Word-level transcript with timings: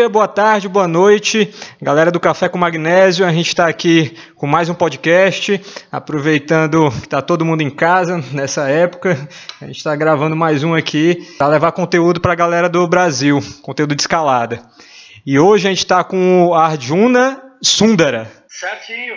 dia, 0.00 0.08
boa 0.08 0.26
tarde, 0.26 0.66
boa 0.66 0.88
noite, 0.88 1.52
galera 1.78 2.10
do 2.10 2.18
Café 2.18 2.48
com 2.48 2.56
Magnésio. 2.56 3.26
A 3.26 3.32
gente 3.34 3.48
está 3.48 3.66
aqui 3.66 4.16
com 4.34 4.46
mais 4.46 4.70
um 4.70 4.74
podcast, 4.74 5.60
aproveitando 5.92 6.90
que 6.90 7.04
está 7.04 7.20
todo 7.20 7.44
mundo 7.44 7.60
em 7.60 7.68
casa 7.68 8.24
nessa 8.32 8.66
época. 8.66 9.28
A 9.60 9.66
gente 9.66 9.76
está 9.76 9.94
gravando 9.94 10.34
mais 10.34 10.64
um 10.64 10.74
aqui 10.74 11.34
para 11.36 11.48
levar 11.48 11.72
conteúdo 11.72 12.18
para 12.18 12.32
a 12.32 12.36
galera 12.36 12.66
do 12.66 12.88
Brasil, 12.88 13.40
conteúdo 13.60 13.94
de 13.94 14.00
escalada. 14.00 14.62
E 15.26 15.38
hoje 15.38 15.66
a 15.66 15.70
gente 15.70 15.80
está 15.80 16.02
com 16.02 16.46
o 16.46 16.54
Arjuna 16.54 17.38
Sundara. 17.60 18.30
Certinho. 18.48 19.16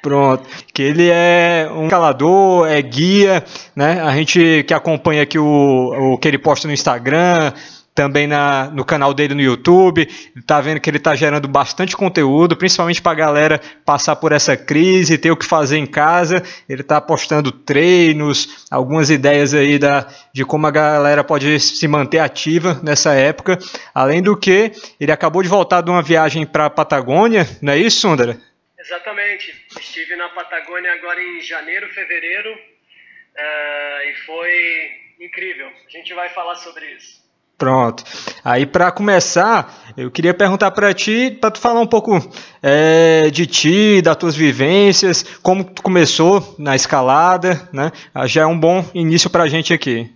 Pronto. 0.00 0.48
Que 0.72 0.84
ele 0.84 1.10
é 1.10 1.68
um 1.70 1.84
escalador, 1.84 2.66
é 2.66 2.80
guia, 2.80 3.44
né? 3.76 4.00
A 4.00 4.12
gente 4.12 4.64
que 4.66 4.72
acompanha 4.72 5.22
aqui 5.22 5.38
o, 5.38 6.14
o 6.14 6.18
que 6.18 6.28
ele 6.28 6.38
posta 6.38 6.66
no 6.66 6.72
Instagram, 6.72 7.52
também 7.98 8.28
na, 8.28 8.70
no 8.70 8.84
canal 8.84 9.12
dele 9.12 9.34
no 9.34 9.40
YouTube. 9.40 10.08
Está 10.36 10.60
vendo 10.60 10.78
que 10.78 10.88
ele 10.88 10.98
está 10.98 11.16
gerando 11.16 11.48
bastante 11.48 11.96
conteúdo, 11.96 12.56
principalmente 12.56 13.02
para 13.02 13.10
a 13.10 13.16
galera 13.16 13.60
passar 13.84 14.14
por 14.14 14.30
essa 14.30 14.56
crise, 14.56 15.18
ter 15.18 15.32
o 15.32 15.36
que 15.36 15.44
fazer 15.44 15.78
em 15.78 15.86
casa. 15.86 16.40
Ele 16.68 16.82
está 16.82 17.00
postando 17.00 17.50
treinos, 17.50 18.64
algumas 18.70 19.10
ideias 19.10 19.52
aí 19.52 19.80
da, 19.80 20.06
de 20.32 20.44
como 20.44 20.68
a 20.68 20.70
galera 20.70 21.24
pode 21.24 21.58
se 21.58 21.88
manter 21.88 22.20
ativa 22.20 22.80
nessa 22.84 23.14
época. 23.14 23.58
Além 23.92 24.22
do 24.22 24.36
que, 24.36 24.70
ele 25.00 25.10
acabou 25.10 25.42
de 25.42 25.48
voltar 25.48 25.80
de 25.80 25.90
uma 25.90 26.00
viagem 26.00 26.46
para 26.46 26.66
a 26.66 26.70
Patagônia, 26.70 27.48
não 27.60 27.72
é 27.72 27.78
isso, 27.78 28.02
Sundara? 28.02 28.38
Exatamente. 28.78 29.52
Estive 29.76 30.14
na 30.14 30.28
Patagônia 30.28 30.92
agora 30.92 31.20
em 31.20 31.40
janeiro, 31.40 31.88
fevereiro, 31.88 32.54
uh, 32.54 34.08
e 34.08 34.14
foi 34.24 34.90
incrível. 35.20 35.66
A 35.66 35.90
gente 35.90 36.14
vai 36.14 36.28
falar 36.28 36.54
sobre 36.54 36.86
isso. 36.92 37.26
Pronto. 37.58 38.04
Aí 38.44 38.64
para 38.64 38.92
começar, 38.92 39.92
eu 39.96 40.12
queria 40.12 40.32
perguntar 40.32 40.70
para 40.70 40.94
ti, 40.94 41.36
para 41.40 41.50
tu 41.50 41.58
falar 41.58 41.80
um 41.80 41.88
pouco 41.88 42.16
é, 42.62 43.30
de 43.30 43.48
ti, 43.48 44.00
das 44.00 44.16
tuas 44.16 44.36
vivências, 44.36 45.24
como 45.42 45.64
tu 45.64 45.82
começou 45.82 46.54
na 46.56 46.76
escalada, 46.76 47.68
né? 47.72 47.90
Ah, 48.14 48.28
já 48.28 48.42
é 48.42 48.46
um 48.46 48.58
bom 48.58 48.88
início 48.94 49.28
para 49.28 49.42
a 49.42 49.48
gente 49.48 49.74
aqui. 49.74 50.08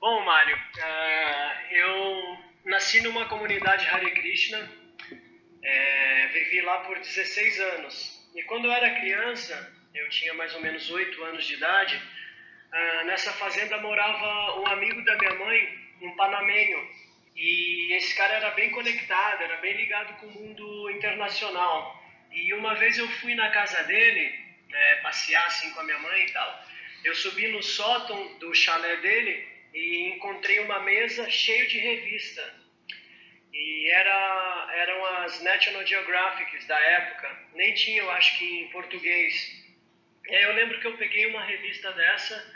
Bom, 0.00 0.24
Mário, 0.24 0.54
uh, 0.54 1.74
eu 1.74 2.36
nasci 2.66 3.00
numa 3.00 3.24
comunidade 3.24 3.88
Hare 3.88 4.12
Krishna, 4.12 4.58
é, 5.64 6.28
vivi 6.28 6.60
lá 6.60 6.76
por 6.86 6.96
16 6.96 7.60
anos. 7.78 8.20
E 8.36 8.42
quando 8.44 8.66
eu 8.66 8.72
era 8.72 9.00
criança, 9.00 9.68
eu 9.92 10.08
tinha 10.10 10.32
mais 10.34 10.54
ou 10.54 10.62
menos 10.62 10.88
8 10.88 11.24
anos 11.24 11.44
de 11.44 11.54
idade, 11.54 11.96
uh, 11.96 13.06
nessa 13.06 13.32
fazenda 13.32 13.78
morava 13.78 14.60
um 14.60 14.66
amigo 14.68 15.04
da 15.04 15.16
minha 15.18 15.34
mãe 15.34 15.63
E 17.36 17.92
esse 17.94 18.14
cara 18.14 18.34
era 18.34 18.50
bem 18.52 18.70
conectado, 18.70 19.42
era 19.42 19.56
bem 19.56 19.76
ligado 19.76 20.16
com 20.20 20.26
o 20.26 20.30
mundo 20.30 20.90
internacional. 20.90 22.02
E 22.32 22.54
uma 22.54 22.74
vez 22.74 22.96
eu 22.98 23.08
fui 23.20 23.34
na 23.34 23.50
casa 23.50 23.82
dele, 23.84 24.32
é, 24.72 24.94
passear 24.96 25.44
assim 25.46 25.70
com 25.72 25.80
a 25.80 25.84
minha 25.84 25.98
mãe 25.98 26.26
e 26.26 26.32
tal. 26.32 26.64
Eu 27.04 27.14
subi 27.14 27.48
no 27.48 27.62
sótão 27.62 28.38
do 28.38 28.54
chalé 28.54 28.96
dele 28.96 29.46
e 29.74 30.12
encontrei 30.14 30.60
uma 30.60 30.80
mesa 30.80 31.28
cheia 31.28 31.66
de 31.66 31.78
revista. 31.78 32.64
E 33.52 33.90
era, 33.90 34.70
eram 34.74 35.06
as 35.06 35.42
National 35.42 35.86
Geographic 35.86 36.66
da 36.66 36.78
época. 36.78 37.48
Nem 37.54 37.74
tinha, 37.74 38.02
eu 38.02 38.10
acho 38.12 38.38
que 38.38 38.44
em 38.44 38.68
português. 38.70 39.64
E 40.26 40.34
aí 40.34 40.42
eu 40.44 40.54
lembro 40.54 40.80
que 40.80 40.86
eu 40.86 40.96
peguei 40.96 41.26
uma 41.26 41.44
revista 41.44 41.92
dessa 41.92 42.54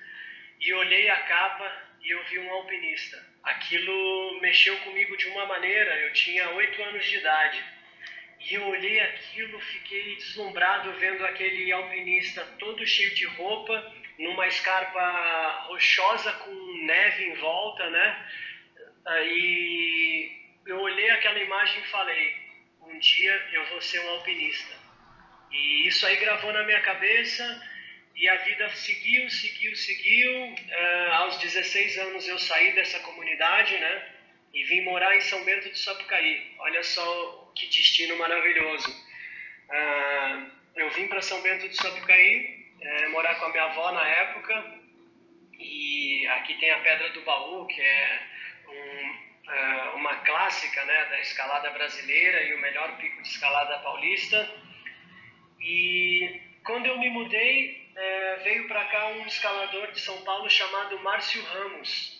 e 0.60 0.72
olhei 0.72 1.08
a 1.08 1.22
capa 1.22 1.88
e 2.02 2.10
eu 2.10 2.24
vi 2.24 2.38
um 2.38 2.50
alpinista. 2.50 3.27
Aquilo 3.48 4.38
mexeu 4.42 4.76
comigo 4.80 5.16
de 5.16 5.26
uma 5.28 5.46
maneira, 5.46 5.98
eu 6.00 6.12
tinha 6.12 6.50
oito 6.50 6.82
anos 6.82 7.04
de 7.06 7.16
idade. 7.16 7.64
E 8.40 8.54
eu 8.54 8.66
olhei 8.66 9.00
aquilo, 9.00 9.58
fiquei 9.58 10.16
deslumbrado 10.16 10.92
vendo 10.92 11.24
aquele 11.24 11.72
alpinista 11.72 12.44
todo 12.58 12.86
cheio 12.86 13.14
de 13.14 13.24
roupa, 13.24 13.94
numa 14.18 14.46
escarpa 14.46 15.64
rochosa 15.66 16.30
com 16.32 16.54
neve 16.84 17.24
em 17.24 17.34
volta, 17.36 17.88
né? 17.88 18.28
E 19.24 20.30
eu 20.66 20.78
olhei 20.80 21.08
aquela 21.10 21.38
imagem 21.38 21.80
e 21.80 21.86
falei: 21.86 22.36
um 22.82 22.98
dia 22.98 23.48
eu 23.52 23.64
vou 23.66 23.80
ser 23.80 24.00
um 24.00 24.10
alpinista. 24.10 24.76
E 25.50 25.88
isso 25.88 26.06
aí 26.06 26.16
gravou 26.16 26.52
na 26.52 26.64
minha 26.64 26.82
cabeça 26.82 27.44
e 28.18 28.28
a 28.28 28.34
vida 28.34 28.68
seguiu, 28.70 29.30
seguiu, 29.30 29.76
seguiu. 29.76 30.52
Uh, 30.52 31.12
aos 31.12 31.38
16 31.38 31.98
anos 31.98 32.26
eu 32.26 32.36
saí 32.36 32.72
dessa 32.72 32.98
comunidade, 33.00 33.78
né? 33.78 34.08
E 34.52 34.64
vim 34.64 34.80
morar 34.80 35.16
em 35.16 35.20
São 35.20 35.44
Bento 35.44 35.68
do 35.68 35.78
Sapucaí. 35.78 36.52
Olha 36.58 36.82
só 36.82 37.52
que 37.54 37.66
destino 37.66 38.18
maravilhoso. 38.18 38.90
Uh, 39.70 40.50
eu 40.74 40.90
vim 40.90 41.06
para 41.06 41.22
São 41.22 41.40
Bento 41.42 41.68
do 41.68 41.76
Sapucaí, 41.76 42.66
uh, 42.82 43.10
morar 43.10 43.36
com 43.36 43.44
a 43.44 43.50
minha 43.50 43.64
avó 43.64 43.92
na 43.92 44.04
época. 44.08 44.80
E 45.56 46.26
aqui 46.26 46.54
tem 46.54 46.72
a 46.72 46.80
Pedra 46.80 47.10
do 47.10 47.22
Baú, 47.22 47.66
que 47.66 47.80
é 47.80 48.20
um, 48.68 49.96
uma 49.96 50.14
clássica 50.16 50.84
né, 50.84 51.04
da 51.06 51.20
escalada 51.20 51.70
brasileira 51.70 52.42
e 52.42 52.54
o 52.54 52.60
melhor 52.60 52.96
pico 52.96 53.22
de 53.22 53.28
escalada 53.28 53.78
paulista. 53.78 54.54
E 55.60 56.40
quando 56.64 56.86
eu 56.86 56.98
me 56.98 57.10
mudei, 57.10 57.87
é, 57.98 58.36
veio 58.44 58.68
para 58.68 58.84
cá 58.84 59.08
um 59.08 59.26
escalador 59.26 59.90
de 59.90 60.00
São 60.00 60.22
Paulo 60.22 60.48
chamado 60.48 60.98
Márcio 61.00 61.42
Ramos. 61.42 62.16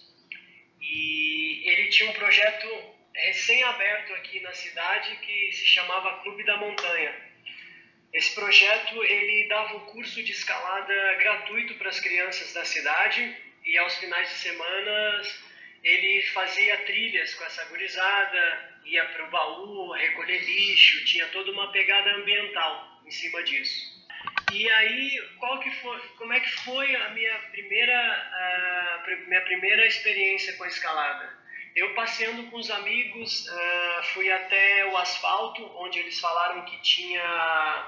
E 0.80 1.62
ele 1.64 1.88
tinha 1.88 2.10
um 2.10 2.14
projeto 2.14 2.66
recém-aberto 3.14 4.12
aqui 4.14 4.40
na 4.40 4.52
cidade 4.52 5.16
que 5.16 5.52
se 5.52 5.66
chamava 5.66 6.20
Clube 6.22 6.44
da 6.44 6.56
Montanha. 6.56 7.14
Esse 8.12 8.34
projeto 8.34 9.04
ele 9.04 9.48
dava 9.48 9.76
um 9.76 9.86
curso 9.86 10.22
de 10.22 10.32
escalada 10.32 11.14
gratuito 11.14 11.74
para 11.74 11.90
as 11.90 12.00
crianças 12.00 12.52
da 12.52 12.64
cidade 12.64 13.36
e 13.64 13.78
aos 13.78 13.96
finais 13.98 14.28
de 14.30 14.34
semana 14.36 15.22
ele 15.84 16.22
fazia 16.28 16.76
trilhas 16.78 17.34
com 17.34 17.44
essa 17.44 17.64
gurizada, 17.66 18.80
ia 18.84 19.04
para 19.04 19.26
o 19.26 19.30
baú, 19.30 19.92
recolher 19.92 20.42
lixo, 20.42 21.04
tinha 21.04 21.28
toda 21.28 21.52
uma 21.52 21.70
pegada 21.70 22.10
ambiental 22.16 23.00
em 23.06 23.10
cima 23.10 23.42
disso. 23.44 23.97
E 24.50 24.70
aí, 24.70 25.28
qual 25.38 25.60
que 25.60 25.70
foi, 25.70 26.00
como 26.16 26.32
é 26.32 26.40
que 26.40 26.50
foi 26.64 26.96
a 26.96 27.10
minha 27.10 27.38
primeira, 27.50 27.94
a 27.94 29.06
minha 29.26 29.42
primeira 29.42 29.86
experiência 29.86 30.56
com 30.56 30.64
a 30.64 30.68
escalada? 30.68 31.38
Eu 31.76 31.94
passeando 31.94 32.50
com 32.50 32.56
os 32.56 32.70
amigos, 32.70 33.46
uh, 33.46 34.02
fui 34.14 34.32
até 34.32 34.86
o 34.86 34.96
asfalto, 34.96 35.64
onde 35.76 35.98
eles 35.98 36.18
falaram 36.18 36.64
que 36.64 36.80
tinha 36.80 37.86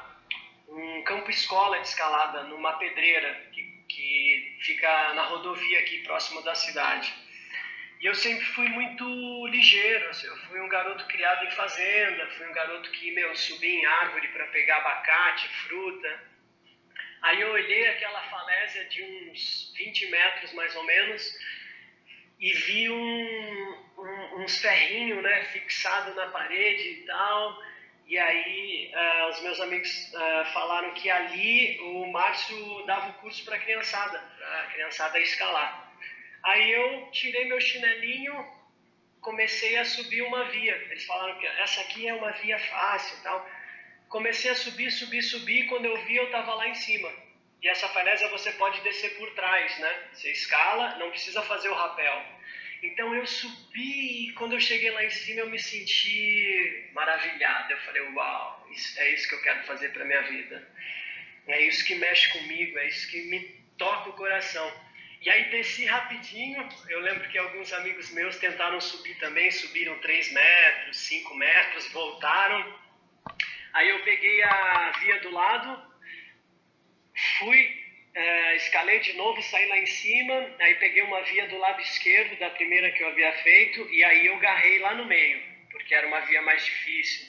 um 0.68 1.02
campo 1.02 1.30
escola 1.30 1.80
de 1.80 1.88
escalada 1.88 2.44
numa 2.44 2.74
pedreira 2.74 3.34
que, 3.52 3.62
que 3.88 4.58
fica 4.60 5.14
na 5.14 5.22
rodovia 5.24 5.80
aqui 5.80 5.98
próximo 6.02 6.42
da 6.42 6.54
cidade. 6.54 7.12
E 8.00 8.06
eu 8.06 8.14
sempre 8.14 8.44
fui 8.44 8.68
muito 8.68 9.46
ligeiro, 9.48 10.08
assim, 10.08 10.26
eu 10.26 10.36
fui 10.48 10.60
um 10.60 10.68
garoto 10.68 11.06
criado 11.06 11.46
em 11.46 11.50
fazenda, 11.50 12.26
fui 12.36 12.46
um 12.46 12.52
garoto 12.52 12.90
que, 12.92 13.10
meu, 13.12 13.34
subia 13.34 13.80
em 13.80 13.84
árvore 13.84 14.28
para 14.28 14.46
pegar 14.46 14.76
abacate, 14.76 15.48
fruta. 15.66 16.29
Aí 17.22 17.40
eu 17.40 17.50
olhei 17.50 17.86
aquela 17.88 18.22
falésia 18.22 18.84
de 18.86 19.02
uns 19.02 19.72
20 19.76 20.06
metros 20.06 20.52
mais 20.54 20.74
ou 20.74 20.84
menos 20.84 21.38
e 22.38 22.52
vi 22.54 22.88
um, 22.88 23.78
um, 23.98 24.42
uns 24.42 24.58
ferrinhos 24.58 25.22
né, 25.22 25.44
fixados 25.44 26.16
na 26.16 26.28
parede 26.28 26.88
e 26.88 27.06
tal. 27.06 27.62
E 28.06 28.18
aí 28.18 28.92
uh, 28.94 29.28
os 29.28 29.42
meus 29.42 29.60
amigos 29.60 30.12
uh, 30.14 30.52
falaram 30.52 30.94
que 30.94 31.10
ali 31.10 31.78
o 31.80 32.06
Márcio 32.10 32.86
dava 32.86 33.10
o 33.10 33.14
curso 33.14 33.44
para 33.44 33.56
a 33.56 33.60
criançada, 33.60 34.18
para 34.18 34.62
a 34.62 34.66
criançada 34.68 35.20
escalar. 35.20 35.92
Aí 36.42 36.70
eu 36.72 37.10
tirei 37.12 37.44
meu 37.44 37.60
chinelinho, 37.60 38.46
comecei 39.20 39.76
a 39.76 39.84
subir 39.84 40.22
uma 40.22 40.44
via. 40.44 40.74
Eles 40.90 41.04
falaram 41.04 41.38
que 41.38 41.46
essa 41.46 41.82
aqui 41.82 42.08
é 42.08 42.14
uma 42.14 42.32
via 42.32 42.58
fácil 42.58 43.18
e 43.18 43.22
tal 43.22 43.59
comecei 44.10 44.50
a 44.50 44.54
subir, 44.54 44.90
subir, 44.90 45.22
subir. 45.22 45.66
Quando 45.66 45.86
eu 45.86 45.96
vi, 46.04 46.16
eu 46.16 46.26
estava 46.26 46.54
lá 46.54 46.68
em 46.68 46.74
cima. 46.74 47.10
E 47.62 47.68
essa 47.68 47.88
falésia 47.88 48.28
você 48.28 48.52
pode 48.52 48.80
descer 48.82 49.16
por 49.16 49.30
trás, 49.34 49.78
né? 49.78 50.08
Você 50.12 50.30
escala, 50.32 50.96
não 50.98 51.10
precisa 51.10 51.42
fazer 51.42 51.68
o 51.68 51.74
rapel. 51.74 52.22
Então 52.82 53.14
eu 53.14 53.26
subi 53.26 54.28
e 54.28 54.32
quando 54.32 54.54
eu 54.54 54.60
cheguei 54.60 54.90
lá 54.90 55.04
em 55.04 55.10
cima 55.10 55.40
eu 55.40 55.50
me 55.50 55.58
senti 55.58 56.90
maravilhado. 56.92 57.72
Eu 57.72 57.78
falei, 57.78 58.02
uau, 58.02 58.68
isso, 58.70 58.98
é 58.98 59.10
isso 59.14 59.28
que 59.28 59.34
eu 59.34 59.42
quero 59.42 59.62
fazer 59.64 59.92
para 59.92 60.04
minha 60.04 60.22
vida. 60.22 60.68
É 61.46 61.60
isso 61.66 61.84
que 61.84 61.94
mexe 61.94 62.30
comigo, 62.32 62.78
é 62.78 62.88
isso 62.88 63.10
que 63.10 63.22
me 63.22 63.40
toca 63.76 64.10
o 64.10 64.14
coração. 64.14 64.72
E 65.20 65.28
aí 65.28 65.50
desci 65.50 65.84
rapidinho. 65.84 66.66
Eu 66.88 67.00
lembro 67.00 67.28
que 67.28 67.36
alguns 67.36 67.72
amigos 67.74 68.10
meus 68.10 68.38
tentaram 68.38 68.80
subir 68.80 69.18
também, 69.18 69.50
subiram 69.50 69.98
3 69.98 70.32
metros, 70.32 70.96
5 70.96 71.34
metros, 71.34 71.92
voltaram. 71.92 72.80
Aí 73.72 73.88
eu 73.88 74.02
peguei 74.02 74.42
a 74.42 74.92
via 75.00 75.20
do 75.20 75.30
lado, 75.30 75.82
fui, 77.38 77.84
é, 78.14 78.56
escalei 78.56 78.98
de 79.00 79.12
novo, 79.12 79.40
saí 79.42 79.66
lá 79.68 79.78
em 79.78 79.86
cima, 79.86 80.56
aí 80.58 80.74
peguei 80.74 81.02
uma 81.02 81.22
via 81.22 81.46
do 81.46 81.58
lado 81.58 81.80
esquerdo 81.80 82.36
da 82.38 82.50
primeira 82.50 82.90
que 82.90 83.02
eu 83.02 83.08
havia 83.08 83.32
feito 83.44 83.88
e 83.92 84.02
aí 84.02 84.26
eu 84.26 84.38
garrei 84.38 84.80
lá 84.80 84.94
no 84.94 85.06
meio, 85.06 85.40
porque 85.70 85.94
era 85.94 86.06
uma 86.06 86.20
via 86.20 86.42
mais 86.42 86.64
difícil. 86.64 87.28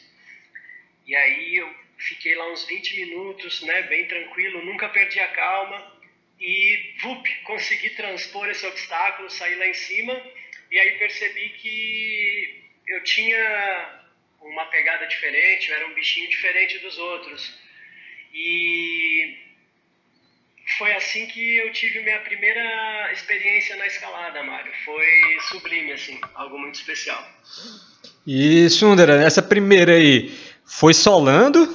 E 1.06 1.16
aí 1.16 1.56
eu 1.56 1.76
fiquei 1.98 2.34
lá 2.36 2.52
uns 2.52 2.66
20 2.66 2.96
minutos, 2.96 3.62
né, 3.62 3.84
bem 3.84 4.08
tranquilo, 4.08 4.66
nunca 4.66 4.90
perdi 4.90 5.20
a 5.20 5.28
calma 5.28 6.02
e 6.40 6.96
vup, 7.02 7.30
consegui 7.44 7.92
transpor 7.92 8.50
esse 8.50 8.66
obstáculo, 8.66 9.30
sair 9.30 9.56
lá 9.56 9.68
em 9.68 9.74
cima 9.76 10.20
e 10.72 10.80
aí 10.80 10.98
percebi 10.98 11.50
que 11.50 12.64
eu 12.88 13.04
tinha 13.04 14.01
uma 14.42 14.66
pegada 14.66 15.06
diferente, 15.08 15.70
eu 15.70 15.76
era 15.76 15.88
um 15.88 15.94
bichinho 15.94 16.30
diferente 16.30 16.80
dos 16.80 16.98
outros. 16.98 17.54
E 18.34 19.38
foi 20.78 20.94
assim 20.94 21.28
que 21.28 21.58
eu 21.58 21.72
tive 21.74 22.02
minha 22.02 22.20
primeira 22.20 23.12
experiência 23.12 23.76
na 23.76 23.88
escalada, 23.88 24.42
Mário. 24.44 24.72
Foi 24.86 25.06
sublime, 25.50 25.92
assim, 25.92 26.20
algo 26.36 26.58
muito 26.58 26.76
especial. 26.76 27.24
E, 28.26 28.70
Sundara, 28.70 29.24
essa 29.24 29.42
primeira 29.42 29.94
aí, 29.94 30.32
foi 30.66 30.94
solando? 30.94 31.68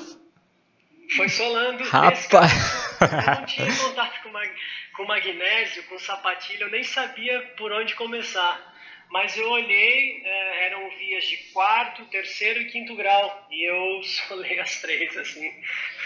Foi 1.17 1.29
solando. 1.29 1.85
Rapaz! 1.85 2.53
Eu 3.01 3.37
não 3.37 3.47
tinha 3.47 3.77
contato 3.77 4.23
com, 4.23 4.31
mag 4.31 4.51
com 4.97 5.05
magnésio, 5.05 5.83
com 5.85 5.99
sapatilha, 5.99 6.65
eu 6.65 6.71
nem 6.71 6.83
sabia 6.83 7.41
por 7.57 7.71
onde 7.73 7.95
começar. 7.95 8.75
Mas 9.11 9.37
eu 9.37 9.49
olhei, 9.49 10.23
é, 10.25 10.67
eram 10.67 10.91
vias 10.91 11.25
de 11.25 11.37
quarto, 11.53 12.05
terceiro 12.07 12.61
e 12.61 12.67
quinto 12.67 12.95
grau, 12.97 13.47
e 13.51 13.65
eu 13.65 14.03
solei 14.05 14.59
as 14.59 14.81
três, 14.81 15.17
assim, 15.17 15.53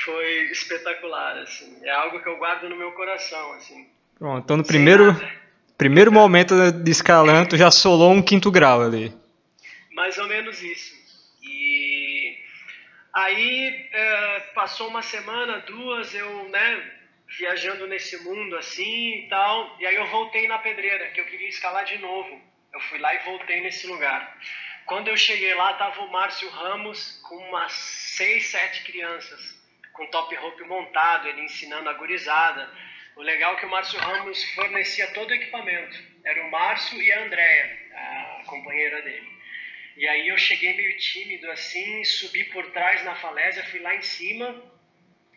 foi 0.05 0.51
espetacular, 0.51 1.39
assim, 1.39 1.79
é 1.83 1.91
algo 1.91 2.21
que 2.21 2.29
eu 2.29 2.37
guardo 2.37 2.69
no 2.69 2.77
meu 2.77 2.93
coração, 2.93 3.53
assim. 3.55 3.89
Pronto, 4.19 4.45
então 4.45 4.57
no 4.59 4.65
primeiro, 4.65 5.17
primeiro 5.79 6.13
momento 6.13 6.55
de 6.73 6.91
escalando, 6.91 7.57
já 7.57 7.71
solou 7.71 8.13
um 8.13 8.23
quinto 8.23 8.51
grau 8.51 8.83
ali. 8.83 9.13
Mais 9.93 10.19
ou 10.19 10.29
menos 10.29 10.63
isso. 10.63 10.95
E 11.43 12.37
aí 13.15 13.89
é, 13.93 14.41
passou 14.55 14.89
uma 14.89 15.01
semana, 15.01 15.61
duas, 15.61 16.15
eu, 16.15 16.49
né, 16.51 16.93
viajando 17.39 17.87
nesse 17.87 18.23
mundo 18.23 18.57
assim 18.57 19.25
e 19.25 19.29
tal, 19.29 19.77
e 19.81 19.87
aí 19.87 19.95
eu 19.95 20.07
voltei 20.09 20.47
na 20.47 20.59
pedreira, 20.59 21.11
que 21.13 21.21
eu 21.21 21.25
queria 21.25 21.49
escalar 21.49 21.85
de 21.85 21.99
novo. 21.99 22.50
Eu 22.73 22.81
fui 22.81 22.99
lá 22.99 23.15
e 23.15 23.19
voltei 23.19 23.61
nesse 23.61 23.87
lugar. 23.87 24.39
Quando 24.87 25.09
eu 25.09 25.17
cheguei 25.17 25.55
lá, 25.55 25.75
tava 25.75 26.03
o 26.03 26.11
Márcio 26.11 26.49
Ramos 26.51 27.21
com 27.29 27.37
umas 27.37 27.73
seis, 27.73 28.47
sete 28.47 28.83
crianças, 28.83 29.41
com 29.93 30.07
top 30.07 30.35
rope 30.37 30.65
montado, 30.65 31.29
ele 31.29 31.43
ensinando 31.43 31.89
a 31.89 31.95
gurizada. 31.95 32.71
O 33.17 33.23
legal 33.23 33.55
é 33.55 33.61
que 33.61 33.67
o 33.67 33.71
Márcio 33.71 33.99
Ramos 33.99 34.43
fornecia 34.55 35.07
todo 35.13 35.31
o 35.31 35.35
equipamento. 35.35 35.97
Era 36.25 36.43
o 36.45 36.51
Márcio 36.51 37.01
e 37.03 37.13
a 37.13 37.23
Andréia, 37.23 37.79
a 37.95 38.43
companheira 38.47 39.03
dele. 39.03 39.41
E 39.97 40.09
aí 40.09 40.29
eu 40.29 40.39
cheguei 40.39 40.75
meio 40.75 40.97
tímido 40.99 41.51
assim, 41.51 42.05
subi 42.05 42.45
por 42.45 42.71
trás 42.71 43.05
na 43.05 43.15
falésia, 43.17 43.65
fui 43.65 43.81
lá 43.81 43.95
em 43.95 44.03
cima, 44.03 44.63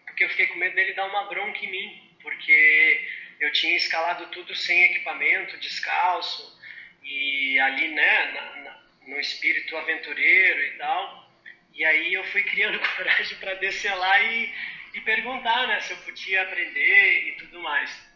porque 0.06 0.24
eu 0.24 0.30
fiquei 0.30 0.48
com 0.48 0.56
medo 0.56 0.76
dele 0.76 0.94
dar 0.94 1.06
uma 1.06 1.26
bronca 1.26 1.60
em 1.60 1.70
mim, 1.70 2.18
porque 2.22 3.08
eu 3.40 3.52
tinha 3.52 3.76
escalado 3.76 4.28
tudo 4.28 4.56
sem 4.56 4.84
equipamento, 4.84 5.58
descalço, 5.58 6.63
e 7.04 7.60
ali, 7.60 7.90
né, 7.90 8.32
na, 8.32 8.56
na, 8.64 8.84
no 9.08 9.20
espírito 9.20 9.76
aventureiro 9.78 10.64
e 10.66 10.72
tal. 10.78 11.32
E 11.74 11.84
aí 11.84 12.14
eu 12.14 12.24
fui 12.26 12.44
criando 12.44 12.80
coragem 12.96 13.38
para 13.38 13.56
descer 13.56 13.94
lá 13.96 14.22
e, 14.22 14.54
e 14.94 15.02
perguntar, 15.02 15.68
né, 15.68 15.80
se 15.82 15.92
eu 15.94 15.98
podia 15.98 16.44
aprender 16.44 17.30
e 17.30 17.32
tudo 17.38 17.60
mais. 17.60 18.14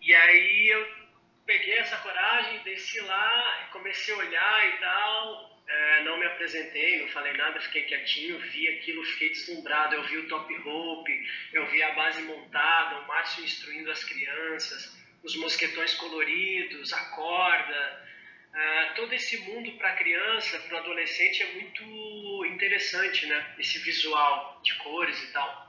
E 0.00 0.14
aí 0.14 0.68
eu 0.68 1.06
peguei 1.44 1.78
essa 1.78 1.96
coragem, 1.98 2.62
desci 2.64 3.00
lá, 3.00 3.68
comecei 3.72 4.14
a 4.14 4.18
olhar 4.18 4.68
e 4.68 4.78
tal. 4.78 5.56
É, 5.68 6.04
não 6.04 6.16
me 6.16 6.26
apresentei, 6.26 7.00
não 7.00 7.08
falei 7.08 7.32
nada, 7.32 7.60
fiquei 7.60 7.82
quietinho, 7.82 8.38
vi 8.38 8.68
aquilo, 8.68 9.04
fiquei 9.04 9.30
deslumbrado. 9.30 9.96
Eu 9.96 10.04
vi 10.04 10.18
o 10.18 10.28
top 10.28 10.54
rope, 10.58 11.28
eu 11.52 11.66
vi 11.66 11.82
a 11.82 11.92
base 11.92 12.22
montada, 12.22 13.00
o 13.00 13.08
Márcio 13.08 13.44
instruindo 13.44 13.90
as 13.90 14.04
crianças, 14.04 14.96
os 15.24 15.36
mosquetões 15.36 15.94
coloridos, 15.94 16.92
a 16.92 17.04
corda, 17.16 18.05
Uh, 18.56 18.94
todo 18.94 19.12
esse 19.12 19.36
mundo 19.36 19.70
para 19.72 19.92
criança, 19.96 20.58
para 20.60 20.78
adolescente 20.78 21.42
é 21.42 21.46
muito 21.52 22.46
interessante, 22.46 23.26
né? 23.26 23.54
Esse 23.58 23.78
visual 23.80 24.58
de 24.64 24.74
cores 24.76 25.22
e 25.24 25.30
tal. 25.30 25.66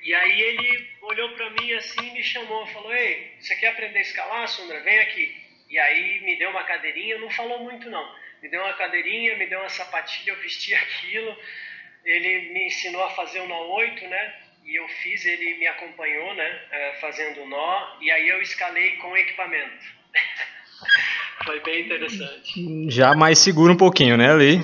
E 0.00 0.14
aí 0.14 0.40
ele 0.40 0.96
olhou 1.02 1.28
para 1.30 1.50
mim 1.50 1.72
assim, 1.72 2.12
me 2.12 2.22
chamou, 2.22 2.64
falou: 2.68 2.94
"Ei, 2.94 3.34
você 3.40 3.56
quer 3.56 3.68
aprender 3.70 3.98
a 3.98 4.02
escalar, 4.02 4.46
Sandra? 4.46 4.80
Vem 4.84 5.00
aqui". 5.00 5.36
E 5.68 5.76
aí 5.76 6.20
me 6.20 6.36
deu 6.36 6.50
uma 6.50 6.62
cadeirinha, 6.62 7.18
não 7.18 7.30
falou 7.30 7.58
muito 7.64 7.90
não. 7.90 8.16
Me 8.40 8.48
deu 8.48 8.62
uma 8.62 8.74
cadeirinha, 8.74 9.36
me 9.36 9.46
deu 9.48 9.58
uma 9.58 9.68
sapatilha, 9.68 10.30
eu 10.30 10.36
vesti 10.36 10.72
aquilo. 10.78 11.36
Ele 12.04 12.52
me 12.52 12.66
ensinou 12.66 13.02
a 13.02 13.10
fazer 13.10 13.40
o 13.40 13.48
nó 13.48 13.66
8, 13.74 14.06
né? 14.06 14.42
E 14.64 14.76
eu 14.76 14.86
fiz, 14.88 15.24
ele 15.24 15.54
me 15.54 15.66
acompanhou, 15.66 16.32
né? 16.34 16.60
Eh, 16.70 16.98
fazendo 17.00 17.42
o 17.42 17.48
nó. 17.48 17.98
E 18.00 18.08
aí 18.12 18.28
eu 18.28 18.40
escalei 18.40 18.96
com 18.98 19.16
equipamento. 19.16 19.84
Foi 21.44 21.60
bem 21.60 21.84
interessante. 21.84 22.90
Já 22.90 23.14
mais 23.14 23.38
seguro 23.38 23.72
um 23.72 23.76
pouquinho, 23.76 24.16
né, 24.16 24.32
ali? 24.32 24.60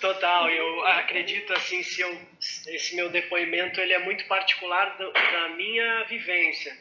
Total, 0.00 0.48
eu 0.48 0.86
acredito 0.86 1.52
assim, 1.52 1.82
se 1.82 2.00
eu, 2.00 2.20
esse 2.68 2.94
meu 2.94 3.10
depoimento 3.10 3.80
ele 3.80 3.92
é 3.92 3.98
muito 3.98 4.24
particular 4.26 4.96
do, 4.96 5.12
da 5.12 5.48
minha 5.56 6.04
vivência, 6.04 6.72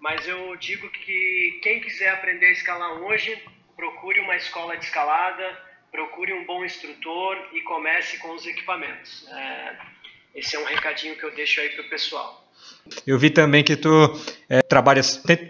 mas 0.00 0.26
eu 0.26 0.56
digo 0.56 0.88
que 0.90 1.60
quem 1.62 1.80
quiser 1.80 2.08
aprender 2.08 2.46
a 2.46 2.52
escalar 2.52 3.02
hoje, 3.02 3.40
procure 3.76 4.18
uma 4.20 4.34
escola 4.36 4.76
de 4.76 4.84
escalada, 4.84 5.56
procure 5.92 6.32
um 6.32 6.44
bom 6.44 6.64
instrutor 6.64 7.48
e 7.52 7.60
comece 7.62 8.18
com 8.18 8.34
os 8.34 8.44
equipamentos. 8.46 9.26
É, 9.28 9.76
esse 10.34 10.56
é 10.56 10.58
um 10.58 10.64
recadinho 10.64 11.16
que 11.16 11.24
eu 11.24 11.34
deixo 11.34 11.60
aí 11.60 11.68
para 11.70 11.84
o 11.84 11.88
pessoal. 11.88 12.45
Eu 13.06 13.18
vi 13.18 13.30
também 13.30 13.64
que 13.64 13.76
tu 13.76 13.88
é, 14.48 14.62
trabalha 14.62 15.02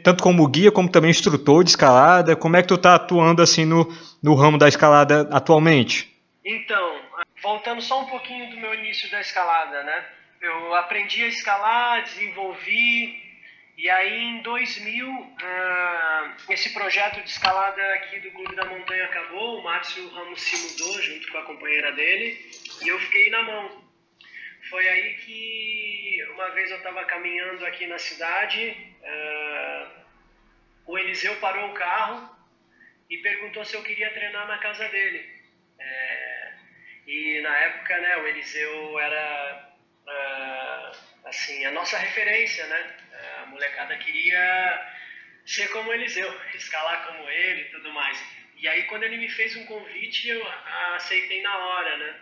tanto 0.03 0.23
como 0.23 0.47
guia 0.49 0.73
como 0.73 0.91
também 0.91 1.11
instrutor 1.11 1.63
de 1.65 1.71
escalada. 1.71 2.35
Como 2.35 2.57
é 2.57 2.63
que 2.63 2.69
tu 2.69 2.75
está 2.75 2.95
atuando 2.95 3.43
assim 3.43 3.65
no, 3.65 3.87
no 4.23 4.35
ramo 4.35 4.59
da 4.59 4.69
escalada 4.69 5.29
atualmente? 5.31 6.11
Então, 6.45 7.01
voltando 7.43 7.83
só 7.83 8.03
um 8.03 8.07
pouquinho 8.07 8.51
do 8.51 8.57
meu 8.57 8.75
início 8.75 9.11
da 9.11 9.21
escalada, 9.21 9.83
né? 9.83 10.05
Eu 10.41 10.75
aprendi 10.75 11.23
a 11.25 11.29
escalar, 11.29 12.05
desenvolvi, 12.05 13.23
e 13.77 13.91
aí 13.91 14.23
em 14.23 14.43
2000 14.43 15.11
uh, 15.11 15.37
ah, 15.43 16.37
esse 16.49 16.73
projeto 16.73 17.23
de 17.23 17.29
escalada 17.29 17.83
aqui 17.95 18.21
do 18.21 18.31
Clube 18.31 18.55
da 18.55 18.65
Montanha 18.65 19.05
acabou, 19.05 19.59
o 19.59 19.65
Márcio 19.65 20.09
Ramos 20.09 20.41
se 20.41 20.57
mudou 20.57 21.03
junto 21.03 21.31
com 21.31 21.39
a 21.39 21.43
companheira 21.43 21.93
dele, 21.93 22.39
e 22.83 22.89
eu 22.89 22.99
fiquei 23.01 23.29
na 23.31 23.43
mão. 23.43 23.86
Foi 24.71 24.89
aí 24.89 25.15
que 25.19 26.27
uma 26.31 26.51
vez 26.51 26.71
eu 26.71 26.79
estava 26.79 27.05
caminhando 27.05 27.65
aqui 27.67 27.87
na 27.87 27.99
cidade, 27.99 28.77
uh, 29.01 30.07
o 30.87 30.99
Eliseu 30.99 31.37
parou 31.37 31.71
o 31.71 31.75
carro 31.75 32.37
e 33.09 33.19
perguntou 33.19 33.65
se 33.65 33.77
eu 33.77 33.83
queria 33.83 34.11
treinar 34.11 34.47
na 34.49 34.59
casa 34.59 34.89
dele. 34.89 35.25
É, 35.79 36.53
e 37.07 37.41
na 37.43 37.57
época, 37.59 37.97
né, 37.99 38.17
o 38.17 38.27
Eliseu 38.27 38.99
era 38.99 39.77
uh, 40.07 41.29
assim 41.29 41.65
a 41.65 41.71
nossa 41.71 41.99
referência, 41.99 42.67
né? 42.67 42.97
A 43.43 43.47
molecada 43.47 43.97
queria 43.99 44.93
ser 45.45 45.69
como 45.69 45.91
o 45.91 45.95
Eliseu, 45.95 46.29
escalar 46.55 47.07
como 47.07 47.29
ele 47.29 47.63
e 47.63 47.71
tudo 47.71 47.93
mais. 47.93 48.21
E 48.57 48.67
aí 48.67 48.83
quando 48.85 49.05
ele 49.05 49.19
me 49.19 49.29
fez 49.29 49.55
um 49.57 49.67
convite, 49.67 50.29
eu 50.29 50.45
aceitei 50.95 51.41
na 51.43 51.57
hora, 51.57 51.97
né? 51.99 52.21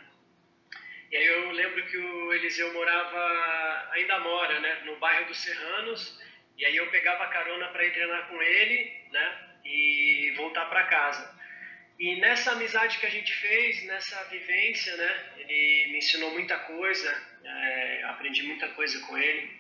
E 1.15 1.17
aí 1.17 1.27
eu 1.27 1.53
lembro 1.53 1.87
que 1.87 1.97
o 1.97 2.33
Eliseu 2.33 2.73
morava, 2.73 3.89
ainda 3.93 4.19
mora, 4.19 4.59
né, 4.59 4.83
no 4.85 4.97
bairro 4.97 5.27
dos 5.27 5.39
Serranos, 5.39 6.21
e 6.59 6.65
aí 6.65 6.75
eu 6.75 6.91
pegava 6.91 7.29
carona 7.29 7.69
para 7.69 7.85
ir 7.85 7.93
treinar 7.93 8.27
com 8.27 8.43
ele, 8.43 8.93
né, 9.13 9.39
e 9.65 10.35
voltar 10.37 10.65
para 10.65 10.89
casa. 10.89 11.41
E 12.01 12.17
nessa 12.17 12.51
amizade 12.51 12.99
que 12.99 13.07
a 13.07 13.11
gente 13.11 13.33
fez, 13.33 13.85
nessa 13.85 14.25
vivência, 14.25 14.97
né, 14.97 15.33
ele 15.37 15.93
me 15.93 15.99
ensinou 15.99 16.33
muita 16.33 16.59
coisa, 16.59 17.09
é, 17.45 18.03
aprendi 18.07 18.43
muita 18.43 18.71
coisa 18.71 19.01
com 19.07 19.17
ele, 19.17 19.57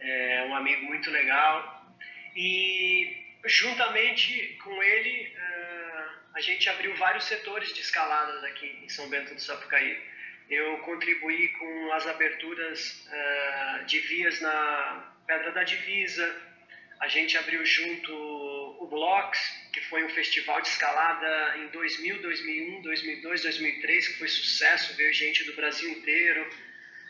é 0.00 0.42
um 0.50 0.54
amigo 0.54 0.84
muito 0.84 1.10
legal. 1.10 1.96
E 2.36 3.24
juntamente 3.46 4.58
com 4.62 4.82
ele, 4.82 5.34
é, 5.34 6.08
a 6.34 6.42
gente 6.42 6.68
abriu 6.68 6.94
vários 6.96 7.24
setores 7.24 7.72
de 7.72 7.80
escaladas 7.80 8.44
aqui 8.44 8.66
em 8.84 8.88
São 8.90 9.08
Bento 9.08 9.34
do 9.34 9.40
Sapucaí 9.40 10.12
eu 10.48 10.78
contribuí 10.78 11.48
com 11.48 11.92
as 11.92 12.06
aberturas 12.06 13.06
uh, 13.06 13.84
de 13.86 13.98
vias 14.00 14.40
na 14.40 15.14
Pedra 15.26 15.52
da 15.52 15.64
Divisa. 15.64 16.54
A 17.00 17.08
gente 17.08 17.36
abriu 17.36 17.64
junto 17.64 18.12
o 18.12 18.86
Blocks, 18.86 19.40
que 19.72 19.80
foi 19.82 20.04
um 20.04 20.08
festival 20.10 20.60
de 20.60 20.68
escalada 20.68 21.58
em 21.58 21.68
2000, 21.68 22.22
2001, 22.22 22.82
2002, 22.82 23.42
2003, 23.42 24.08
que 24.08 24.18
foi 24.18 24.28
sucesso, 24.28 24.96
veio 24.96 25.12
gente 25.12 25.44
do 25.44 25.54
Brasil 25.54 25.90
inteiro. 25.90 26.48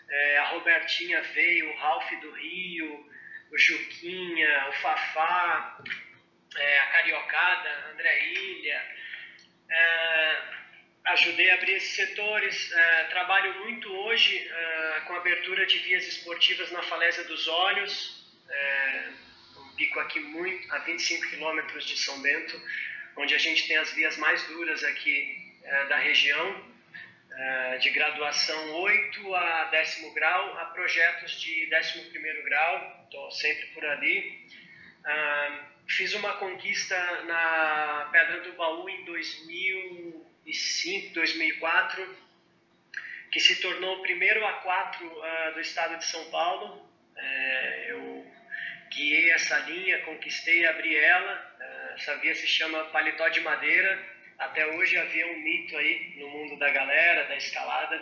É, 0.09 0.39
a 0.39 0.49
Robertinha 0.49 1.21
veio, 1.23 1.71
o 1.71 1.77
Ralph 1.77 2.11
do 2.21 2.31
Rio, 2.33 3.11
o 3.51 3.59
Juquinha, 3.59 4.69
o 4.69 4.73
Fafá, 4.75 5.79
é, 6.57 6.79
a 6.79 6.87
Cariocada, 6.87 7.91
André 7.93 8.27
Ilha. 8.27 8.83
É, 9.71 10.64
ajudei 11.05 11.51
a 11.51 11.55
abrir 11.55 11.75
esses 11.75 11.95
setores. 11.95 12.71
Uh, 12.71 13.09
trabalho 13.11 13.65
muito 13.65 13.93
hoje 13.93 14.37
uh, 14.39 15.05
com 15.07 15.15
abertura 15.15 15.67
de 15.67 15.79
vias 15.81 16.07
esportivas 16.07 16.71
na 16.73 16.83
Falésia 16.83 17.25
dos 17.25 17.47
Olhos, 17.47 18.33
uh, 18.49 19.61
um 19.61 19.77
pico 19.77 20.01
aqui 20.01 20.21
muito, 20.21 20.73
a 20.73 20.79
25 20.79 21.29
quilômetros 21.29 21.87
de 21.87 21.97
São 21.99 22.21
Bento, 22.23 22.61
onde 23.17 23.35
a 23.35 23.39
gente 23.39 23.69
tem 23.69 23.77
as 23.77 23.93
vias 23.93 24.17
mais 24.17 24.43
duras 24.45 24.83
aqui 24.83 25.43
da 25.89 25.97
região, 25.97 26.75
de 27.81 27.91
graduação 27.91 28.73
8 28.73 29.35
a 29.35 29.65
décimo 29.65 30.13
grau, 30.13 30.59
a 30.59 30.67
projetos 30.67 31.41
de 31.41 31.71
11 31.73 32.43
grau, 32.43 33.05
estou 33.05 33.31
sempre 33.31 33.67
por 33.69 33.85
ali. 33.85 34.47
fiz 35.89 36.13
uma 36.15 36.35
conquista 36.35 36.97
na 37.23 38.09
Pedra 38.13 38.41
do 38.43 38.53
Baú 38.53 38.89
em 38.91 39.05
2000 39.07 40.34
2005, 40.45 41.15
2004, 41.15 42.17
que 43.33 43.41
se 43.41 43.61
tornou 43.61 43.99
o 43.99 44.03
primeiro 44.03 44.41
A4 44.41 45.03
uh, 45.03 45.55
do 45.55 45.61
estado 45.61 45.97
de 45.99 46.05
São 46.05 46.23
Paulo. 46.31 46.87
É, 47.17 47.87
eu 47.89 48.27
guiei 48.91 49.33
essa 49.33 49.59
linha, 49.61 50.03
conquistei, 50.03 50.67
abri 50.67 50.95
ela. 50.95 51.57
Uh, 51.59 51.95
essa 51.95 52.17
via 52.19 52.35
se 52.35 52.47
chama 52.47 52.85
Paletó 52.85 53.29
de 53.29 53.41
Madeira. 53.41 54.15
Até 54.39 54.67
hoje 54.67 54.99
havia 54.99 55.27
um 55.29 55.39
mito 55.41 55.77
aí 55.77 56.15
no 56.19 56.29
mundo 56.29 56.59
da 56.59 56.69
galera, 56.71 57.25
da 57.25 57.37
escalada. 57.37 57.97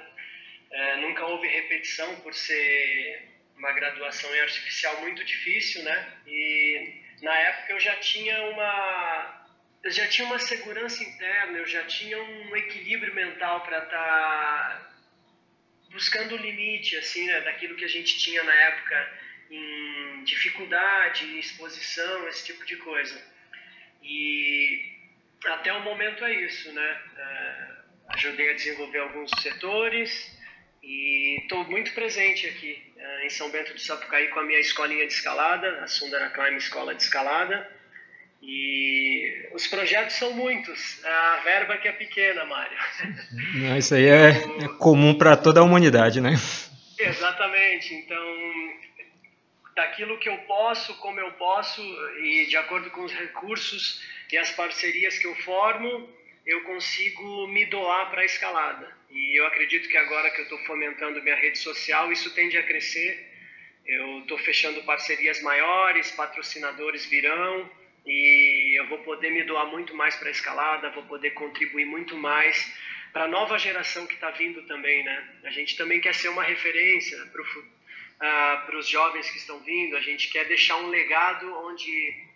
Uh, 0.71 1.01
nunca 1.03 1.25
houve 1.25 1.47
repetição 1.47 2.21
por 2.21 2.35
ser 2.35 3.29
uma 3.57 3.73
graduação 3.73 4.35
em 4.35 4.41
artificial 4.41 5.01
muito 5.01 5.25
difícil, 5.25 5.85
né? 5.85 6.13
E 6.27 7.01
na 7.23 7.39
época 7.39 7.75
eu 7.75 7.81
já 7.81 7.95
tinha 7.97 8.43
uma 8.49 9.42
eu 9.83 9.91
já 9.91 10.07
tinha 10.07 10.27
uma 10.27 10.39
segurança 10.39 11.03
interna, 11.03 11.59
eu 11.59 11.67
já 11.67 11.85
tinha 11.85 12.23
um 12.23 12.57
equilíbrio 12.57 13.15
mental 13.15 13.62
para 13.62 13.79
estar 13.79 13.89
tá 13.91 14.93
buscando 15.91 16.35
o 16.35 16.39
limite, 16.39 16.97
assim, 16.97 17.27
né, 17.27 17.41
daquilo 17.41 17.75
que 17.75 17.85
a 17.85 17.89
gente 17.89 18.19
tinha 18.19 18.43
na 18.45 18.55
época 18.55 19.19
em 19.51 20.25
dificuldade, 20.25 21.27
em 21.27 21.39
exposição, 21.39 22.29
esse 22.29 22.47
tipo 22.47 22.65
de 22.65 22.77
coisa. 22.77 23.21
E 24.03 24.93
até 25.45 25.73
o 25.73 25.81
momento 25.81 26.25
é 26.25 26.33
isso, 26.33 26.73
né? 26.73 27.03
Uh, 27.17 28.12
ajudei 28.15 28.51
a 28.51 28.55
desenvolver 28.55 28.99
alguns 29.01 29.31
setores 29.43 30.39
e 30.83 31.41
estou 31.43 31.65
muito 31.65 31.93
presente 31.93 32.47
aqui 32.47 32.95
uh, 32.97 33.25
em 33.25 33.31
São 33.31 33.51
Bento 33.51 33.75
do 33.75 33.81
Sapucaí 33.81 34.29
com 34.29 34.41
a 34.41 34.45
minha 34.45 34.61
escolinha 34.61 35.07
de 35.07 35.12
escalada, 35.12 35.83
a 35.83 35.87
Sundara 35.87 36.31
Climb 36.31 36.57
Escola 36.57 36.95
de 36.95 37.03
Escalada 37.03 37.82
e 38.43 39.51
os 39.53 39.69
projetos 39.69 40.17
são 40.17 40.33
muitos, 40.33 41.05
a 41.05 41.41
verba 41.45 41.77
que 41.77 41.87
é 41.87 41.93
pequena, 41.93 42.45
Mário. 42.45 42.77
Isso 43.79 43.95
aí 43.95 44.07
é, 44.07 44.31
é 44.65 44.69
comum 44.79 45.15
para 45.15 45.37
toda 45.37 45.61
a 45.61 45.63
humanidade, 45.63 46.21
né? 46.21 46.35
Exatamente. 46.99 47.95
Então, 47.95 48.25
daquilo 49.77 50.19
que 50.19 50.29
eu 50.29 50.37
posso, 50.39 50.95
como 50.99 51.21
eu 51.21 51.31
posso, 51.33 51.81
e 52.21 52.47
de 52.47 52.57
acordo 52.57 52.91
com 52.91 53.05
os 53.05 53.13
recursos 53.13 54.03
e 54.33 54.37
as 54.37 54.51
parcerias 54.51 55.19
que 55.19 55.27
eu 55.27 55.37
formo, 55.37 56.09
eu 56.45 56.65
consigo 56.65 57.47
me 57.47 57.65
doar 57.67 58.11
para 58.11 58.23
a 58.23 58.25
escalada. 58.25 58.91
E 59.09 59.39
eu 59.39 59.47
acredito 59.47 59.89
que 59.89 59.97
agora 59.97 60.31
que 60.31 60.41
eu 60.41 60.45
estou 60.45 60.59
fomentando 60.65 61.23
minha 61.23 61.37
rede 61.37 61.59
social, 61.59 62.11
isso 62.11 62.35
tende 62.35 62.59
a 62.59 62.63
crescer. 62.65 63.31
Eu 63.87 64.21
estou 64.21 64.39
fechando 64.39 64.83
parcerias 64.83 65.41
maiores, 65.43 66.11
patrocinadores 66.11 67.07
virão 67.07 67.71
e 68.05 68.79
eu 68.79 68.89
vou 68.89 68.99
poder 68.99 69.31
me 69.31 69.45
doar 69.45 69.67
muito 69.67 69.95
mais 69.95 70.17
para 70.17 70.29
a 70.29 70.33
escalada, 70.33 70.91
vou 70.91 71.05
poder 71.05 71.31
contribuir 71.31 71.85
muito 71.85 72.17
mais 72.17 72.73
para 73.13 73.25
a 73.25 73.29
nova 73.29 73.59
geração 73.59 74.07
que 74.07 74.15
está 74.15 74.31
vindo 74.31 74.63
também, 74.63 75.05
né? 75.05 75.29
A 75.45 75.51
gente 75.51 75.77
também 75.77 76.01
quer 76.01 76.15
ser 76.15 76.29
uma 76.29 76.43
referência 76.43 77.19
para 77.27 78.75
uh, 78.75 78.79
os 78.79 78.89
jovens 78.89 79.31
que 79.31 79.37
estão 79.37 79.61
vindo, 79.61 79.97
a 79.97 80.01
gente 80.01 80.31
quer 80.31 80.47
deixar 80.47 80.77
um 80.77 80.89
legado 80.89 81.53
onde 81.67 82.27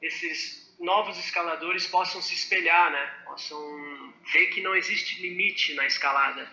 esses 0.00 0.76
novos 0.78 1.18
escaladores 1.18 1.86
possam 1.86 2.20
se 2.20 2.34
espelhar, 2.34 2.92
né? 2.92 3.14
Possam 3.24 4.14
ver 4.32 4.46
que 4.48 4.60
não 4.60 4.76
existe 4.76 5.20
limite 5.22 5.74
na 5.74 5.86
escalada, 5.86 6.48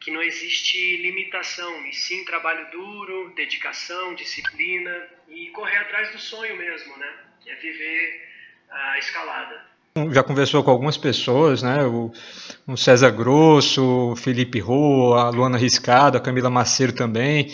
que 0.00 0.10
não 0.10 0.22
existe 0.22 0.96
limitação, 0.98 1.86
e 1.86 1.92
sim 1.94 2.24
trabalho 2.24 2.70
duro, 2.70 3.32
dedicação, 3.36 4.14
disciplina 4.14 5.08
e 5.28 5.48
correr 5.50 5.78
atrás 5.78 6.10
do 6.10 6.18
sonho 6.18 6.56
mesmo, 6.56 6.96
né? 6.96 7.24
Que 7.44 7.50
é 7.50 7.56
viver 7.56 8.22
a 8.70 8.98
escalada. 8.98 9.62
Já 10.10 10.22
conversou 10.22 10.64
com 10.64 10.70
algumas 10.70 10.96
pessoas, 10.96 11.62
né? 11.62 11.84
O, 11.84 12.10
o 12.66 12.76
César 12.76 13.10
Grosso, 13.10 14.12
o 14.12 14.16
Felipe 14.16 14.58
Rô, 14.58 15.14
a 15.14 15.28
Luana 15.28 15.58
Riscado, 15.58 16.16
a 16.16 16.20
Camila 16.20 16.50
Maceiro 16.50 16.92
também. 16.92 17.52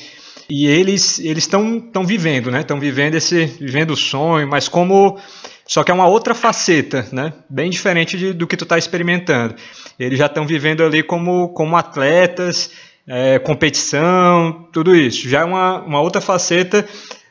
E 0.48 0.66
eles 0.66 1.18
eles 1.18 1.44
estão 1.44 1.78
estão 1.78 2.04
vivendo, 2.04 2.50
né? 2.50 2.60
Estão 2.60 2.80
vivendo 2.80 3.16
esse 3.16 3.44
vivendo 3.44 3.90
o 3.90 3.96
sonho, 3.96 4.48
mas 4.48 4.68
como 4.68 5.18
só 5.66 5.84
que 5.84 5.90
é 5.90 5.94
uma 5.94 6.06
outra 6.06 6.34
faceta, 6.34 7.06
né? 7.12 7.32
Bem 7.48 7.68
diferente 7.68 8.16
de, 8.16 8.32
do 8.32 8.46
que 8.46 8.56
tu 8.56 8.64
está 8.64 8.78
experimentando. 8.78 9.54
Eles 9.98 10.18
já 10.18 10.26
estão 10.26 10.46
vivendo 10.46 10.82
ali 10.82 11.02
como 11.02 11.50
como 11.50 11.76
atletas, 11.76 12.70
é, 13.06 13.38
competição, 13.38 14.68
tudo 14.72 14.94
isso. 14.94 15.28
Já 15.28 15.40
é 15.40 15.44
uma, 15.44 15.82
uma 15.82 16.00
outra 16.00 16.20
faceta 16.20 16.88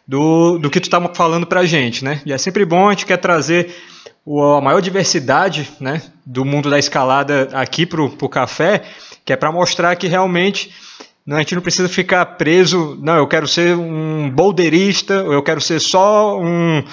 do, 0.09 0.57
do 0.57 0.71
que 0.71 0.79
tu 0.79 0.85
estava 0.85 1.13
falando 1.13 1.45
para 1.45 1.59
a 1.59 1.65
gente, 1.67 2.03
né? 2.03 2.19
E 2.25 2.33
é 2.33 2.37
sempre 2.39 2.65
bom, 2.65 2.87
a 2.87 2.93
gente 2.93 3.05
quer 3.05 3.17
trazer 3.17 3.71
a 4.27 4.59
maior 4.59 4.81
diversidade 4.81 5.69
né, 5.79 6.01
do 6.25 6.43
mundo 6.43 6.67
da 6.67 6.79
escalada 6.79 7.47
aqui 7.53 7.85
para 7.85 8.01
o 8.01 8.29
café, 8.29 8.81
que 9.23 9.31
é 9.31 9.35
para 9.35 9.51
mostrar 9.51 9.95
que 9.95 10.07
realmente 10.07 10.73
não, 11.23 11.37
a 11.37 11.41
gente 11.41 11.53
não 11.53 11.61
precisa 11.61 11.87
ficar 11.87 12.25
preso, 12.25 12.97
não, 12.99 13.17
eu 13.17 13.27
quero 13.27 13.47
ser 13.47 13.77
um 13.77 14.31
boulderista, 14.31 15.23
ou 15.25 15.31
eu 15.31 15.43
quero 15.43 15.61
ser 15.61 15.79
só 15.79 16.39
um, 16.39 16.83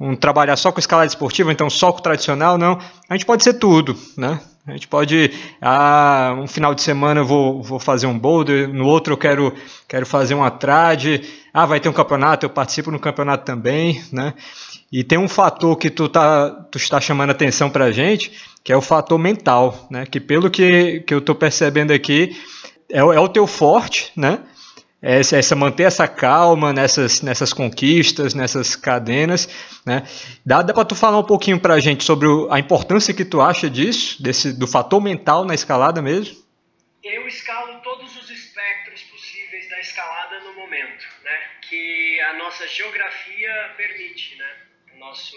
um 0.00 0.16
trabalhar 0.16 0.56
só 0.56 0.72
com 0.72 0.80
escalada 0.80 1.06
esportiva, 1.06 1.52
então 1.52 1.70
só 1.70 1.92
com 1.92 2.02
tradicional, 2.02 2.58
não. 2.58 2.80
A 3.08 3.14
gente 3.14 3.26
pode 3.26 3.44
ser 3.44 3.54
tudo, 3.54 3.96
né? 4.16 4.40
A 4.66 4.72
gente 4.72 4.88
pode, 4.88 5.30
ah, 5.60 6.34
um 6.38 6.48
final 6.48 6.74
de 6.74 6.82
semana 6.82 7.20
eu 7.20 7.24
vou, 7.24 7.62
vou 7.62 7.78
fazer 7.78 8.08
um 8.08 8.18
boulder, 8.18 8.68
no 8.68 8.84
outro 8.84 9.12
eu 9.12 9.16
quero, 9.16 9.54
quero 9.86 10.04
fazer 10.04 10.34
uma 10.34 10.50
trad, 10.50 11.20
ah, 11.54 11.64
vai 11.64 11.78
ter 11.78 11.88
um 11.88 11.92
campeonato, 11.92 12.44
eu 12.44 12.50
participo 12.50 12.90
no 12.90 12.98
campeonato 12.98 13.44
também, 13.44 14.02
né? 14.12 14.34
E 14.90 15.04
tem 15.04 15.18
um 15.18 15.28
fator 15.28 15.76
que 15.76 15.88
tu 15.88 16.08
tá, 16.08 16.50
tu 16.70 16.78
está 16.78 17.00
chamando 17.00 17.30
atenção 17.30 17.70
para 17.70 17.84
a 17.84 17.92
gente, 17.92 18.32
que 18.64 18.72
é 18.72 18.76
o 18.76 18.82
fator 18.82 19.18
mental, 19.18 19.86
né? 19.88 20.04
Que 20.04 20.18
pelo 20.18 20.50
que, 20.50 21.00
que 21.06 21.14
eu 21.14 21.18
estou 21.18 21.36
percebendo 21.36 21.92
aqui, 21.92 22.36
é, 22.90 22.98
é 22.98 23.20
o 23.20 23.28
teu 23.28 23.46
forte, 23.46 24.10
né? 24.16 24.40
Essa, 25.00 25.36
essa 25.36 25.54
manter 25.54 25.84
essa 25.84 26.08
calma 26.08 26.72
nessas, 26.72 27.20
nessas 27.20 27.52
conquistas, 27.52 28.34
nessas 28.34 28.74
cadenas, 28.74 29.46
né? 29.84 30.02
Dá, 30.44 30.62
dá 30.62 30.72
para 30.72 30.84
tu 30.84 30.94
falar 30.94 31.18
um 31.18 31.26
pouquinho 31.26 31.60
para 31.60 31.74
a 31.74 31.80
gente 31.80 32.02
sobre 32.04 32.26
o, 32.26 32.50
a 32.52 32.58
importância 32.58 33.14
que 33.14 33.24
tu 33.24 33.40
acha 33.40 33.68
disso, 33.68 34.22
desse, 34.22 34.52
do 34.52 34.66
fator 34.66 35.00
mental 35.00 35.44
na 35.44 35.54
escalada 35.54 36.00
mesmo? 36.00 36.36
Eu 37.02 37.28
escalo 37.28 37.80
todos 37.82 38.16
os 38.16 38.30
espectros 38.30 39.02
possíveis 39.04 39.68
da 39.68 39.78
escalada 39.80 40.40
no 40.40 40.54
momento, 40.54 41.06
né? 41.22 41.40
Que 41.68 42.20
a 42.22 42.34
nossa 42.34 42.66
geografia 42.66 43.74
permite, 43.76 44.36
né? 44.36 44.56
O 44.94 44.98
nosso 44.98 45.36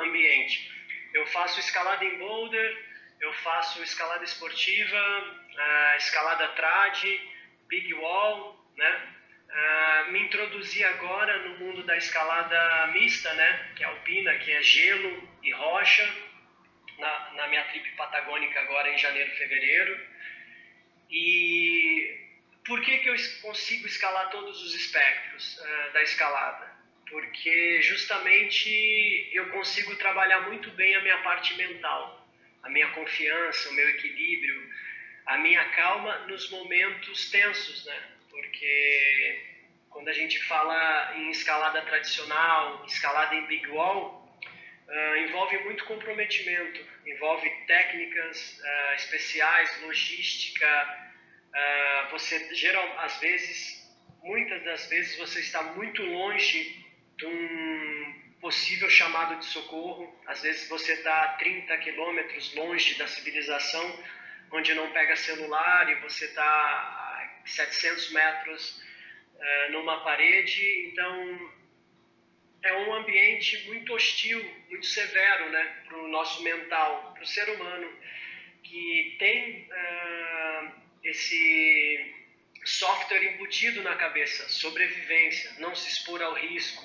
ambiente. 0.00 0.70
Eu 1.14 1.26
faço 1.26 1.60
escalada 1.60 2.04
em 2.04 2.18
boulder, 2.18 2.76
eu 3.20 3.32
faço 3.34 3.82
escalada 3.82 4.24
esportiva, 4.24 5.00
escalada 5.96 6.48
trad, 6.48 7.04
big 7.68 7.94
wall, 7.94 8.55
né? 8.76 9.12
Uh, 9.48 10.12
me 10.12 10.20
introduzi 10.20 10.84
agora 10.84 11.38
no 11.48 11.58
mundo 11.58 11.82
da 11.84 11.96
escalada 11.96 12.88
mista, 12.88 13.32
né? 13.34 13.70
Que 13.74 13.84
é 13.84 13.86
alpina, 13.86 14.36
que 14.38 14.52
é 14.52 14.62
gelo 14.62 15.28
e 15.42 15.50
rocha, 15.52 16.06
na, 16.98 17.32
na 17.34 17.48
minha 17.48 17.64
trip 17.64 17.88
patagônica 17.96 18.60
agora 18.60 18.90
em 18.90 18.98
janeiro, 18.98 19.30
fevereiro. 19.36 20.06
E 21.10 22.26
por 22.66 22.80
que, 22.80 22.98
que 22.98 23.08
eu 23.08 23.16
consigo 23.42 23.86
escalar 23.86 24.30
todos 24.30 24.60
os 24.62 24.74
espectros 24.74 25.58
uh, 25.58 25.92
da 25.92 26.02
escalada? 26.02 26.76
Porque 27.08 27.80
justamente 27.82 29.30
eu 29.32 29.48
consigo 29.50 29.94
trabalhar 29.96 30.40
muito 30.40 30.70
bem 30.72 30.94
a 30.96 31.00
minha 31.00 31.18
parte 31.18 31.54
mental, 31.54 32.28
a 32.62 32.68
minha 32.68 32.88
confiança, 32.88 33.68
o 33.70 33.74
meu 33.74 33.88
equilíbrio, 33.90 34.70
a 35.26 35.38
minha 35.38 35.64
calma 35.70 36.18
nos 36.26 36.50
momentos 36.50 37.30
tensos, 37.30 37.86
né? 37.86 38.15
Porque 38.36 39.42
quando 39.88 40.08
a 40.08 40.12
gente 40.12 40.38
fala 40.44 41.14
em 41.16 41.30
escalada 41.30 41.80
tradicional, 41.82 42.84
escalada 42.86 43.34
em 43.34 43.46
big 43.46 43.66
wall, 43.68 44.30
uh, 44.86 45.16
envolve 45.16 45.58
muito 45.64 45.84
comprometimento, 45.86 46.84
envolve 47.06 47.48
técnicas 47.66 48.60
uh, 48.60 48.94
especiais, 48.96 49.82
logística. 49.82 50.66
Uh, 51.48 52.10
você 52.10 52.54
geral, 52.54 53.00
às 53.00 53.18
vezes, 53.20 53.90
muitas 54.22 54.62
das 54.64 54.86
vezes 54.86 55.16
você 55.16 55.40
está 55.40 55.62
muito 55.62 56.02
longe 56.02 56.84
de 57.16 57.26
um 57.26 58.36
possível 58.42 58.90
chamado 58.90 59.38
de 59.38 59.46
socorro. 59.46 60.14
Às 60.26 60.42
vezes 60.42 60.68
você 60.68 60.92
está 60.92 61.22
a 61.22 61.28
30 61.38 61.74
quilômetros 61.78 62.54
longe 62.54 62.98
da 62.98 63.08
civilização 63.08 64.04
onde 64.52 64.74
não 64.74 64.90
pega 64.92 65.16
celular 65.16 65.90
e 65.90 65.94
você 66.02 66.26
está 66.26 67.05
700 67.46 68.10
metros 68.12 68.82
uh, 69.34 69.72
numa 69.72 70.00
parede. 70.02 70.90
Então, 70.90 71.50
é 72.62 72.72
um 72.72 72.94
ambiente 72.94 73.66
muito 73.66 73.94
hostil, 73.94 74.42
muito 74.68 74.86
severo 74.86 75.50
né, 75.50 75.76
para 75.86 75.98
o 75.98 76.08
nosso 76.08 76.42
mental, 76.42 77.12
para 77.14 77.22
o 77.22 77.26
ser 77.26 77.48
humano, 77.50 77.90
que 78.62 79.16
tem 79.18 79.68
uh, 79.70 80.72
esse 81.04 82.14
software 82.64 83.34
embutido 83.34 83.82
na 83.82 83.94
cabeça, 83.94 84.48
sobrevivência, 84.48 85.52
não 85.58 85.74
se 85.74 85.88
expor 85.88 86.20
ao 86.20 86.34
risco. 86.34 86.84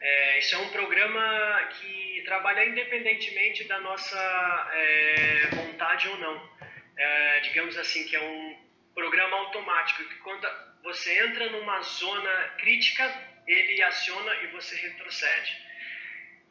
É, 0.00 0.38
isso 0.38 0.54
é 0.54 0.58
um 0.58 0.70
programa 0.70 1.68
que 1.78 2.22
trabalha 2.24 2.64
independentemente 2.66 3.64
da 3.64 3.78
nossa 3.80 4.70
é, 4.72 5.48
vontade 5.52 6.08
ou 6.08 6.16
não. 6.16 6.50
É, 6.96 7.40
digamos 7.40 7.76
assim, 7.76 8.06
que 8.06 8.16
é 8.16 8.20
um 8.20 8.49
programa 8.94 9.36
automático, 9.36 10.04
que 10.04 10.16
quando 10.16 10.46
você 10.82 11.26
entra 11.26 11.50
numa 11.50 11.80
zona 11.82 12.48
crítica, 12.58 13.04
ele 13.46 13.82
aciona 13.82 14.34
e 14.42 14.46
você 14.48 14.76
retrocede. 14.76 15.70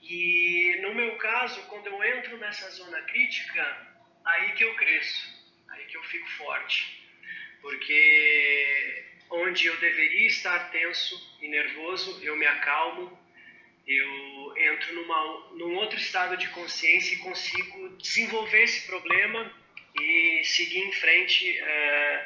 E 0.01 0.79
no 0.81 0.96
meu 0.96 1.15
caso, 1.17 1.62
quando 1.67 1.88
eu 1.88 2.03
entro 2.03 2.38
nessa 2.38 2.69
zona 2.72 3.01
crítica, 3.03 3.88
aí 4.25 4.53
que 4.53 4.63
eu 4.63 4.75
cresço, 4.75 5.27
aí 5.69 5.86
que 5.86 5.98
eu 5.98 6.03
fico 6.03 6.27
forte 6.31 7.00
porque 7.62 9.05
onde 9.29 9.67
eu 9.67 9.77
deveria 9.77 10.27
estar 10.27 10.72
tenso 10.72 11.38
e 11.41 11.48
nervoso, 11.48 12.19
eu 12.24 12.36
me 12.36 12.46
acalmo, 12.46 13.17
eu 13.86 14.58
entro 14.58 14.96
numa, 14.96 15.50
num 15.55 15.75
outro 15.75 15.98
estado 15.98 16.38
de 16.38 16.48
consciência 16.50 17.15
e 17.15 17.19
consigo 17.19 17.98
desenvolver 17.98 18.63
esse 18.63 18.88
problema 18.88 19.51
e 20.01 20.44
seguir 20.44 20.79
em 20.79 20.91
frente 20.91 21.60
uh, 21.62 22.25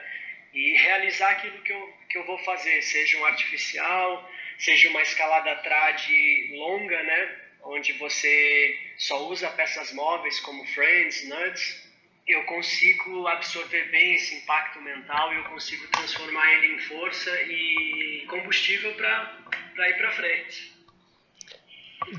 e 0.54 0.74
realizar 0.74 1.32
aquilo 1.32 1.62
que 1.62 1.72
eu, 1.72 1.94
que 2.10 2.18
eu 2.18 2.26
vou 2.26 2.38
fazer, 2.40 2.82
seja 2.82 3.18
um 3.18 3.26
artificial, 3.26 4.32
seja 4.58 4.90
uma 4.90 5.02
escalada 5.02 5.56
trad 5.58 6.08
longa, 6.52 7.02
né, 7.04 7.36
onde 7.64 7.94
você 7.94 8.78
só 8.98 9.28
usa 9.28 9.50
peças 9.50 9.92
móveis 9.94 10.40
como 10.42 10.66
frames, 10.68 11.28
nuts, 11.28 11.84
eu 12.28 12.44
consigo 12.46 13.28
absorver 13.28 13.90
bem 13.92 14.16
esse 14.16 14.36
impacto 14.36 14.82
mental 14.82 15.34
e 15.34 15.38
eu 15.38 15.44
consigo 15.46 15.88
transformar 15.88 16.54
ele 16.54 16.76
em 16.76 16.80
força 16.80 17.30
e 17.44 18.26
combustível 18.30 18.94
para 18.94 19.90
ir 19.90 19.98
para 19.98 20.12
frente. 20.12 20.74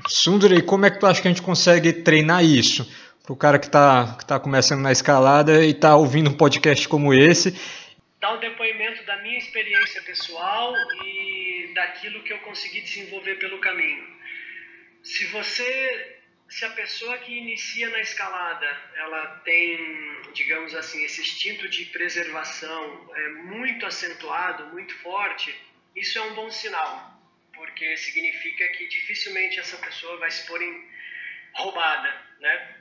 Sundari, 0.07 0.61
como 0.61 0.85
é 0.85 0.91
que 0.91 0.99
tu 0.99 1.07
acha 1.07 1.21
que 1.21 1.27
a 1.27 1.31
gente 1.31 1.41
consegue 1.41 1.93
treinar 1.93 2.43
isso? 2.43 2.85
Para 3.25 3.33
o 3.33 3.37
cara 3.37 3.57
que 3.57 3.65
está 3.65 4.15
que 4.19 4.25
tá 4.25 4.39
começando 4.39 4.81
na 4.81 4.91
escalada 4.91 5.65
e 5.65 5.71
está 5.71 5.95
ouvindo 5.95 6.29
um 6.29 6.37
podcast 6.37 6.87
como 6.87 7.11
esse. 7.11 7.59
Dar 8.21 8.35
um 8.35 8.39
depoimento 8.39 9.03
da 9.03 9.17
minha 9.23 9.39
experiência 9.39 9.99
pessoal 10.03 10.75
e 11.03 11.71
daquilo 11.73 12.21
que 12.21 12.31
eu 12.31 12.37
consegui 12.39 12.81
desenvolver 12.81 13.39
pelo 13.39 13.57
caminho. 13.59 14.05
Se 15.01 15.25
você 15.25 16.19
se 16.47 16.65
a 16.65 16.69
pessoa 16.69 17.17
que 17.17 17.35
inicia 17.35 17.89
na 17.89 17.99
escalada 17.99 18.67
ela 18.95 19.25
tem, 19.43 20.21
digamos 20.35 20.75
assim, 20.75 21.03
esse 21.03 21.21
instinto 21.21 21.67
de 21.67 21.85
preservação 21.85 23.11
é 23.15 23.29
muito 23.29 23.87
acentuado, 23.87 24.67
muito 24.67 24.93
forte, 24.99 25.51
isso 25.95 26.19
é 26.19 26.21
um 26.21 26.35
bom 26.35 26.51
sinal, 26.51 27.19
porque 27.55 27.97
significa 27.97 28.67
que 28.67 28.87
dificilmente 28.87 29.59
essa 29.59 29.77
pessoa 29.77 30.19
vai 30.19 30.29
se 30.29 30.45
pôr 30.45 30.61
em 30.61 30.87
roubada, 31.55 32.21
né? 32.39 32.74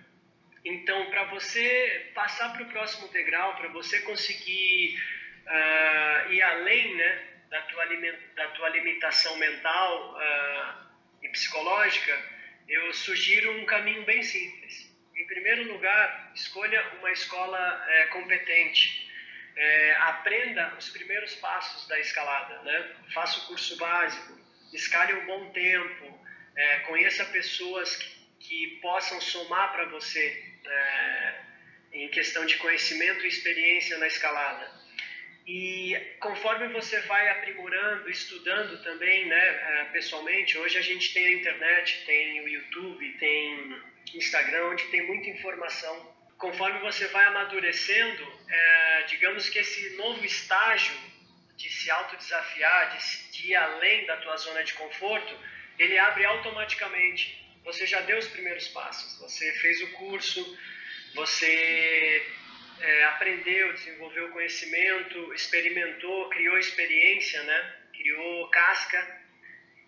Então, 0.65 1.11
para 1.11 1.25
você 1.25 2.11
passar 2.15 2.55
para 2.55 2.63
o 2.63 2.71
próximo 2.71 3.09
degrau, 3.09 3.55
para 3.57 3.69
você 3.69 4.01
conseguir 4.01 4.99
uh, 5.47 6.33
ir 6.33 6.41
além, 6.41 6.95
né, 6.95 7.23
da 7.51 7.61
tua, 7.63 7.85
da 8.35 8.49
tua 8.49 8.69
limitação 8.71 9.37
mental 9.37 10.15
uh, 10.15 11.23
e 11.23 11.29
psicológica, 11.29 12.19
eu 12.67 12.95
sugiro 12.95 13.53
um 13.61 13.67
caminho 13.67 14.05
bem 14.05 14.23
simples. 14.23 14.91
Em 15.15 15.27
primeiro 15.27 15.65
lugar, 15.71 16.33
escolha 16.35 16.83
uma 16.99 17.13
escola 17.13 17.85
é, 17.89 18.07
competente. 18.07 19.05
É, 19.57 19.93
aprenda 19.97 20.75
os 20.77 20.89
primeiros 20.89 21.35
passos 21.37 21.87
da 21.87 22.01
escalada, 22.01 22.63
né? 22.63 22.97
Faça 23.13 23.39
o 23.41 23.47
curso 23.47 23.77
básico, 23.77 24.41
escale 24.73 25.13
um 25.13 25.27
bom 25.27 25.51
tempo, 25.53 26.27
é, 26.57 26.77
conheça 26.81 27.25
pessoas 27.27 27.95
que, 27.95 28.11
que 28.41 28.79
possam 28.81 29.21
somar 29.21 29.73
para 29.73 29.85
você 29.87 30.54
é, 30.67 31.35
em 31.93 32.09
questão 32.09 32.45
de 32.45 32.57
conhecimento 32.57 33.25
e 33.25 33.29
experiência 33.29 33.99
na 33.99 34.07
escalada. 34.07 34.85
E 35.47 35.95
conforme 36.21 36.69
você 36.69 37.01
vai 37.03 37.29
aprimorando, 37.29 38.09
estudando 38.11 38.83
também, 38.83 39.27
né, 39.27 39.37
eh, 39.37 39.85
pessoalmente, 39.93 40.57
hoje 40.57 40.79
a 40.79 40.83
gente 40.83 41.13
tem 41.13 41.27
a 41.27 41.33
internet, 41.33 42.03
tem 42.07 42.41
o 42.41 42.49
YouTube, 42.49 43.13
tem 43.19 43.83
Instagram, 44.15 44.71
onde 44.71 44.85
tem 44.85 45.07
muita 45.07 45.29
informação. 45.29 46.15
Conforme 46.39 46.79
você 46.81 47.07
vai 47.09 47.27
amadurecendo, 47.27 48.27
é, 48.49 49.03
digamos 49.03 49.49
que 49.49 49.59
esse 49.59 49.97
novo 49.97 50.25
estágio 50.25 50.97
de 51.57 51.71
se 51.71 51.91
autodesafiar, 51.91 52.97
de, 52.97 53.33
de 53.33 53.51
ir 53.51 53.55
além 53.55 54.07
da 54.07 54.17
tua 54.17 54.37
zona 54.37 54.65
de 54.65 54.73
conforto, 54.75 55.39
ele 55.79 55.99
abre 55.99 56.25
automaticamente. 56.25 57.44
Você 57.65 57.87
já 57.87 58.01
deu 58.03 58.19
os 58.19 58.29
primeiros 58.29 58.69
passos, 58.69 59.19
você 59.19 59.51
fez 59.55 59.81
o 59.81 59.93
curso, 59.93 60.59
você 61.15 62.27
é, 62.79 63.05
aprendeu, 63.05 63.73
desenvolveu 63.73 64.29
conhecimento, 64.33 65.33
experimentou, 65.33 66.29
criou 66.29 66.59
experiência, 66.59 67.43
né? 67.43 67.75
criou 67.95 68.49
casca. 68.51 69.25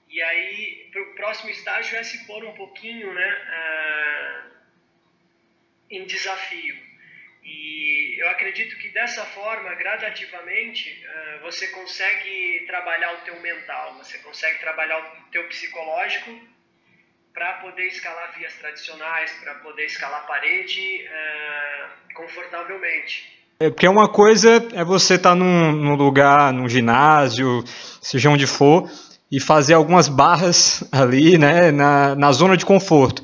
E 0.08 0.22
aí, 0.22 0.90
o 0.96 1.14
próximo 1.16 1.50
estágio 1.50 1.98
é 1.98 2.02
se 2.02 2.26
pôr 2.26 2.44
um 2.44 2.54
pouquinho 2.54 3.12
né, 3.12 4.50
em 5.90 6.04
desafio. 6.04 6.76
E 7.42 8.16
eu 8.18 8.28
acredito 8.30 8.78
que 8.78 8.88
dessa 8.88 9.24
forma, 9.26 9.74
gradativamente, 9.74 11.04
você 11.42 11.68
consegue 11.68 12.64
trabalhar 12.66 13.12
o 13.14 13.20
teu 13.22 13.38
mental, 13.40 13.98
você 13.98 14.18
consegue 14.18 14.60
trabalhar 14.60 14.98
o 14.98 15.30
teu 15.30 15.46
psicológico 15.48 16.55
para 17.37 17.53
poder 17.61 17.87
escalar 17.88 18.33
vias 18.35 18.55
tradicionais, 18.55 19.31
para 19.44 19.57
poder 19.57 19.85
escalar 19.85 20.27
parede 20.27 21.05
uh, 21.05 22.14
confortavelmente. 22.14 23.31
É 23.61 23.68
porque 23.68 23.87
uma 23.87 24.09
coisa 24.09 24.66
é 24.72 24.83
você 24.83 25.16
estar 25.16 25.31
tá 25.31 25.35
num, 25.35 25.70
num, 25.70 25.94
lugar, 25.96 26.51
num 26.51 26.66
ginásio, 26.66 27.62
seja 28.01 28.31
onde 28.31 28.46
for, 28.46 28.90
e 29.31 29.38
fazer 29.38 29.75
algumas 29.75 30.09
barras 30.09 30.83
ali, 30.90 31.37
né, 31.37 31.70
na, 31.70 32.14
na 32.14 32.33
zona 32.33 32.57
de 32.57 32.64
conforto. 32.64 33.22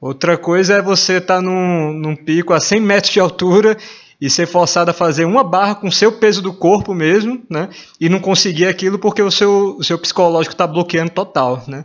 Outra 0.00 0.36
coisa 0.36 0.74
é 0.74 0.82
você 0.82 1.18
estar 1.18 1.36
tá 1.36 1.40
num, 1.40 1.92
num 1.92 2.16
pico 2.16 2.52
a 2.52 2.60
100 2.60 2.80
metros 2.80 3.12
de 3.12 3.20
altura 3.20 3.76
e 4.20 4.28
ser 4.28 4.46
forçado 4.46 4.90
a 4.90 4.94
fazer 4.94 5.26
uma 5.26 5.44
barra 5.44 5.76
com 5.76 5.86
o 5.86 5.92
seu 5.92 6.10
peso 6.10 6.42
do 6.42 6.52
corpo 6.52 6.92
mesmo, 6.92 7.40
né, 7.48 7.68
e 8.00 8.08
não 8.08 8.18
conseguir 8.18 8.66
aquilo 8.66 8.98
porque 8.98 9.22
o 9.22 9.30
seu, 9.30 9.76
o 9.78 9.84
seu 9.84 9.96
psicológico 9.96 10.54
está 10.54 10.66
bloqueando 10.66 11.12
total, 11.12 11.62
né. 11.68 11.84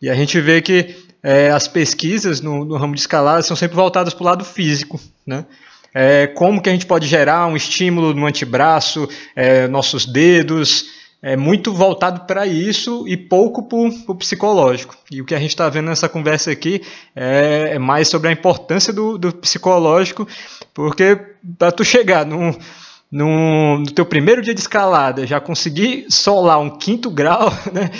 E 0.00 0.08
a 0.08 0.14
gente 0.14 0.40
vê 0.40 0.62
que 0.62 0.96
é, 1.22 1.50
as 1.50 1.68
pesquisas 1.68 2.40
no, 2.40 2.64
no, 2.64 2.76
ramo 2.76 2.94
de 2.94 3.00
escalada 3.00 3.42
são 3.42 3.56
sempre 3.56 3.76
voltadas 3.76 4.14
para 4.14 4.22
o 4.22 4.26
lado 4.26 4.44
físico, 4.44 4.98
né? 5.26 5.44
É, 5.92 6.28
como 6.28 6.62
que 6.62 6.68
a 6.68 6.72
gente 6.72 6.86
pode 6.86 7.06
gerar 7.06 7.46
um 7.46 7.56
estímulo 7.56 8.14
no 8.14 8.24
antebraço, 8.24 9.08
é, 9.34 9.66
nossos 9.66 10.06
dedos, 10.06 10.86
é 11.22 11.36
muito 11.36 11.74
voltado 11.74 12.20
para 12.26 12.46
isso 12.46 13.06
e 13.06 13.16
pouco 13.16 13.62
para 13.64 13.78
o 14.12 14.14
psicológico. 14.14 14.96
E 15.10 15.20
o 15.20 15.24
que 15.24 15.34
a 15.34 15.38
gente 15.38 15.50
está 15.50 15.68
vendo 15.68 15.86
nessa 15.86 16.08
conversa 16.08 16.50
aqui 16.50 16.80
é, 17.14 17.72
é, 17.74 17.78
mais 17.78 18.08
sobre 18.08 18.28
a 18.28 18.32
importância 18.32 18.92
do, 18.92 19.18
do 19.18 19.32
psicológico, 19.34 20.26
porque 20.72 21.18
para 21.58 21.72
tu 21.72 21.84
chegar 21.84 22.24
no, 22.24 22.56
no, 23.10 23.80
no 23.80 23.90
teu 23.90 24.06
primeiro 24.06 24.40
dia 24.40 24.54
de 24.54 24.60
escalada, 24.60 25.26
já 25.26 25.40
conseguir 25.40 26.06
solar 26.08 26.58
um 26.58 26.70
quinto 26.70 27.10
grau, 27.12 27.50
né? 27.72 27.90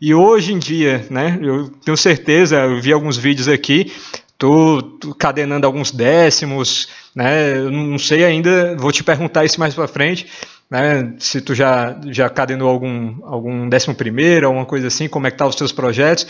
E 0.00 0.14
hoje 0.14 0.54
em 0.54 0.58
dia, 0.58 1.06
né, 1.10 1.38
eu 1.42 1.68
tenho 1.68 1.96
certeza, 1.96 2.56
eu 2.56 2.80
vi 2.80 2.90
alguns 2.90 3.18
vídeos 3.18 3.48
aqui, 3.48 3.92
tô, 4.38 4.80
tô 4.80 5.14
cadenando 5.14 5.66
alguns 5.66 5.90
décimos, 5.90 6.88
né, 7.14 7.58
eu 7.58 7.70
não 7.70 7.98
sei 7.98 8.24
ainda, 8.24 8.74
vou 8.78 8.90
te 8.90 9.04
perguntar 9.04 9.44
isso 9.44 9.60
mais 9.60 9.74
para 9.74 9.86
frente, 9.86 10.26
né, 10.70 11.12
se 11.18 11.42
tu 11.42 11.54
já, 11.54 12.00
já 12.06 12.30
cadenou 12.30 12.70
algum, 12.70 13.16
algum 13.26 13.68
décimo 13.68 13.94
primeiro, 13.94 14.46
alguma 14.46 14.64
coisa 14.64 14.86
assim, 14.86 15.06
como 15.06 15.26
é 15.26 15.30
que 15.30 15.36
tá 15.36 15.46
os 15.46 15.54
teus 15.54 15.70
projetos, 15.70 16.26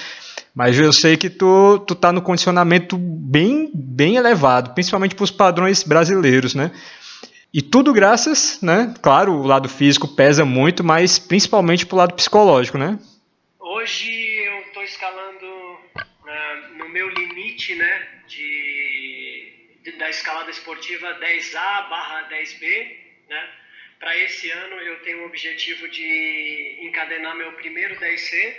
mas 0.53 0.77
eu 0.77 0.93
sei 0.93 1.17
que 1.17 1.31
tu, 1.31 1.79
tu 1.87 1.95
tá 1.95 2.13
no 2.13 2.21
condicionamento 2.21 2.99
bem, 2.99 3.71
bem 3.73 4.17
elevado, 4.17 4.75
principalmente 4.75 5.15
para 5.15 5.23
os 5.23 5.31
padrões 5.31 5.85
brasileiros, 5.85 6.57
né, 6.57 6.73
e 7.55 7.63
tudo 7.63 7.93
graças, 7.93 8.59
né, 8.61 8.93
claro, 9.01 9.33
o 9.33 9.47
lado 9.47 9.69
físico 9.69 10.09
pesa 10.09 10.45
muito, 10.45 10.83
mas 10.83 11.21
principalmente 11.21 11.87
para 11.87 11.95
o 11.95 11.99
lado 11.99 12.15
psicológico, 12.15 12.77
né, 12.77 12.99
Hoje 13.73 14.11
eu 14.11 14.63
estou 14.63 14.83
escalando 14.83 15.47
uh, 15.47 16.75
no 16.75 16.89
meu 16.89 17.09
limite, 17.09 17.73
né, 17.77 18.25
de, 18.27 19.79
de, 19.85 19.93
da 19.93 20.11
escalada 20.11 20.51
esportiva 20.51 21.21
10A 21.21 21.89
barra 21.89 22.29
10B, 22.31 22.97
né? 23.29 23.55
Para 24.01 24.17
esse 24.17 24.51
ano 24.51 24.75
eu 24.75 25.01
tenho 25.03 25.23
o 25.23 25.27
objetivo 25.27 25.89
de 25.89 26.79
encadenar 26.81 27.37
meu 27.37 27.53
primeiro 27.53 27.95
10C. 28.01 28.59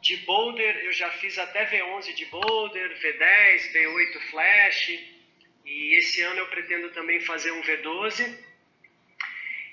De 0.00 0.16
boulder 0.26 0.84
eu 0.84 0.92
já 0.92 1.12
fiz 1.12 1.38
até 1.38 1.70
V11 1.70 2.12
de 2.12 2.24
boulder, 2.26 2.98
V10, 3.00 3.72
V8 3.72 4.20
flash. 4.32 4.98
E 5.64 5.96
esse 5.96 6.22
ano 6.22 6.40
eu 6.40 6.48
pretendo 6.48 6.90
também 6.90 7.20
fazer 7.20 7.52
um 7.52 7.62
V12. 7.62 8.36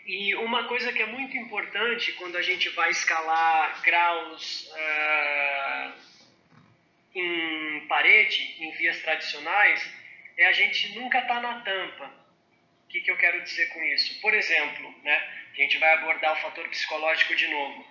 E 0.06 0.36
uma 0.36 0.68
coisa 0.68 0.94
que 0.94 1.02
é 1.02 1.06
muito 1.08 1.36
importante 1.38 2.12
quando 2.14 2.38
a 2.38 2.42
gente 2.42 2.70
vai 2.70 2.92
escalar 2.92 3.82
graus 3.82 4.70
uh, 4.72 5.94
em 7.16 7.88
parede, 7.88 8.56
em 8.60 8.72
vias 8.72 9.02
tradicionais, 9.02 9.90
é 10.38 10.46
a 10.46 10.54
gente 10.54 10.94
nunca 10.96 11.20
estar 11.20 11.36
tá 11.36 11.42
na 11.42 11.62
tampa 11.62 12.26
que, 12.96 13.02
que 13.02 13.12
eu 13.12 13.18
quero 13.18 13.42
dizer 13.44 13.68
com 13.68 13.84
isso? 13.84 14.20
Por 14.22 14.34
exemplo, 14.34 14.96
né, 15.04 15.16
a 15.52 15.56
gente 15.56 15.78
vai 15.78 15.94
abordar 15.96 16.34
o 16.34 16.42
fator 16.42 16.68
psicológico 16.70 17.36
de 17.36 17.48
novo. 17.48 17.86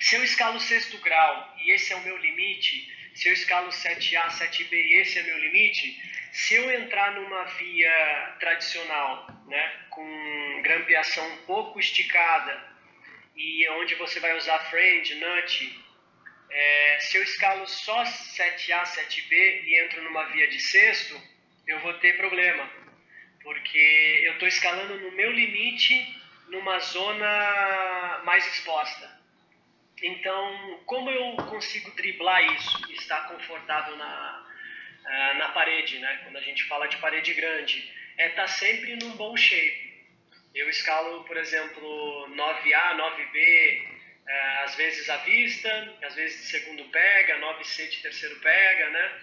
Se 0.00 0.16
eu 0.16 0.24
escalo 0.24 0.60
sexto 0.60 0.98
grau 0.98 1.56
e 1.64 1.72
esse 1.72 1.92
é 1.92 1.96
o 1.96 2.02
meu 2.02 2.16
limite, 2.18 3.01
se 3.14 3.28
eu 3.28 3.32
escalo 3.32 3.68
7A, 3.68 4.28
7B 4.28 4.72
e 4.72 4.94
esse 5.00 5.18
é 5.18 5.22
meu 5.22 5.38
limite, 5.38 6.00
se 6.32 6.54
eu 6.54 6.70
entrar 6.70 7.12
numa 7.12 7.44
via 7.44 8.36
tradicional, 8.40 9.26
né, 9.46 9.80
com 9.90 10.60
grampeação 10.62 11.26
um 11.34 11.36
pouco 11.38 11.78
esticada 11.78 12.72
e 13.36 13.68
onde 13.70 13.94
você 13.96 14.20
vai 14.20 14.36
usar 14.36 14.58
friend, 14.70 15.14
nut, 15.16 15.84
é, 16.50 16.98
se 17.00 17.16
eu 17.16 17.22
escalo 17.22 17.66
só 17.66 18.02
7A, 18.02 18.82
7B 18.82 19.64
e 19.64 19.84
entro 19.84 20.02
numa 20.02 20.24
via 20.26 20.48
de 20.48 20.60
sexto, 20.60 21.20
eu 21.66 21.80
vou 21.80 21.94
ter 21.94 22.16
problema 22.16 22.82
porque 23.42 24.22
eu 24.24 24.34
estou 24.34 24.48
escalando 24.48 24.98
no 25.00 25.12
meu 25.12 25.30
limite 25.30 26.16
numa 26.48 26.78
zona 26.78 28.22
mais 28.24 28.46
exposta. 28.46 29.21
Então, 30.02 30.80
como 30.84 31.10
eu 31.10 31.36
consigo 31.46 31.90
driblar 31.92 32.42
isso 32.54 32.92
estar 32.92 33.28
confortável 33.28 33.96
na, 33.96 34.46
ah, 35.04 35.34
na 35.34 35.48
parede, 35.50 35.98
né? 35.98 36.20
quando 36.24 36.36
a 36.36 36.40
gente 36.40 36.64
fala 36.64 36.88
de 36.88 36.96
parede 36.96 37.32
grande, 37.34 37.88
é 38.18 38.28
estar 38.28 38.42
tá 38.42 38.48
sempre 38.48 38.96
num 38.96 39.12
bom 39.12 39.36
shape. 39.36 39.92
Eu 40.54 40.68
escalo, 40.68 41.24
por 41.24 41.36
exemplo, 41.36 42.28
9A, 42.30 42.96
9B, 42.96 43.88
ah, 44.28 44.62
às 44.64 44.74
vezes 44.74 45.08
à 45.08 45.18
vista, 45.18 45.98
às 46.02 46.14
vezes 46.14 46.42
de 46.42 46.46
segundo 46.48 46.84
pega, 46.90 47.38
9C 47.38 47.88
de 47.88 48.02
terceiro 48.02 48.36
pega, 48.40 48.90
né? 48.90 49.20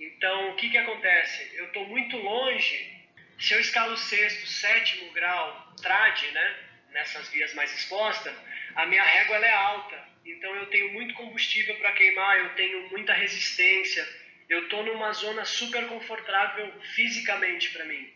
Então, 0.00 0.50
o 0.50 0.56
que, 0.56 0.70
que 0.70 0.78
acontece? 0.78 1.56
Eu 1.56 1.66
estou 1.66 1.86
muito 1.86 2.16
longe 2.16 2.98
se 3.38 3.54
eu 3.54 3.60
escalo 3.60 3.96
sexto, 3.96 4.46
sétimo 4.48 5.12
grau, 5.12 5.72
trade, 5.80 6.28
né, 6.32 6.56
nessas 6.90 7.28
vias 7.28 7.54
mais 7.54 7.72
expostas, 7.72 8.34
a 8.78 8.86
minha 8.86 9.02
régua 9.02 9.36
é 9.38 9.52
alta. 9.52 10.08
Então 10.24 10.54
eu 10.54 10.66
tenho 10.66 10.92
muito 10.92 11.12
combustível 11.14 11.74
para 11.78 11.92
queimar, 11.94 12.38
eu 12.38 12.50
tenho 12.50 12.88
muita 12.90 13.12
resistência. 13.12 14.06
Eu 14.48 14.64
estou 14.64 14.84
numa 14.84 15.12
zona 15.12 15.44
super 15.44 15.84
confortável 15.88 16.72
fisicamente 16.94 17.70
para 17.70 17.84
mim. 17.86 18.14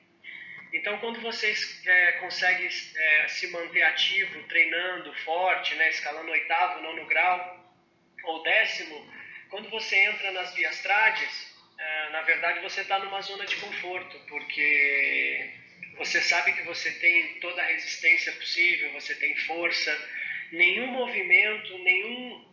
Então, 0.72 0.96
quando 0.98 1.20
você 1.20 1.52
é, 1.84 2.12
consegue 2.12 2.66
é, 2.96 3.28
se 3.28 3.48
manter 3.48 3.82
ativo, 3.82 4.42
treinando 4.44 5.12
forte, 5.16 5.74
né, 5.74 5.90
escalando 5.90 6.30
oitavo, 6.30 6.80
nono 6.80 7.04
grau 7.06 7.74
ou 8.24 8.42
décimo, 8.42 9.12
quando 9.50 9.68
você 9.68 9.96
entra 9.96 10.30
nas 10.30 10.54
vias 10.54 10.80
trades, 10.80 11.54
é, 11.76 12.10
na 12.10 12.22
verdade 12.22 12.60
você 12.60 12.82
está 12.82 13.00
numa 13.00 13.20
zona 13.20 13.44
de 13.44 13.56
conforto, 13.56 14.18
porque 14.28 15.50
você 15.98 16.22
sabe 16.22 16.52
que 16.54 16.62
você 16.62 16.90
tem 16.92 17.40
toda 17.40 17.60
a 17.60 17.66
resistência 17.66 18.32
possível, 18.32 18.92
você 18.92 19.14
tem 19.16 19.36
força, 19.38 19.92
nenhum 20.52 20.86
movimento, 20.88 21.78
nenhum 21.78 22.44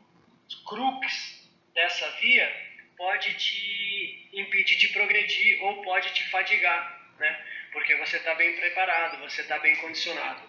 crux 0.68 1.50
dessa 1.74 2.10
via 2.22 2.70
pode 2.98 3.34
te 3.36 4.30
impedir 4.34 4.78
de 4.78 4.90
progredir 4.90 5.62
ou 5.64 5.82
pode 5.84 6.14
te 6.14 6.28
fadigar, 6.30 7.16
né? 7.20 7.46
Porque 7.72 7.96
você 7.98 8.18
está 8.18 8.34
bem 8.36 8.56
preparado, 8.56 9.20
você 9.20 9.42
está 9.42 9.60
bem 9.60 9.76
condicionado. 9.78 10.42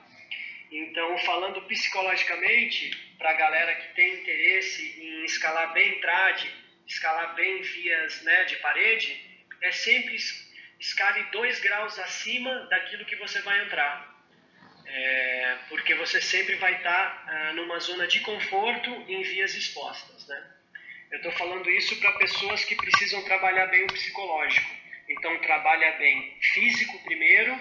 Então, 0.72 1.18
falando 1.18 1.62
psicologicamente, 1.62 2.90
para 3.18 3.30
a 3.30 3.34
galera 3.34 3.74
que 3.74 3.94
tem 3.94 4.20
interesse 4.20 5.00
em 5.00 5.24
escalar 5.24 5.72
bem 5.72 6.00
trade, 6.00 6.50
escalar 6.86 7.34
bem 7.34 7.60
vias 7.60 8.22
né, 8.22 8.44
de 8.44 8.56
parede, 8.56 9.20
é 9.60 9.72
sempre 9.72 10.16
escale 10.78 11.22
dois 11.32 11.60
graus 11.60 11.98
acima 11.98 12.66
daquilo 12.70 13.04
que 13.04 13.16
você 13.16 13.40
vai 13.42 13.64
entrar. 13.64 14.09
É, 14.92 15.56
porque 15.68 15.94
você 15.94 16.20
sempre 16.20 16.56
vai 16.56 16.74
estar 16.76 17.24
ah, 17.26 17.52
numa 17.52 17.78
zona 17.78 18.08
de 18.08 18.20
conforto 18.20 18.90
em 19.08 19.22
vias 19.22 19.54
expostas. 19.54 20.26
Né? 20.26 20.44
Eu 21.12 21.18
estou 21.18 21.32
falando 21.32 21.70
isso 21.70 21.94
para 22.00 22.12
pessoas 22.12 22.64
que 22.64 22.74
precisam 22.74 23.22
trabalhar 23.22 23.66
bem 23.66 23.84
o 23.84 23.86
psicológico. 23.86 24.68
Então, 25.08 25.38
trabalha 25.38 25.92
bem 25.98 26.36
físico 26.54 26.98
primeiro, 27.04 27.58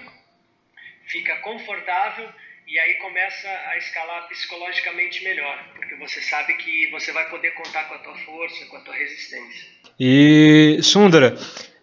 fica 1.08 1.38
confortável 1.38 2.32
e 2.68 2.78
aí 2.78 2.96
começa 2.96 3.50
a 3.68 3.78
escalar 3.78 4.28
psicologicamente 4.28 5.24
melhor, 5.24 5.72
porque 5.76 5.96
você 5.96 6.22
sabe 6.22 6.54
que 6.56 6.88
você 6.92 7.12
vai 7.12 7.28
poder 7.30 7.52
contar 7.56 7.86
com 7.86 7.96
a 7.96 8.00
tua 8.00 8.16
força, 8.20 8.66
com 8.68 8.78
a 8.78 8.82
tua 8.82 8.96
resistência. 8.96 9.68
E 10.00 10.78
Sundara, 10.84 11.36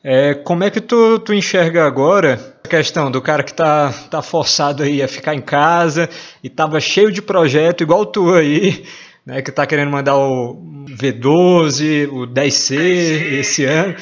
é, 0.08 0.34
como 0.34 0.62
é 0.62 0.70
que 0.70 0.80
tu, 0.80 1.18
tu 1.18 1.34
enxerga 1.34 1.84
agora 1.84 2.38
a 2.62 2.68
questão 2.68 3.10
do 3.10 3.20
cara 3.20 3.42
que 3.42 3.52
tá, 3.52 3.92
tá 4.08 4.22
forçado 4.22 4.84
aí 4.84 5.02
a 5.02 5.08
ficar 5.08 5.34
em 5.34 5.40
casa 5.40 6.08
e 6.44 6.48
tava 6.48 6.78
cheio 6.78 7.10
de 7.10 7.20
projeto 7.20 7.82
igual 7.82 8.06
tu 8.06 8.32
aí, 8.32 8.84
né, 9.26 9.42
que 9.42 9.50
tá 9.50 9.66
querendo 9.66 9.90
mandar 9.90 10.16
o 10.16 10.62
V12, 10.90 12.08
o 12.08 12.24
10C, 12.24 12.76
10C. 12.76 13.32
esse 13.40 13.64
ano. 13.64 13.96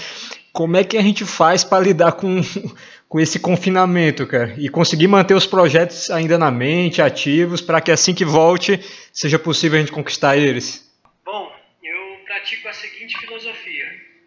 Como 0.53 0.77
é 0.77 0.85
que 0.85 0.99
a 0.99 1.03
gente 1.03 1.25
faz 1.25 1.65
para 1.65 1.83
lidar 1.83 2.13
com 2.13 2.43
com 3.09 3.21
esse 3.21 3.39
confinamento, 3.39 4.27
cara, 4.27 4.55
e 4.59 4.69
conseguir 4.69 5.07
manter 5.07 5.35
os 5.35 5.47
projetos 5.47 6.11
ainda 6.11 6.37
na 6.37 6.51
mente, 6.51 7.01
ativos, 7.01 7.61
para 7.61 7.81
que 7.81 7.93
assim 7.93 8.13
que 8.13 8.25
volte 8.25 8.81
seja 9.13 9.39
possível 9.39 9.79
a 9.79 9.81
gente 9.81 9.93
conquistar 9.93 10.37
eles? 10.37 10.85
Bom, 11.25 11.49
eu 11.81 12.25
pratico 12.27 12.67
a 12.67 12.73
seguinte 12.73 13.17
filosofia: 13.19 13.64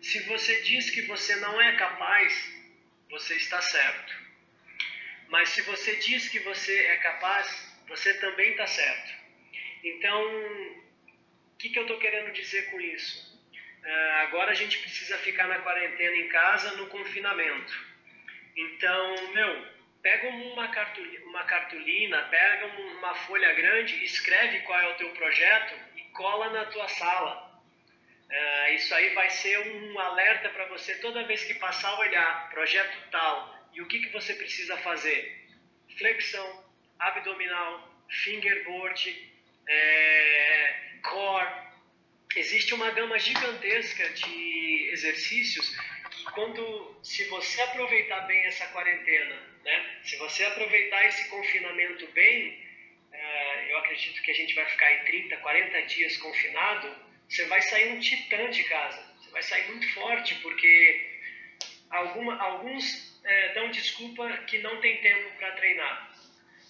se 0.07 0.19
você 0.21 0.61
diz 0.61 0.89
que 0.89 1.01
você 1.01 1.35
não 1.35 1.61
é 1.61 1.75
capaz, 1.75 2.31
você 3.09 3.35
está 3.35 3.61
certo. 3.61 4.13
Mas 5.27 5.49
se 5.49 5.61
você 5.63 5.97
diz 5.97 6.29
que 6.29 6.39
você 6.39 6.73
é 6.73 6.97
capaz, 6.97 7.45
você 7.89 8.13
também 8.13 8.51
está 8.51 8.65
certo. 8.67 9.13
Então, 9.83 10.21
o 11.53 11.57
que, 11.59 11.69
que 11.69 11.77
eu 11.77 11.83
estou 11.83 11.99
querendo 11.99 12.31
dizer 12.31 12.71
com 12.71 12.79
isso? 12.79 13.37
Uh, 13.83 14.11
agora 14.21 14.51
a 14.51 14.55
gente 14.55 14.77
precisa 14.77 15.17
ficar 15.17 15.45
na 15.49 15.59
quarentena 15.59 16.15
em 16.15 16.29
casa, 16.29 16.77
no 16.77 16.87
confinamento. 16.87 17.73
Então, 18.55 19.33
meu, 19.33 19.67
pega 20.01 20.29
uma 20.29 20.69
cartolina, 20.69 21.25
uma 21.25 21.43
cartolina, 21.43 22.21
pega 22.29 22.65
uma 22.65 23.13
folha 23.13 23.53
grande, 23.55 24.05
escreve 24.05 24.61
qual 24.61 24.79
é 24.79 24.87
o 24.87 24.95
teu 24.95 25.09
projeto 25.09 25.75
e 25.97 26.01
cola 26.13 26.49
na 26.51 26.63
tua 26.67 26.87
sala. 26.87 27.46
Uh, 28.29 28.73
isso 28.73 28.93
aí 28.93 29.13
vai 29.13 29.29
ser 29.29 29.57
um 29.59 29.99
alerta 29.99 30.49
para 30.49 30.65
você 30.67 30.95
toda 30.95 31.25
vez 31.25 31.43
que 31.45 31.53
passar 31.53 31.89
a 31.89 31.99
olhar 31.99 32.49
projeto 32.49 33.09
tal 33.09 33.69
e 33.73 33.81
o 33.81 33.87
que, 33.87 33.99
que 33.99 34.09
você 34.09 34.33
precisa 34.33 34.75
fazer. 34.77 35.47
Flexão, 35.97 36.65
abdominal, 36.99 38.03
fingerboard, 38.09 39.31
é, 39.67 40.75
core. 41.03 41.67
Existe 42.35 42.73
uma 42.73 42.91
gama 42.91 43.17
gigantesca 43.17 44.09
de 44.09 44.89
exercícios 44.91 45.75
quando, 46.33 46.99
se 47.03 47.23
você 47.25 47.61
aproveitar 47.61 48.21
bem 48.21 48.45
essa 48.45 48.67
quarentena, 48.67 49.35
né? 49.63 49.99
Se 50.03 50.17
você 50.17 50.43
aproveitar 50.45 51.05
esse 51.05 51.29
confinamento 51.29 52.05
bem, 52.07 52.63
é, 53.11 53.71
eu 53.71 53.77
acredito 53.79 54.21
que 54.21 54.31
a 54.31 54.35
gente 54.35 54.53
vai 54.53 54.65
ficar 54.65 54.85
aí 54.85 55.05
30, 55.05 55.37
40 55.37 55.81
dias 55.83 56.17
confinado, 56.17 56.95
você 57.29 57.45
vai 57.45 57.61
sair 57.61 57.93
um 57.93 57.99
titã 57.99 58.49
de 58.49 58.63
casa. 58.63 59.03
Você 59.19 59.29
vai 59.31 59.43
sair 59.43 59.67
muito 59.67 59.93
forte, 59.93 60.35
porque 60.35 61.19
alguma, 61.89 62.41
alguns 62.41 63.19
é, 63.23 63.53
dão 63.53 63.69
desculpa 63.69 64.27
que 64.47 64.59
não 64.59 64.79
tem 64.79 64.97
tempo 65.01 65.29
para 65.37 65.51
treinar. 65.53 66.11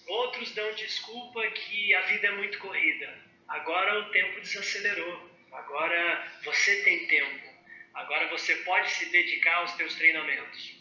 Outros 0.06 0.52
dão 0.54 0.72
desculpa 0.74 1.46
que 1.50 1.94
a 1.94 2.00
vida 2.02 2.28
é 2.28 2.32
muito 2.32 2.58
corrida. 2.58 3.28
Agora 3.46 4.00
o 4.00 4.10
tempo 4.10 4.40
desacelerou. 4.40 5.30
Agora 5.52 6.32
você 6.44 6.82
tem 6.82 7.06
tempo. 7.06 7.48
Agora 7.94 8.28
você 8.28 8.54
pode 8.56 8.90
se 8.90 9.06
dedicar 9.10 9.56
aos 9.56 9.72
teus 9.72 9.94
treinamentos. 9.94 10.78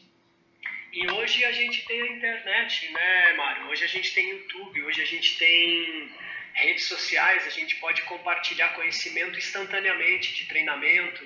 E 0.94 1.12
hoje 1.12 1.44
a 1.46 1.52
gente 1.52 1.86
tem 1.86 2.02
a 2.02 2.08
internet, 2.08 2.92
né, 2.92 3.34
Mário? 3.34 3.68
Hoje 3.68 3.84
a 3.84 3.88
gente 3.88 4.14
tem 4.14 4.30
YouTube, 4.30 4.84
hoje 4.84 5.02
a 5.02 5.06
gente 5.06 5.38
tem 5.38 6.12
redes 6.58 6.86
sociais, 6.86 7.46
a 7.46 7.50
gente 7.50 7.76
pode 7.78 8.02
compartilhar 8.04 8.70
conhecimento 8.70 9.38
instantaneamente 9.38 10.34
de 10.34 10.46
treinamento. 10.46 11.26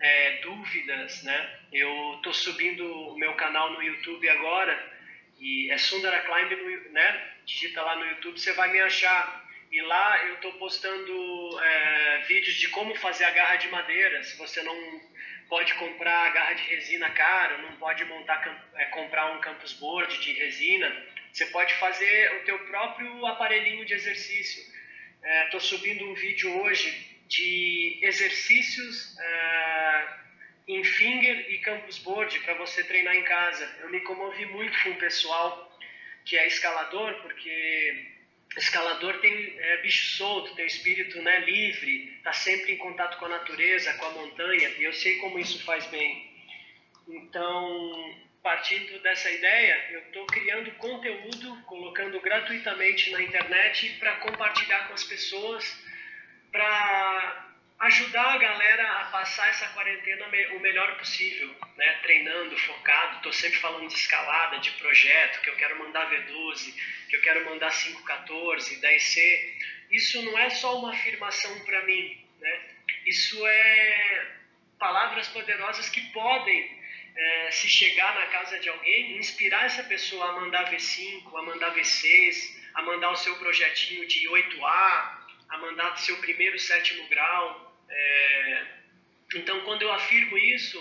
é, 0.00 0.38
dúvidas, 0.38 1.22
né? 1.22 1.58
Eu 1.72 2.14
estou 2.16 2.32
subindo 2.32 2.84
o 2.84 3.18
meu 3.18 3.34
canal 3.34 3.70
no 3.72 3.82
YouTube 3.82 4.28
agora 4.28 4.74
e 5.38 5.70
é 5.70 5.78
Sundara 5.78 6.20
Climb, 6.20 6.90
né? 6.90 7.28
Digita 7.44 7.82
lá 7.82 7.96
no 7.96 8.06
YouTube, 8.06 8.40
você 8.40 8.52
vai 8.52 8.72
me 8.72 8.80
achar. 8.80 9.48
E 9.70 9.80
lá 9.82 10.26
eu 10.26 10.34
estou 10.34 10.52
postando 10.54 11.60
é, 11.62 12.18
vídeos 12.26 12.56
de 12.56 12.68
como 12.68 12.94
fazer 12.96 13.24
a 13.24 13.30
garra 13.30 13.56
de 13.56 13.68
madeira. 13.68 14.22
Se 14.24 14.36
você 14.36 14.62
não 14.62 14.74
pode 15.50 15.74
comprar 15.74 16.32
garra 16.32 16.54
de 16.54 16.62
resina 16.62 17.10
cara, 17.10 17.58
não 17.58 17.76
pode 17.76 18.04
montar, 18.06 18.70
é, 18.76 18.84
comprar 18.86 19.32
um 19.32 19.40
campus 19.40 19.74
board 19.74 20.18
de 20.20 20.32
resina, 20.32 20.90
você 21.32 21.44
pode 21.46 21.74
fazer 21.74 22.36
o 22.36 22.44
teu 22.44 22.58
próprio 22.60 23.26
aparelhinho 23.26 23.84
de 23.84 23.92
exercício. 23.92 24.62
Estou 25.44 25.60
é, 25.60 25.62
subindo 25.62 26.08
um 26.08 26.14
vídeo 26.14 26.62
hoje 26.62 27.10
de 27.26 27.98
exercícios 28.02 29.14
uh, 29.14 30.20
em 30.66 30.82
finger 30.82 31.52
e 31.52 31.58
campus 31.58 31.98
board 31.98 32.36
para 32.40 32.54
você 32.54 32.82
treinar 32.82 33.14
em 33.14 33.22
casa. 33.22 33.68
Eu 33.80 33.90
me 33.90 34.00
comovi 34.00 34.46
muito 34.46 34.82
com 34.82 34.90
o 34.90 34.96
pessoal 34.96 35.78
que 36.24 36.36
é 36.36 36.46
escalador, 36.46 37.14
porque 37.22 38.06
escalador 38.56 39.18
tem 39.20 39.54
é, 39.58 39.76
bicho 39.78 40.16
solto, 40.16 40.54
tem 40.54 40.66
espírito 40.66 41.20
né, 41.22 41.40
livre, 41.40 42.14
está 42.16 42.32
sempre 42.32 42.72
em 42.72 42.76
contato 42.76 43.18
com 43.18 43.26
a 43.26 43.30
natureza, 43.30 43.94
com 43.94 44.06
a 44.06 44.10
montanha, 44.10 44.68
e 44.78 44.84
eu 44.84 44.92
sei 44.92 45.16
como 45.16 45.38
isso 45.38 45.64
faz 45.64 45.86
bem. 45.86 46.30
Então, 47.08 48.16
partindo 48.42 49.00
dessa 49.02 49.30
ideia, 49.30 49.88
eu 49.90 50.00
estou 50.00 50.26
criando 50.26 50.70
conteúdo, 50.72 51.62
colocando 51.62 52.20
gratuitamente 52.20 53.10
na 53.10 53.22
internet 53.22 53.90
para 53.98 54.16
compartilhar 54.16 54.88
com 54.88 54.94
as 54.94 55.04
pessoas 55.04 55.84
para 56.50 57.49
ajudar 57.80 58.34
a 58.34 58.38
galera 58.38 58.92
a 59.00 59.04
passar 59.06 59.48
essa 59.48 59.66
quarentena 59.68 60.26
o 60.26 60.60
melhor 60.60 60.98
possível, 60.98 61.54
né? 61.76 61.92
Treinando, 62.02 62.56
focado. 62.58 63.16
Estou 63.16 63.32
sempre 63.32 63.58
falando 63.58 63.88
de 63.88 63.94
escalada, 63.94 64.58
de 64.58 64.70
projeto, 64.72 65.40
que 65.40 65.48
eu 65.48 65.56
quero 65.56 65.78
mandar 65.78 66.10
V12, 66.10 66.74
que 67.08 67.16
eu 67.16 67.22
quero 67.22 67.44
mandar 67.46 67.70
514, 67.70 68.80
10C. 68.80 69.54
Isso 69.90 70.22
não 70.22 70.38
é 70.38 70.50
só 70.50 70.78
uma 70.78 70.90
afirmação 70.90 71.58
para 71.60 71.82
mim, 71.84 72.28
né? 72.38 72.60
Isso 73.06 73.46
é 73.46 74.36
palavras 74.78 75.28
poderosas 75.28 75.88
que 75.88 76.00
podem 76.12 76.80
é, 77.16 77.50
se 77.50 77.68
chegar 77.68 78.14
na 78.14 78.26
casa 78.26 78.58
de 78.60 78.68
alguém, 78.68 79.16
inspirar 79.16 79.64
essa 79.64 79.82
pessoa 79.84 80.30
a 80.30 80.40
mandar 80.40 80.70
V5, 80.70 81.34
a 81.34 81.42
mandar 81.42 81.74
V6, 81.74 82.60
a 82.74 82.82
mandar 82.82 83.10
o 83.10 83.16
seu 83.16 83.36
projetinho 83.36 84.06
de 84.06 84.28
8A, 84.28 85.18
a 85.48 85.58
mandar 85.58 85.96
seu 85.96 86.16
primeiro 86.18 86.58
sétimo 86.58 87.08
grau. 87.08 87.69
É, 87.90 88.62
então, 89.34 89.60
quando 89.60 89.82
eu 89.82 89.92
afirmo 89.92 90.36
isso, 90.38 90.78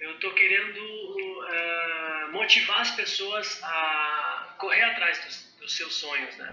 eu 0.00 0.12
estou 0.12 0.32
querendo 0.32 0.78
uh, 0.78 2.32
motivar 2.32 2.80
as 2.80 2.90
pessoas 2.92 3.60
a 3.62 4.54
correr 4.58 4.82
atrás 4.82 5.18
dos, 5.24 5.56
dos, 5.60 5.76
seus 5.76 5.94
sonhos, 5.94 6.36
né? 6.36 6.50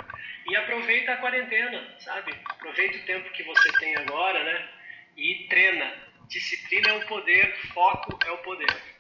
E 0.50 0.56
aproveita 0.56 1.14
a 1.14 1.18
quarentena, 1.18 1.84
sabe? 2.00 2.34
Aproveita 2.46 2.98
o 2.98 3.06
tempo 3.06 3.32
que 3.32 3.44
você 3.44 3.72
tem 3.80 3.96
agora, 3.98 4.44
né? 4.44 4.70
E 5.18 5.48
treina. 5.50 5.94
Disciplina 6.30 6.90
é 6.90 6.94
o 6.94 7.08
poder, 7.08 7.56
foco 7.74 8.18
é 8.26 8.32
o 8.32 8.38
poder. 8.40 8.96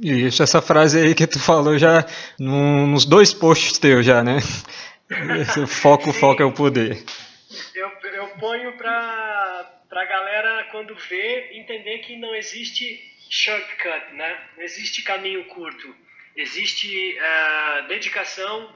Isso, 0.00 0.42
essa 0.42 0.62
frase 0.62 0.98
aí 0.98 1.14
que 1.14 1.26
tu 1.26 1.38
falou 1.38 1.78
já 1.78 2.06
nos 2.38 3.04
dois 3.04 3.34
posts 3.34 3.78
teus 3.78 4.04
já, 4.04 4.22
né? 4.22 4.38
foco, 5.68 6.12
foco 6.12 6.42
é 6.42 6.44
o 6.44 6.52
poder. 6.52 7.04
Eu 7.74 7.90
ponho 8.40 8.72
para 8.72 9.70
a 9.90 10.04
galera, 10.04 10.68
quando 10.72 10.94
vê, 10.94 11.50
entender 11.52 11.98
que 11.98 12.16
não 12.16 12.34
existe 12.34 12.98
shortcut, 13.28 14.14
né? 14.14 14.40
Não 14.56 14.64
existe 14.64 15.02
caminho 15.02 15.44
curto. 15.44 15.94
Existe 16.34 17.18
uh, 17.18 17.86
dedicação, 17.86 18.72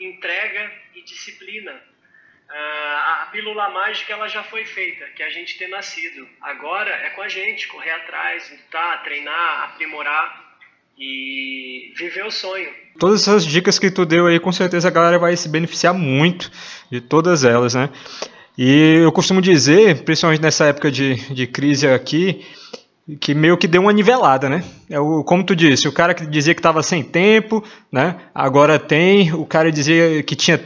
entrega 0.00 0.72
e 0.94 1.02
disciplina. 1.02 1.72
Uh, 1.72 2.52
a 2.52 3.28
pílula 3.30 3.68
mágica 3.68 4.14
ela 4.14 4.28
já 4.28 4.42
foi 4.42 4.64
feita, 4.64 5.04
que 5.14 5.22
é 5.22 5.26
a 5.26 5.30
gente 5.30 5.58
ter 5.58 5.68
nascido. 5.68 6.26
Agora 6.40 6.90
é 6.90 7.10
com 7.10 7.20
a 7.20 7.28
gente, 7.28 7.68
correr 7.68 7.90
atrás, 7.90 8.50
lutar, 8.50 9.02
treinar, 9.02 9.64
aprimorar 9.64 10.48
e 10.98 11.92
viver 11.96 12.24
o 12.24 12.30
sonho. 12.30 12.72
Todas 12.98 13.22
essas 13.22 13.44
dicas 13.44 13.78
que 13.78 13.90
tu 13.90 14.06
deu 14.06 14.26
aí, 14.26 14.40
com 14.40 14.50
certeza 14.50 14.88
a 14.88 14.90
galera 14.90 15.18
vai 15.18 15.36
se 15.36 15.48
beneficiar 15.48 15.92
muito 15.92 16.50
de 16.90 17.00
todas 17.00 17.44
elas, 17.44 17.74
né? 17.74 17.90
E 18.58 19.02
eu 19.04 19.12
costumo 19.12 19.40
dizer, 19.40 20.02
principalmente 20.02 20.42
nessa 20.42 20.64
época 20.64 20.90
de, 20.90 21.14
de 21.32 21.46
crise 21.46 21.86
aqui, 21.86 22.44
que 23.20 23.32
meio 23.32 23.56
que 23.56 23.68
deu 23.68 23.82
uma 23.82 23.92
nivelada, 23.92 24.48
né? 24.48 24.64
É 24.90 24.98
o, 24.98 25.22
como 25.22 25.44
tu 25.44 25.54
disse, 25.54 25.86
o 25.86 25.92
cara 25.92 26.12
que 26.12 26.26
dizia 26.26 26.54
que 26.54 26.58
estava 26.58 26.82
sem 26.82 27.04
tempo, 27.04 27.62
né? 27.90 28.16
Agora 28.34 28.76
tem, 28.76 29.32
o 29.32 29.46
cara 29.46 29.70
dizia 29.70 30.24
que 30.24 30.34
tinha 30.34 30.60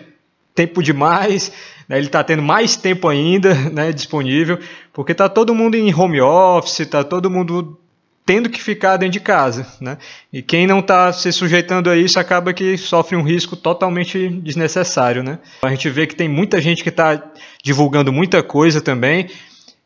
tempo 0.55 0.83
demais, 0.83 1.53
né? 1.87 1.99
ele 1.99 2.07
está 2.07 2.25
tendo 2.25 2.43
mais 2.43 2.77
tempo 2.77 3.09
ainda, 3.09 3.55
né? 3.71 3.93
Disponível, 3.93 4.59
porque 4.91 5.13
está 5.13 5.29
todo 5.29 5.55
mundo 5.55 5.75
em 5.75 5.95
home 5.95 6.19
office, 6.23 6.81
está 6.81 7.05
todo 7.05 7.31
mundo 7.31 7.79
tendo 8.25 8.49
que 8.49 8.63
ficar 8.63 8.97
dentro 8.97 9.15
de 9.15 9.21
casa, 9.21 9.67
né? 9.81 9.99
E 10.33 10.43
quem 10.43 10.67
não 10.67 10.79
está 10.79 11.13
se 11.13 11.33
sujeitando 11.33 11.91
a 11.91 11.97
isso 11.97 12.21
acaba 12.21 12.53
que 12.53 12.77
sofre 12.79 13.17
um 13.17 13.23
risco 13.23 13.57
totalmente 13.57 14.29
desnecessário, 14.29 15.23
né? 15.23 15.39
A 15.63 15.71
gente 15.71 15.89
vê 15.91 16.07
que 16.07 16.15
tem 16.15 16.29
muita 16.29 16.61
gente 16.61 16.83
que 16.83 16.89
está 16.89 17.23
divulgando 17.63 18.13
muita 18.13 18.43
coisa 18.43 18.81
também. 18.81 19.29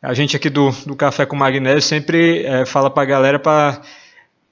A 0.01 0.13
gente 0.13 0.35
aqui 0.35 0.49
do, 0.49 0.69
do 0.85 0.95
Café 0.95 1.25
com 1.25 1.35
Magnésio 1.35 1.81
sempre 1.81 2.45
é, 2.45 2.65
fala 2.65 2.89
para 2.89 3.03
a 3.03 3.05
galera 3.07 3.39
para 3.39 3.81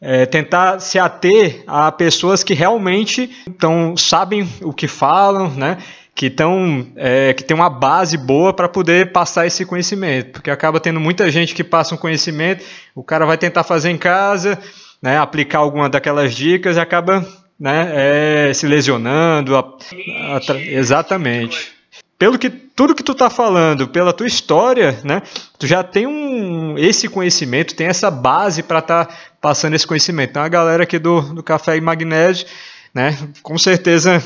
é, 0.01 0.25
tentar 0.25 0.79
se 0.79 0.97
ater 0.97 1.63
a 1.67 1.91
pessoas 1.91 2.43
que 2.43 2.53
realmente 2.53 3.29
então, 3.47 3.95
sabem 3.95 4.47
o 4.61 4.73
que 4.73 4.87
falam, 4.87 5.49
né? 5.51 5.77
Que, 6.15 6.29
tão, 6.29 6.87
é, 6.95 7.33
que 7.33 7.43
tem 7.43 7.53
uma 7.53 7.69
base 7.69 8.17
boa 8.17 8.53
para 8.53 8.69
poder 8.69 9.11
passar 9.11 9.45
esse 9.45 9.65
conhecimento, 9.65 10.31
porque 10.31 10.49
acaba 10.49 10.79
tendo 10.79 10.99
muita 10.99 11.29
gente 11.29 11.53
que 11.53 11.63
passa 11.63 11.93
um 11.93 11.97
conhecimento, 11.97 12.63
o 12.95 13.03
cara 13.03 13.25
vai 13.25 13.37
tentar 13.37 13.65
fazer 13.65 13.89
em 13.89 13.97
casa, 13.97 14.57
né, 15.01 15.17
aplicar 15.17 15.59
alguma 15.59 15.89
daquelas 15.89 16.33
dicas 16.33 16.77
e 16.77 16.79
acaba 16.79 17.27
né, 17.59 18.47
é, 18.49 18.53
se 18.53 18.65
lesionando. 18.65 19.57
A, 19.57 19.59
a, 19.59 20.55
exatamente. 20.57 21.73
Pelo 22.17 22.39
que 22.39 22.49
tudo 22.49 22.95
que 22.95 23.03
tu 23.03 23.11
está 23.11 23.29
falando, 23.29 23.89
pela 23.89 24.13
tua 24.13 24.25
história, 24.25 24.97
né, 25.03 25.21
tu 25.59 25.67
já 25.67 25.83
tem 25.83 26.07
um, 26.07 26.77
esse 26.77 27.09
conhecimento, 27.09 27.75
tem 27.75 27.87
essa 27.87 28.09
base 28.09 28.63
para 28.63 28.79
estar 28.79 29.05
tá 29.05 29.15
passando 29.41 29.73
esse 29.73 29.85
conhecimento. 29.85 30.29
Então 30.29 30.43
a 30.43 30.47
galera 30.47 30.83
aqui 30.83 30.97
do, 30.97 31.21
do 31.21 31.43
Café 31.43 31.75
e 31.75 31.81
Magnésio 31.81 32.47
né? 32.95 33.11
Com 33.43 33.57
certeza, 33.57 34.19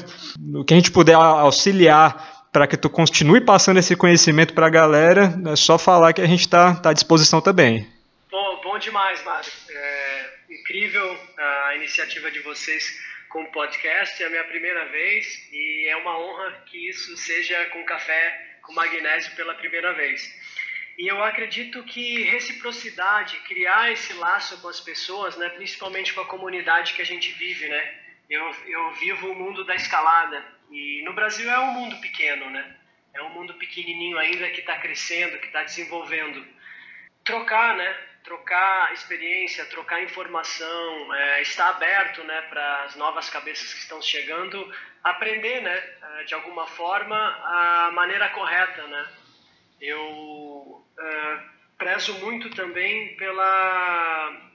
o 0.53 0.63
que 0.63 0.75
a 0.75 0.77
gente 0.77 0.91
puder 0.91 1.15
auxiliar 1.15 2.47
para 2.51 2.67
que 2.67 2.77
tu 2.77 2.89
continue 2.89 3.41
passando 3.41 3.79
esse 3.79 3.95
conhecimento 3.95 4.53
para 4.53 4.67
a 4.67 4.69
galera, 4.69 5.33
é 5.51 5.55
só 5.55 5.77
falar 5.77 6.13
que 6.13 6.21
a 6.21 6.27
gente 6.27 6.41
está 6.41 6.75
tá 6.75 6.91
à 6.91 6.93
disposição 6.93 7.41
também. 7.41 7.87
Bom, 8.31 8.61
bom 8.63 8.77
demais, 8.77 9.23
Mário. 9.23 9.51
É 9.69 10.29
incrível 10.49 11.17
a 11.37 11.75
iniciativa 11.75 12.31
de 12.31 12.39
vocês 12.39 12.83
com 13.29 13.43
o 13.43 13.51
podcast, 13.51 14.21
é 14.23 14.25
a 14.25 14.29
minha 14.29 14.43
primeira 14.45 14.85
vez 14.85 15.25
e 15.51 15.87
é 15.87 15.95
uma 15.97 16.17
honra 16.17 16.63
que 16.65 16.89
isso 16.89 17.15
seja 17.17 17.65
com 17.65 17.83
café 17.85 18.49
com 18.63 18.73
magnésio 18.73 19.35
pela 19.35 19.53
primeira 19.55 19.93
vez. 19.93 20.21
E 20.97 21.07
eu 21.07 21.23
acredito 21.23 21.83
que 21.83 22.23
reciprocidade, 22.23 23.39
criar 23.47 23.91
esse 23.91 24.13
laço 24.13 24.59
com 24.61 24.67
as 24.67 24.79
pessoas, 24.79 25.37
né, 25.37 25.49
principalmente 25.49 26.13
com 26.13 26.21
a 26.21 26.25
comunidade 26.25 26.93
que 26.93 27.01
a 27.01 27.05
gente 27.05 27.31
vive, 27.33 27.67
né? 27.67 28.08
Eu, 28.29 28.55
eu 28.67 28.91
vivo 28.91 29.31
o 29.31 29.35
mundo 29.35 29.65
da 29.65 29.75
escalada 29.75 30.43
e 30.69 31.01
no 31.03 31.13
Brasil 31.13 31.49
é 31.49 31.59
um 31.59 31.71
mundo 31.71 31.99
pequeno, 31.99 32.49
né? 32.49 32.75
É 33.13 33.23
um 33.23 33.29
mundo 33.29 33.55
pequenininho 33.55 34.19
ainda 34.19 34.49
que 34.51 34.59
está 34.59 34.77
crescendo, 34.77 35.39
que 35.39 35.47
está 35.47 35.63
desenvolvendo. 35.63 36.45
Trocar, 37.23 37.75
né? 37.75 37.91
Trocar 38.23 38.93
experiência, 38.93 39.65
trocar 39.65 40.03
informação, 40.03 41.15
é, 41.15 41.41
estar 41.41 41.69
aberto, 41.69 42.23
né? 42.23 42.41
Para 42.43 42.83
as 42.83 42.95
novas 42.95 43.29
cabeças 43.29 43.73
que 43.73 43.79
estão 43.79 43.99
chegando, 43.99 44.71
aprender, 45.03 45.61
né? 45.61 45.75
É, 46.19 46.23
de 46.25 46.35
alguma 46.35 46.67
forma 46.67 47.15
a 47.17 47.91
maneira 47.93 48.29
correta, 48.29 48.85
né? 48.87 49.07
Eu 49.81 50.85
é, 50.99 51.39
prezo 51.79 52.13
muito 52.19 52.51
também 52.51 53.15
pela 53.15 54.48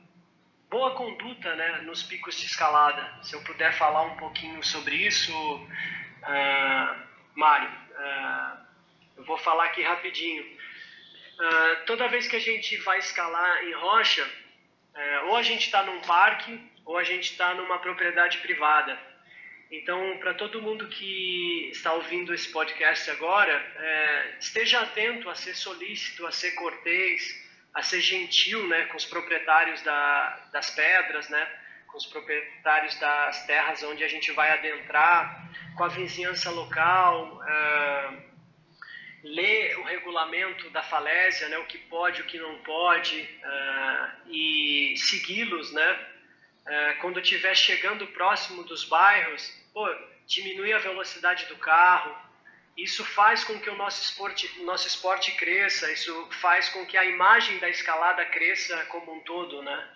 boa 0.75 0.91
conduta 0.91 1.55
né, 1.55 1.83
nos 1.83 2.03
picos 2.03 2.37
de 2.37 2.47
escalada. 2.47 3.09
Se 3.23 3.33
eu 3.37 3.41
puder 3.43 3.73
falar 3.75 4.03
um 4.03 4.17
pouquinho 4.17 4.61
sobre 4.65 4.97
isso, 4.97 5.33
uh, 5.33 6.97
Mário, 7.37 7.71
uh, 7.71 8.59
eu 9.19 9.25
vou 9.25 9.39
falar 9.39 9.67
aqui 9.67 9.83
rapidinho. 9.83 10.43
Uh, 10.43 11.87
toda 11.87 12.09
vez 12.09 12.27
que 12.27 12.35
a 12.35 12.41
gente 12.41 12.77
vai 12.79 12.99
escalar 12.99 13.65
em 13.67 13.73
rocha, 13.75 14.29
ou 15.29 15.37
a 15.37 15.43
gente 15.43 15.65
está 15.67 15.83
num 15.85 16.01
parque 16.01 16.61
ou 16.85 16.97
a 16.97 17.05
gente 17.05 17.31
está 17.31 17.55
numa 17.55 17.79
propriedade 17.79 18.39
privada. 18.39 18.99
Então, 19.71 20.19
para 20.19 20.35
todo 20.35 20.63
mundo 20.63 20.89
que 20.89 21.69
está 21.73 21.93
ouvindo 21.93 22.35
esse 22.35 22.51
podcast 22.51 23.11
agora, 23.11 23.55
é, 23.77 24.37
esteja 24.41 24.81
atento 24.81 25.29
a 25.31 25.35
ser 25.35 25.55
solícito, 25.55 26.27
a 26.27 26.33
ser 26.33 26.53
cortês, 26.53 27.44
a 27.75 27.83
ser 27.83 28.01
gentil 28.01 28.67
né, 28.69 28.85
com 28.87 28.97
os 28.97 29.05
proprietários 29.05 29.83
da, 29.83 30.49
das 30.53 30.71
pedras, 30.71 31.29
né, 31.29 31.47
com 31.89 31.99
os 31.99 32.07
proprietários 32.07 32.95
das 32.99 33.47
terras 33.47 33.83
onde 33.83 34.05
a 34.05 34.09
gente 34.09 34.31
vai 34.33 34.51
adentrar, 34.51 35.49
com 35.77 35.85
a 35.85 35.89
vizinhança 35.89 36.51
local, 36.51 37.43
uh, 37.43 38.23
ler 39.25 39.77
o 39.79 39.83
regulamento 39.83 40.71
da 40.71 40.83
falésia, 40.83 41.49
né, 41.49 41.59
o 41.59 41.67
que 41.67 41.79
pode, 41.79 42.23
o 42.23 42.27
que 42.27 42.39
não 42.39 42.59
pode, 42.59 43.21
uh, 43.21 44.31
e 44.31 44.95
segui-los, 44.97 45.73
né, 45.73 45.93
uh, 45.93 47.01
quando 47.01 47.19
estiver 47.19 47.57
chegando 47.57 48.07
próximo 48.09 48.63
dos 48.63 48.85
bairros, 48.85 49.53
pô, 49.73 49.89
diminuir 50.27 50.75
a 50.75 50.79
velocidade 50.79 51.47
do 51.47 51.57
carro, 51.57 52.15
isso 52.77 53.05
faz 53.05 53.45
com 53.45 53.59
que 53.61 53.71
o 53.71 53.77
nosso 53.77 54.03
esporte, 54.03 54.51
nosso 54.63 54.89
esporte 54.89 55.33
cresça, 55.33 55.91
isso 55.93 56.29
faz 56.41 56.69
com 56.71 56.85
que 56.85 56.97
a 56.97 57.05
imagem 57.05 57.59
da 57.59 57.69
escalada 57.69 58.25
cresça 58.27 58.77
como 58.87 59.15
um 59.15 59.21
todo, 59.21 59.63
né? 59.63 59.93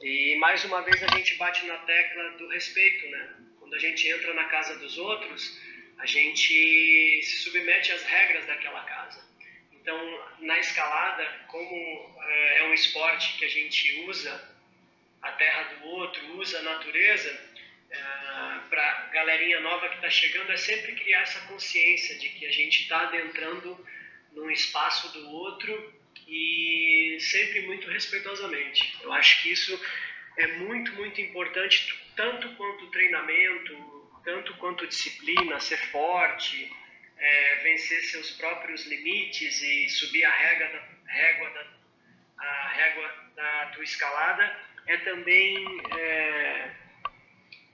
E 0.00 0.36
mais 0.36 0.64
uma 0.64 0.80
vez 0.82 1.02
a 1.02 1.16
gente 1.16 1.36
bate 1.36 1.64
na 1.66 1.76
tecla 1.78 2.30
do 2.32 2.48
respeito, 2.48 3.06
né? 3.10 3.34
Quando 3.58 3.74
a 3.74 3.78
gente 3.78 4.08
entra 4.08 4.32
na 4.34 4.44
casa 4.44 4.76
dos 4.78 4.96
outros, 4.98 5.60
a 5.98 6.06
gente 6.06 7.22
se 7.22 7.42
submete 7.42 7.92
às 7.92 8.02
regras 8.02 8.46
daquela 8.46 8.82
casa. 8.84 9.22
Então, 9.70 10.24
na 10.40 10.58
escalada, 10.58 11.24
como 11.48 12.16
é, 12.22 12.58
é 12.58 12.64
um 12.64 12.74
esporte 12.74 13.36
que 13.36 13.44
a 13.44 13.48
gente 13.48 14.00
usa 14.08 14.52
a 15.20 15.32
terra 15.32 15.62
do 15.74 15.86
outro, 15.86 16.38
usa 16.38 16.58
a 16.58 16.62
natureza, 16.62 17.51
ah, 17.94 18.66
para 18.70 19.10
galerinha 19.12 19.60
nova 19.60 19.88
que 19.88 19.96
está 19.96 20.10
chegando 20.10 20.50
é 20.52 20.56
sempre 20.56 20.94
criar 20.94 21.22
essa 21.22 21.40
consciência 21.46 22.18
de 22.18 22.28
que 22.30 22.46
a 22.46 22.52
gente 22.52 22.82
está 22.82 23.02
adentrando 23.02 23.86
num 24.32 24.50
espaço 24.50 25.12
do 25.12 25.30
outro 25.30 26.02
e 26.26 27.18
sempre 27.20 27.62
muito 27.62 27.88
respeitosamente. 27.88 28.96
Eu 29.02 29.12
acho 29.12 29.42
que 29.42 29.52
isso 29.52 29.78
é 30.38 30.46
muito, 30.58 30.92
muito 30.94 31.20
importante, 31.20 31.94
tanto 32.16 32.48
quanto 32.56 32.90
treinamento, 32.90 34.10
tanto 34.24 34.54
quanto 34.54 34.86
disciplina, 34.86 35.60
ser 35.60 35.78
forte, 35.90 36.70
é, 37.18 37.56
vencer 37.56 38.02
seus 38.04 38.30
próprios 38.32 38.86
limites 38.86 39.62
e 39.62 39.88
subir 39.90 40.24
a 40.24 40.34
régua 40.34 40.68
da, 40.68 41.12
régua 41.12 41.50
da, 41.50 41.66
a 42.38 42.68
régua 42.68 43.30
da 43.36 43.66
tua 43.74 43.84
escalada, 43.84 44.58
é 44.86 44.96
também 44.98 45.64
é, 45.98 46.70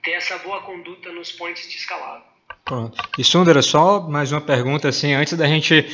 ter 0.03 0.11
essa 0.11 0.37
boa 0.39 0.61
conduta 0.61 1.11
nos 1.11 1.31
points 1.31 1.69
de 1.69 1.77
escalada. 1.77 2.23
Pronto. 2.65 3.01
E 3.17 3.23
Sundara, 3.23 3.61
só 3.61 4.01
mais 4.01 4.31
uma 4.31 4.41
pergunta 4.41 4.87
assim, 4.89 5.13
antes 5.13 5.33
da 5.33 5.47
gente 5.47 5.85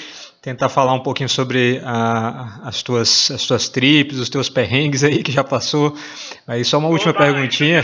tentar 0.41 0.69
falar 0.69 0.93
um 0.93 0.99
pouquinho 0.99 1.29
sobre 1.29 1.81
a, 1.83 2.59
as, 2.63 2.83
tuas, 2.83 3.31
as 3.31 3.47
tuas 3.47 3.67
trips, 3.67 4.19
os 4.19 4.29
teus 4.29 4.49
perrengues 4.49 5.03
aí 5.03 5.23
que 5.23 5.31
já 5.31 5.43
passou. 5.43 5.95
Aí 6.45 6.63
só 6.63 6.77
uma 6.77 6.89
última 6.89 7.13
perguntinha. 7.13 7.83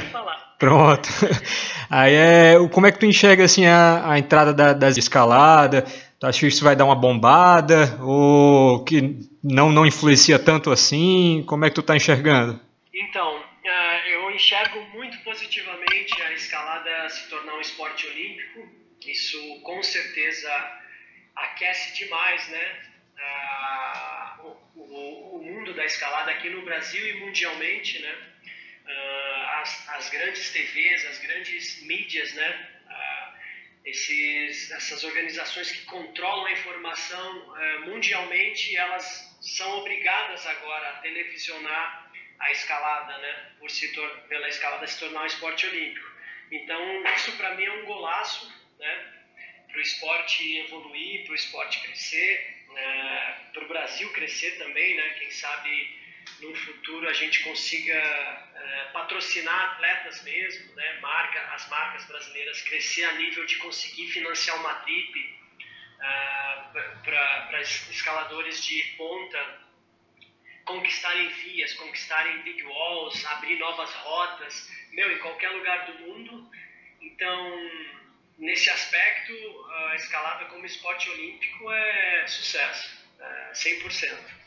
Pronto. 0.59 1.09
Aí 1.89 2.13
é, 2.13 2.55
como 2.71 2.85
é 2.85 2.91
que 2.91 2.99
tu 2.99 3.05
enxerga 3.07 3.43
assim 3.43 3.65
a, 3.65 4.11
a 4.11 4.19
entrada 4.19 4.53
da, 4.53 4.73
das 4.73 4.95
escaladas? 4.95 5.91
Tu 6.19 6.27
acha 6.27 6.39
que 6.39 6.47
isso 6.47 6.63
vai 6.63 6.75
dar 6.75 6.85
uma 6.85 6.95
bombada 6.95 7.97
ou 7.99 8.83
que 8.83 9.17
não 9.43 9.71
não 9.71 9.87
influencia 9.87 10.37
tanto 10.37 10.69
assim? 10.69 11.43
Como 11.47 11.65
é 11.65 11.69
que 11.69 11.75
tu 11.75 11.81
está 11.81 11.95
enxergando? 11.95 12.59
Então, 12.93 13.40
enxergo 14.41 14.81
muito 14.87 15.19
positivamente 15.19 16.19
a 16.23 16.33
escalada 16.33 17.09
se 17.09 17.29
tornar 17.29 17.53
um 17.53 17.61
esporte 17.61 18.07
olímpico. 18.07 18.67
Isso 19.05 19.61
com 19.61 19.83
certeza 19.83 20.51
aquece 21.35 21.93
demais, 21.93 22.47
né? 22.49 22.81
Uh, 23.21 24.47
o, 24.75 25.35
o, 25.35 25.43
mundo 25.43 25.75
da 25.75 25.85
escalada 25.85 26.31
aqui 26.31 26.49
no 26.49 26.63
Brasil 26.63 27.07
e 27.07 27.19
mundialmente, 27.19 27.99
né? 27.99 28.13
Uh, 28.83 29.61
as, 29.61 29.89
as, 29.89 30.09
grandes 30.09 30.51
TVs, 30.51 31.05
as 31.05 31.19
grandes 31.19 31.83
mídias, 31.83 32.33
né? 32.33 32.67
esses, 33.83 34.69
essas 34.71 35.03
organizações 35.03 35.71
que 35.71 35.85
controlam 35.85 36.45
a 36.45 36.51
informação 36.51 37.55
mundialmente, 37.85 38.75
elas 38.77 39.37
são 39.41 39.79
obrigadas 39.79 40.45
agora 40.45 40.89
a 40.89 40.93
televisionar 41.01 42.00
a 42.41 42.51
escalada, 42.51 43.17
né, 43.19 43.51
por 43.59 43.69
se 43.69 43.87
pela 44.27 44.49
escalada 44.49 44.87
se 44.87 44.99
tornar 44.99 45.23
um 45.23 45.27
esporte 45.27 45.65
olímpico. 45.67 46.09
Então, 46.51 47.05
isso 47.15 47.37
para 47.37 47.55
mim 47.55 47.63
é 47.63 47.71
um 47.71 47.85
golaço, 47.85 48.51
né, 48.79 49.13
para 49.67 49.77
o 49.77 49.81
esporte 49.81 50.57
evoluir, 50.57 51.23
para 51.23 51.31
o 51.31 51.35
esporte 51.35 51.79
crescer, 51.81 52.65
né, 52.73 53.49
para 53.53 53.63
o 53.63 53.67
Brasil 53.67 54.11
crescer 54.11 54.57
também, 54.57 54.95
né, 54.95 55.09
quem 55.19 55.29
sabe 55.31 56.01
no 56.39 56.55
futuro 56.55 57.07
a 57.07 57.13
gente 57.13 57.43
consiga 57.43 57.93
é, 57.93 58.89
patrocinar 58.91 59.71
atletas 59.71 60.23
mesmo, 60.23 60.73
né, 60.75 60.99
marca, 60.99 61.39
as 61.53 61.69
marcas 61.69 62.05
brasileiras 62.05 62.61
crescer 62.63 63.03
a 63.03 63.13
nível 63.13 63.45
de 63.45 63.57
conseguir 63.57 64.07
financiar 64.09 64.59
uma 64.59 64.73
trip 64.81 65.39
é, 65.99 66.11
para 67.03 67.61
escaladores 67.61 68.63
de 68.65 68.81
ponta 68.97 69.70
conquistarem 70.65 71.27
vias, 71.29 71.73
conquistarem 71.73 72.41
big 72.43 72.63
walls, 72.63 73.25
abrir 73.25 73.57
novas 73.57 73.91
rotas, 73.93 74.69
meu, 74.91 75.11
em 75.11 75.17
qualquer 75.19 75.49
lugar 75.49 75.85
do 75.85 75.99
mundo. 75.99 76.49
Então, 77.01 77.71
nesse 78.37 78.69
aspecto, 78.69 79.33
a 79.69 79.95
escalada 79.95 80.45
como 80.45 80.65
esporte 80.65 81.09
olímpico 81.09 81.71
é 81.71 82.27
sucesso, 82.27 83.05
é 83.19 83.51
100%. 83.53 84.41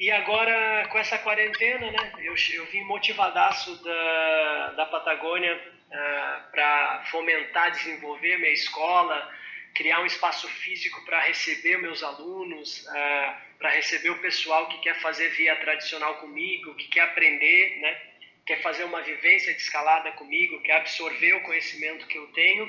E 0.00 0.10
agora, 0.10 0.88
com 0.88 0.98
essa 0.98 1.18
quarentena, 1.18 1.90
né, 1.90 2.12
eu, 2.20 2.34
eu 2.54 2.64
vim 2.66 2.80
motivadaço 2.84 3.76
da, 3.84 4.72
da 4.72 4.86
Patagônia 4.86 5.54
uh, 5.54 5.94
é, 5.94 6.40
para 6.50 7.04
fomentar, 7.10 7.70
desenvolver 7.72 8.38
minha 8.38 8.52
escola, 8.52 9.30
criar 9.74 10.00
um 10.00 10.06
espaço 10.06 10.48
físico 10.48 11.04
para 11.04 11.20
receber 11.20 11.78
meus 11.78 12.02
alunos, 12.02 12.84
uh, 12.86 13.58
para 13.58 13.70
receber 13.70 14.10
o 14.10 14.18
pessoal 14.18 14.68
que 14.68 14.78
quer 14.78 15.00
fazer 15.00 15.28
via 15.30 15.56
tradicional 15.56 16.16
comigo, 16.18 16.74
que 16.74 16.88
quer 16.88 17.02
aprender, 17.02 17.80
né? 17.80 18.10
quer 18.46 18.62
fazer 18.62 18.84
uma 18.84 19.00
vivência 19.02 19.54
de 19.54 19.60
escalada 19.60 20.10
comigo, 20.12 20.60
quer 20.62 20.76
absorver 20.76 21.34
o 21.34 21.42
conhecimento 21.42 22.06
que 22.06 22.18
eu 22.18 22.26
tenho. 22.32 22.68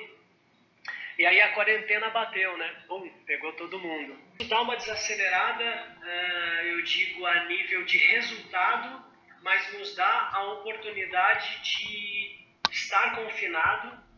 E 1.18 1.26
aí 1.26 1.42
a 1.42 1.54
quarentena 1.54 2.10
bateu, 2.10 2.58
né? 2.58 2.76
Pegou 3.26 3.54
todo 3.54 3.80
mundo. 3.80 4.18
Dá 4.48 4.62
uma 4.62 4.76
desacelerada, 4.76 5.98
uh, 6.02 6.66
eu 6.66 6.82
digo, 6.84 7.26
a 7.26 7.46
nível 7.46 7.84
de 7.84 7.98
resultado, 7.98 9.04
mas 9.42 9.74
nos 9.74 9.96
dá 9.96 10.30
a 10.34 10.54
oportunidade 10.54 11.62
de 11.64 12.46
estar 12.72 13.16
confinado 13.16 14.11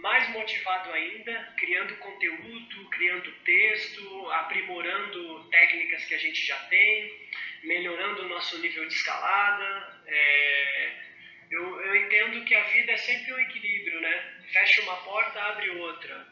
mais 0.00 0.28
motivado 0.30 0.92
ainda, 0.92 1.54
criando 1.56 1.96
conteúdo, 1.96 2.88
criando 2.90 3.32
texto, 3.44 4.30
aprimorando 4.30 5.44
técnicas 5.50 6.04
que 6.04 6.14
a 6.14 6.18
gente 6.18 6.44
já 6.46 6.56
tem, 6.66 7.28
melhorando 7.64 8.22
o 8.22 8.28
nosso 8.28 8.58
nível 8.58 8.86
de 8.86 8.94
escalada. 8.94 10.02
É, 10.06 10.92
eu, 11.50 11.80
eu 11.80 11.96
entendo 11.96 12.44
que 12.44 12.54
a 12.54 12.62
vida 12.64 12.92
é 12.92 12.96
sempre 12.96 13.32
um 13.32 13.38
equilíbrio, 13.40 14.00
né? 14.00 14.34
Fecha 14.52 14.82
uma 14.82 14.96
porta, 14.98 15.40
abre 15.40 15.70
outra. 15.70 16.26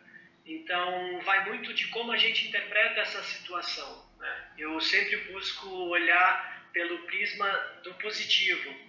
Então, 0.44 1.20
vai 1.22 1.44
muito 1.46 1.74
de 1.74 1.88
como 1.88 2.12
a 2.12 2.16
gente 2.16 2.46
interpreta 2.46 3.00
essa 3.00 3.22
situação. 3.24 4.08
Né? 4.18 4.52
Eu 4.58 4.80
sempre 4.80 5.16
busco 5.32 5.68
olhar 5.88 6.70
pelo 6.72 6.98
prisma 7.06 7.48
do 7.82 7.94
positivo 7.94 8.86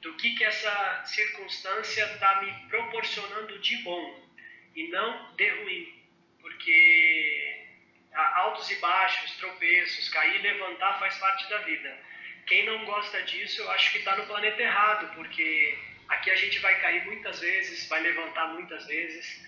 do 0.00 0.14
que, 0.14 0.34
que 0.34 0.44
essa 0.44 1.04
circunstância 1.06 2.04
está 2.04 2.40
me 2.42 2.52
proporcionando 2.68 3.58
de 3.58 3.76
bom 3.78 4.28
e 4.74 4.88
não 4.88 5.34
de 5.34 5.48
ruim, 5.48 6.02
porque 6.40 7.66
altos 8.12 8.70
e 8.70 8.76
baixos, 8.76 9.36
tropeços, 9.36 10.08
cair 10.08 10.36
e 10.36 10.42
levantar 10.42 10.98
faz 10.98 11.16
parte 11.18 11.48
da 11.48 11.58
vida. 11.58 11.98
Quem 12.46 12.64
não 12.64 12.84
gosta 12.84 13.22
disso, 13.22 13.60
eu 13.60 13.70
acho 13.72 13.92
que 13.92 13.98
está 13.98 14.16
no 14.16 14.26
planeta 14.26 14.62
errado, 14.62 15.14
porque 15.14 15.78
aqui 16.08 16.30
a 16.30 16.36
gente 16.36 16.58
vai 16.60 16.80
cair 16.80 17.04
muitas 17.04 17.40
vezes, 17.40 17.88
vai 17.88 18.00
levantar 18.00 18.54
muitas 18.54 18.86
vezes, 18.86 19.44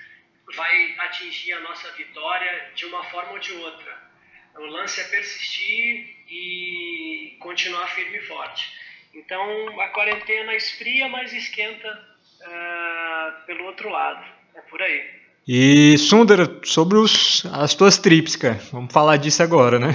vai 0.55 0.95
atingir 0.99 1.53
a 1.53 1.61
nossa 1.61 1.91
vitória 1.93 2.73
de 2.75 2.87
uma 2.87 3.03
forma 3.05 3.33
ou 3.33 3.39
de 3.39 3.53
outra. 3.53 4.11
O 4.57 4.67
lance 4.67 5.01
é 5.01 5.05
persistir 5.05 6.17
e 6.29 7.37
continuar 7.39 7.87
firme 7.89 8.19
e 8.19 8.27
forte. 8.27 8.90
Então 9.15 9.81
a 9.81 9.89
quarentena 9.89 10.55
esfria, 10.55 11.09
mas 11.09 11.33
esquenta 11.33 11.89
uh, 12.41 13.47
pelo 13.47 13.65
outro 13.65 13.89
lado. 13.89 14.25
É 14.55 14.61
por 14.63 14.81
aí. 14.81 15.21
E 15.47 15.97
Sundara, 15.99 16.61
sobre 16.65 16.99
os, 16.99 17.45
as 17.53 17.75
tuas 17.75 17.99
trips, 17.99 18.37
cara. 18.37 18.61
Vamos 18.73 18.93
falar 18.93 19.17
disso 19.17 19.43
agora, 19.43 19.79
né? 19.79 19.95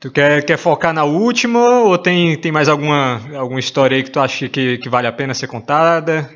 Tu 0.00 0.10
quer, 0.10 0.44
quer 0.44 0.58
focar 0.58 0.92
na 0.92 1.04
última 1.04 1.80
ou 1.80 1.96
tem, 1.96 2.38
tem 2.38 2.52
mais 2.52 2.68
alguma, 2.68 3.22
alguma 3.38 3.60
história 3.60 3.96
aí 3.96 4.02
que 4.02 4.10
tu 4.10 4.20
acha 4.20 4.48
que, 4.48 4.76
que 4.78 4.88
vale 4.88 5.06
a 5.06 5.12
pena 5.12 5.32
ser 5.32 5.46
contada? 5.46 6.28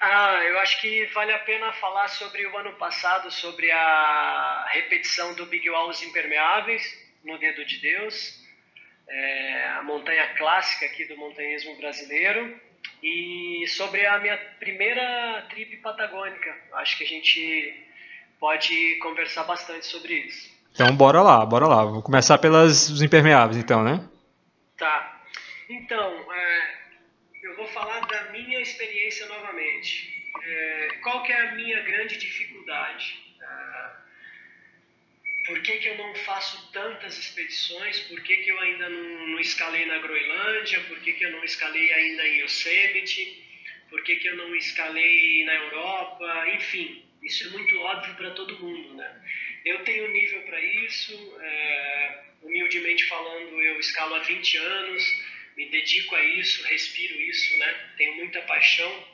Ah, 0.00 0.40
eu 0.44 0.58
acho 0.60 0.80
que 0.80 1.06
vale 1.12 1.32
a 1.32 1.38
pena 1.40 1.72
falar 1.72 2.08
sobre 2.08 2.46
o 2.46 2.56
ano 2.56 2.72
passado, 2.74 3.30
sobre 3.30 3.70
a 3.70 4.66
repetição 4.72 5.34
do 5.34 5.44
Big 5.44 5.68
Walls 5.68 6.02
impermeáveis 6.02 6.82
no 7.24 7.36
Dedo 7.36 7.64
de 7.66 7.78
Deus. 7.78 8.37
É 9.08 9.68
a 9.78 9.82
montanha 9.82 10.34
clássica 10.34 10.86
aqui 10.86 11.04
do 11.06 11.16
montanhismo 11.16 11.76
brasileiro, 11.76 12.60
e 13.02 13.64
sobre 13.68 14.04
a 14.06 14.18
minha 14.18 14.36
primeira 14.58 15.46
trip 15.48 15.76
patagônica. 15.78 16.56
Acho 16.74 16.98
que 16.98 17.04
a 17.04 17.06
gente 17.06 17.86
pode 18.40 18.96
conversar 18.96 19.44
bastante 19.44 19.86
sobre 19.86 20.14
isso. 20.14 20.56
Então 20.72 20.94
bora 20.94 21.22
lá, 21.22 21.44
bora 21.44 21.66
lá. 21.66 21.84
Vou 21.84 22.02
começar 22.02 22.38
pelas 22.38 22.88
impermeáveis, 23.00 23.56
então, 23.56 23.82
né? 23.82 24.04
Tá. 24.76 25.22
Então, 25.68 26.32
é, 26.32 26.74
eu 27.42 27.56
vou 27.56 27.66
falar 27.68 28.00
da 28.00 28.30
minha 28.30 28.60
experiência 28.60 29.26
novamente. 29.26 30.16
É, 30.42 30.88
qual 31.02 31.22
que 31.22 31.32
é 31.32 31.48
a 31.48 31.54
minha 31.54 31.82
grande 31.82 32.16
dificuldade? 32.16 33.27
Por 35.48 35.62
que, 35.62 35.78
que 35.78 35.88
eu 35.88 35.96
não 35.96 36.14
faço 36.14 36.70
tantas 36.72 37.16
expedições? 37.18 38.00
Por 38.00 38.22
que, 38.22 38.36
que 38.36 38.50
eu 38.50 38.60
ainda 38.60 38.86
não, 38.90 39.28
não 39.28 39.40
escalei 39.40 39.86
na 39.86 39.96
Groenlândia? 39.96 40.78
Por 40.82 41.00
que, 41.00 41.14
que 41.14 41.24
eu 41.24 41.32
não 41.32 41.42
escalei 41.42 41.90
ainda 41.90 42.28
em 42.28 42.42
Yosemite? 42.42 43.44
Por 43.88 44.04
que, 44.04 44.16
que 44.16 44.28
eu 44.28 44.36
não 44.36 44.54
escalei 44.54 45.46
na 45.46 45.54
Europa? 45.54 46.48
Enfim, 46.50 47.02
isso 47.22 47.48
é 47.48 47.50
muito 47.50 47.78
óbvio 47.80 48.14
para 48.16 48.30
todo 48.32 48.58
mundo, 48.58 48.92
né? 48.94 49.22
Eu 49.64 49.82
tenho 49.84 50.12
nível 50.12 50.42
para 50.42 50.60
isso, 50.60 51.38
é, 51.40 52.24
humildemente 52.42 53.06
falando, 53.06 53.62
eu 53.62 53.80
escalo 53.80 54.16
há 54.16 54.18
20 54.18 54.56
anos, 54.58 55.02
me 55.56 55.66
dedico 55.70 56.14
a 56.14 56.22
isso, 56.22 56.62
respiro 56.64 57.18
isso, 57.22 57.56
né? 57.56 57.90
Tenho 57.96 58.16
muita 58.16 58.42
paixão, 58.42 59.08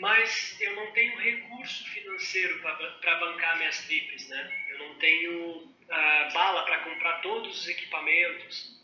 mas 0.00 0.60
eu 0.60 0.74
não 0.74 0.90
tenho 0.90 1.16
recurso 1.16 1.88
financeiro 1.90 2.58
para 2.58 3.14
bancar 3.20 3.58
minhas 3.58 3.78
trips, 3.86 4.28
né? 4.28 4.59
Não 4.80 4.94
tenho 4.96 5.56
uh, 5.58 6.32
bala 6.32 6.64
para 6.64 6.78
comprar 6.78 7.20
todos 7.20 7.60
os 7.60 7.68
equipamentos. 7.68 8.80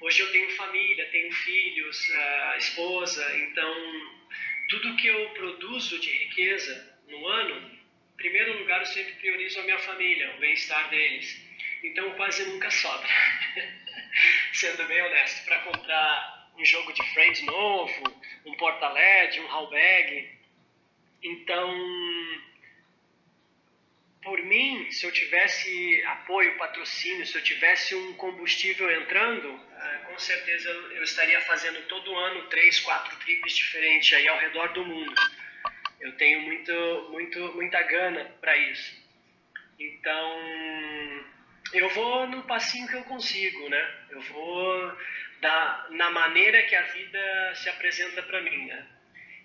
Hoje 0.00 0.20
eu 0.20 0.32
tenho 0.32 0.50
família, 0.56 1.08
tenho 1.10 1.32
filhos, 1.32 2.08
uh, 2.10 2.58
esposa, 2.58 3.38
então 3.38 3.74
tudo 4.68 4.96
que 4.96 5.06
eu 5.06 5.30
produzo 5.30 5.98
de 6.00 6.10
riqueza 6.10 6.98
no 7.08 7.26
ano 7.26 7.74
em 8.14 8.16
primeiro 8.16 8.58
lugar, 8.58 8.80
eu 8.80 8.86
sempre 8.86 9.12
priorizo 9.14 9.60
a 9.60 9.64
minha 9.64 9.78
família, 9.80 10.34
o 10.36 10.38
bem-estar 10.38 10.88
deles. 10.88 11.40
Então, 11.82 12.10
quase 12.12 12.44
nunca 12.46 12.70
sobra. 12.70 13.08
Sendo 14.52 14.84
bem 14.84 15.02
honesto, 15.02 15.44
para 15.44 15.58
comprar 15.60 16.50
um 16.56 16.64
jogo 16.64 16.92
de 16.92 17.02
Friends 17.12 17.42
novo, 17.42 18.02
um 18.46 18.54
porta-LED, 18.54 19.40
um 19.40 19.46
hall 19.48 19.68
bag. 19.68 20.30
Então, 21.22 21.74
por 24.24 24.42
mim, 24.42 24.90
se 24.90 25.04
eu 25.06 25.12
tivesse 25.12 26.02
apoio, 26.06 26.56
patrocínio, 26.56 27.26
se 27.26 27.36
eu 27.36 27.42
tivesse 27.42 27.94
um 27.94 28.14
combustível 28.14 28.90
entrando, 28.90 29.48
eh, 29.48 29.98
com 30.06 30.18
certeza 30.18 30.70
eu 30.70 31.02
estaria 31.02 31.40
fazendo 31.42 31.86
todo 31.86 32.16
ano 32.16 32.48
três, 32.48 32.80
quatro 32.80 33.14
trips 33.18 33.54
diferentes 33.54 34.12
aí 34.14 34.26
ao 34.26 34.38
redor 34.38 34.72
do 34.72 34.84
mundo. 34.84 35.14
Eu 36.00 36.12
tenho 36.16 36.40
muito, 36.40 36.72
muito, 37.10 37.38
muita 37.54 37.82
gana 37.82 38.24
para 38.40 38.56
isso. 38.56 39.04
Então, 39.78 41.24
eu 41.72 41.88
vou 41.90 42.26
no 42.26 42.42
passinho 42.44 42.88
que 42.88 42.94
eu 42.94 43.04
consigo, 43.04 43.68
né? 43.68 43.94
Eu 44.10 44.20
vou 44.22 44.98
da, 45.40 45.86
na 45.90 46.10
maneira 46.10 46.62
que 46.62 46.74
a 46.74 46.82
vida 46.82 47.54
se 47.56 47.68
apresenta 47.68 48.22
para 48.22 48.40
mim, 48.40 48.66
né? 48.66 48.86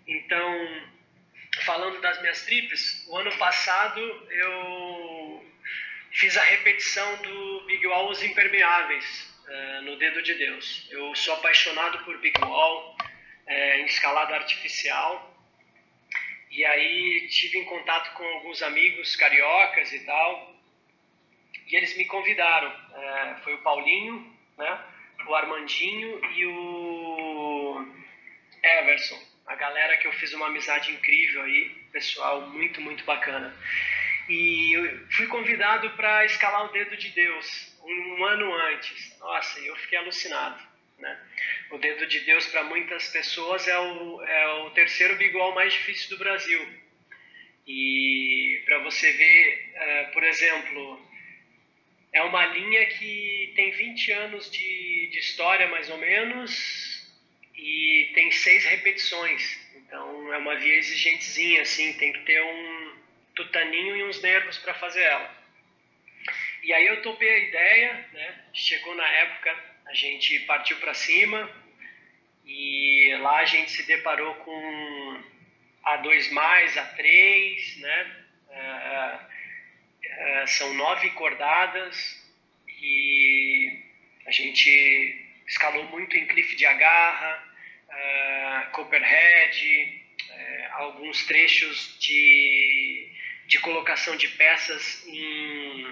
Então, 0.07 0.89
falando 1.63 1.99
das 2.01 2.19
minhas 2.21 2.43
trips, 2.45 3.05
o 3.07 3.17
ano 3.17 3.35
passado 3.37 3.99
eu 4.29 5.45
fiz 6.11 6.37
a 6.37 6.43
repetição 6.43 7.17
do 7.17 7.61
Big 7.65 7.85
Wall 7.87 8.09
Os 8.09 8.23
Impermeáveis 8.23 9.33
uh, 9.47 9.81
no 9.83 9.97
Dedo 9.97 10.21
de 10.21 10.33
Deus. 10.35 10.87
Eu 10.89 11.13
sou 11.15 11.33
apaixonado 11.35 12.03
por 12.05 12.17
Big 12.19 12.39
Wall, 12.41 12.97
uh, 13.47 13.51
em 13.51 13.85
escalada 13.85 14.35
artificial. 14.35 15.29
E 16.51 16.65
aí 16.65 17.27
tive 17.29 17.59
em 17.59 17.65
contato 17.65 18.13
com 18.15 18.23
alguns 18.23 18.63
amigos 18.63 19.15
cariocas 19.15 19.93
e 19.93 19.99
tal, 19.99 20.55
e 21.67 21.75
eles 21.75 21.95
me 21.95 22.05
convidaram. 22.05 22.73
É, 22.95 23.35
foi 23.43 23.53
o 23.53 23.61
Paulinho, 23.61 24.35
né, 24.57 24.85
o 25.27 25.35
Armandinho 25.35 26.19
e 26.33 26.45
o 26.47 27.85
Everson. 28.63 29.28
A 29.49 29.55
galera 29.55 29.97
que 29.97 30.05
eu 30.05 30.13
fiz 30.13 30.31
uma 30.31 30.45
amizade 30.45 30.91
incrível 30.91 31.41
aí, 31.41 31.69
pessoal 31.91 32.41
muito, 32.49 32.79
muito 32.79 33.03
bacana. 33.03 33.51
E 34.29 34.71
eu 34.77 35.07
fui 35.09 35.25
convidado 35.25 35.89
para 35.97 36.23
escalar 36.23 36.65
o 36.65 36.71
Dedo 36.71 36.95
de 36.95 37.09
Deus 37.09 37.75
um, 37.83 38.13
um 38.13 38.25
ano 38.25 38.53
antes. 38.53 39.17
Nossa, 39.17 39.59
eu 39.61 39.75
fiquei 39.77 39.97
alucinado. 39.97 40.63
Né? 40.99 41.19
O 41.71 41.79
dedo 41.79 42.05
de 42.05 42.19
Deus 42.19 42.45
para 42.47 42.63
muitas 42.65 43.07
pessoas 43.07 43.67
é 43.67 43.79
o, 43.79 44.21
é 44.21 44.47
o 44.65 44.69
terceiro 44.69 45.15
bigual 45.15 45.55
mais 45.55 45.73
difícil 45.73 46.09
do 46.09 46.19
Brasil. 46.19 46.67
E 47.65 48.61
para 48.65 48.83
você 48.83 49.11
ver, 49.13 49.73
uh, 49.73 50.11
por 50.11 50.23
exemplo, 50.25 51.09
é 52.13 52.21
uma 52.21 52.45
linha 52.45 52.85
que 52.85 53.51
tem 53.55 53.71
20 53.71 54.11
anos 54.11 54.51
de, 54.51 55.07
de 55.07 55.17
história 55.17 55.67
mais 55.69 55.89
ou 55.89 55.97
menos 55.97 56.88
e 57.61 58.11
tem 58.13 58.31
seis 58.31 58.63
repetições. 58.65 59.59
Então 59.75 60.33
é 60.33 60.37
uma 60.37 60.55
via 60.55 60.75
exigentezinha, 60.75 61.61
assim, 61.61 61.93
tem 61.93 62.13
que 62.13 62.19
ter 62.19 62.41
um 62.41 62.97
tutaninho 63.35 63.97
e 63.97 64.03
uns 64.03 64.21
nervos 64.21 64.57
para 64.59 64.73
fazer 64.75 65.01
ela. 65.01 65.37
E 66.63 66.73
aí 66.73 66.87
eu 66.87 67.01
topei 67.01 67.29
a 67.29 67.39
ideia, 67.39 68.09
né? 68.13 68.43
Chegou 68.53 68.95
na 68.95 69.07
época 69.07 69.69
a 69.87 69.93
gente 69.93 70.39
partiu 70.41 70.77
para 70.77 70.93
cima 70.93 71.49
e 72.45 73.15
lá 73.21 73.39
a 73.39 73.45
gente 73.45 73.71
se 73.71 73.83
deparou 73.83 74.35
com 74.35 75.23
A2, 75.85 76.31
A3, 76.75 77.79
né? 77.79 78.15
Uh, 78.49 80.43
uh, 80.43 80.47
são 80.47 80.73
nove 80.75 81.09
cordadas 81.11 82.23
e 82.67 83.83
a 84.25 84.31
gente 84.31 85.25
escalou 85.47 85.85
muito 85.85 86.15
em 86.15 86.27
cliff 86.27 86.55
de 86.55 86.65
agarra, 86.65 87.48
uh, 87.89 88.71
Copperhead, 88.71 89.99
alguns 90.73 91.25
trechos 91.25 91.97
de, 91.99 93.07
de 93.47 93.59
colocação 93.59 94.15
de 94.15 94.27
peças 94.29 95.05
em 95.07 95.85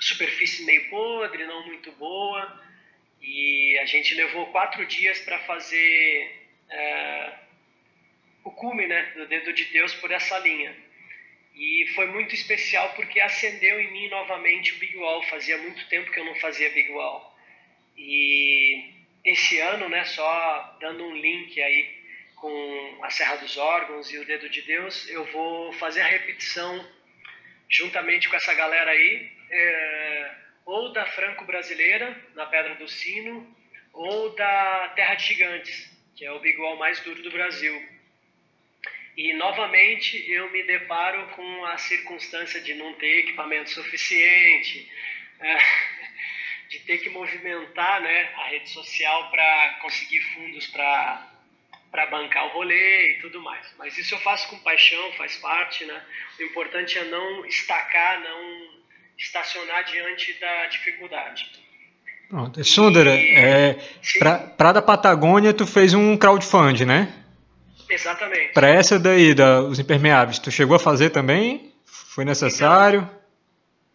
superfície 0.00 0.64
meio 0.64 0.88
podre, 0.88 1.44
não 1.46 1.66
muito 1.66 1.90
boa. 1.92 2.62
E 3.20 3.76
a 3.78 3.86
gente 3.86 4.14
levou 4.14 4.46
quatro 4.46 4.86
dias 4.86 5.20
para 5.20 5.38
fazer 5.40 6.46
é, 6.70 7.32
o 8.44 8.50
cume 8.50 8.86
né, 8.86 9.02
do 9.16 9.26
dedo 9.26 9.52
de 9.52 9.64
Deus 9.66 9.92
por 9.94 10.10
essa 10.10 10.38
linha. 10.38 10.74
E 11.54 11.86
foi 11.94 12.06
muito 12.06 12.34
especial 12.34 12.94
porque 12.94 13.18
acendeu 13.18 13.80
em 13.80 13.90
mim 13.90 14.08
novamente 14.08 14.72
o 14.72 14.78
Big 14.78 14.96
Wall. 14.96 15.22
Fazia 15.24 15.58
muito 15.58 15.86
tempo 15.88 16.10
que 16.12 16.20
eu 16.20 16.24
não 16.24 16.36
fazia 16.36 16.70
Big 16.70 16.90
Wall. 16.90 17.36
E 17.96 18.94
esse 19.24 19.58
ano, 19.60 19.88
né, 19.88 20.04
só 20.04 20.76
dando 20.80 21.04
um 21.04 21.16
link 21.16 21.60
aí 21.60 21.98
com 22.36 23.00
a 23.02 23.10
Serra 23.10 23.36
dos 23.36 23.56
Órgãos 23.56 24.12
e 24.12 24.18
o 24.18 24.24
Dedo 24.24 24.48
de 24.48 24.62
Deus, 24.62 25.08
eu 25.08 25.24
vou 25.26 25.72
fazer 25.74 26.02
a 26.02 26.06
repetição 26.06 26.86
juntamente 27.68 28.28
com 28.28 28.36
essa 28.36 28.54
galera 28.54 28.90
aí. 28.90 29.30
É, 29.50 30.34
ou 30.64 30.92
da 30.92 31.06
franco-brasileira, 31.06 32.14
na 32.34 32.44
Pedra 32.44 32.74
do 32.74 32.86
Sino, 32.86 33.56
ou 33.92 34.34
da 34.36 34.92
Terra 34.94 35.14
de 35.14 35.24
Gigantes, 35.24 35.90
que 36.14 36.26
é 36.26 36.30
o 36.30 36.40
bigual 36.40 36.76
mais 36.76 37.00
duro 37.00 37.22
do 37.22 37.30
Brasil. 37.30 37.88
E 39.16 39.32
novamente 39.32 40.30
eu 40.30 40.50
me 40.50 40.62
deparo 40.64 41.26
com 41.28 41.64
a 41.64 41.78
circunstância 41.78 42.60
de 42.60 42.74
não 42.74 42.92
ter 42.94 43.20
equipamento 43.20 43.70
suficiente, 43.70 44.92
é, 45.40 45.58
de 46.68 46.78
ter 46.80 46.98
que 46.98 47.10
movimentar 47.10 48.00
né, 48.00 48.30
a 48.36 48.48
rede 48.48 48.68
social 48.70 49.30
para 49.30 49.78
conseguir 49.82 50.20
fundos 50.34 50.66
para 50.68 51.26
para 51.90 52.04
bancar 52.04 52.44
o 52.48 52.50
rolê 52.50 53.12
e 53.12 53.20
tudo 53.22 53.40
mais. 53.40 53.66
Mas 53.78 53.96
isso 53.96 54.14
eu 54.14 54.18
faço 54.18 54.46
com 54.48 54.58
paixão, 54.58 55.10
faz 55.12 55.36
parte, 55.36 55.86
né? 55.86 56.02
O 56.38 56.42
importante 56.42 56.98
é 56.98 57.04
não 57.04 57.46
estacar, 57.46 58.20
não 58.20 58.68
estacionar 59.16 59.84
diante 59.84 60.34
da 60.34 60.66
dificuldade. 60.66 61.50
Pronto. 62.28 62.62
Sundara, 62.62 63.10
é, 63.10 63.78
para 64.56 64.72
da 64.72 64.82
Patagônia 64.82 65.54
tu 65.54 65.66
fez 65.66 65.94
um 65.94 66.14
crowdfunding, 66.16 66.84
né? 66.84 67.10
Exatamente. 67.88 68.52
Para 68.52 68.68
essa 68.68 68.98
daí, 68.98 69.34
da, 69.34 69.62
os 69.62 69.78
impermeáveis, 69.78 70.38
tu 70.38 70.50
chegou 70.50 70.76
a 70.76 70.78
fazer 70.78 71.08
também? 71.08 71.72
Foi 71.86 72.24
necessário? 72.24 73.08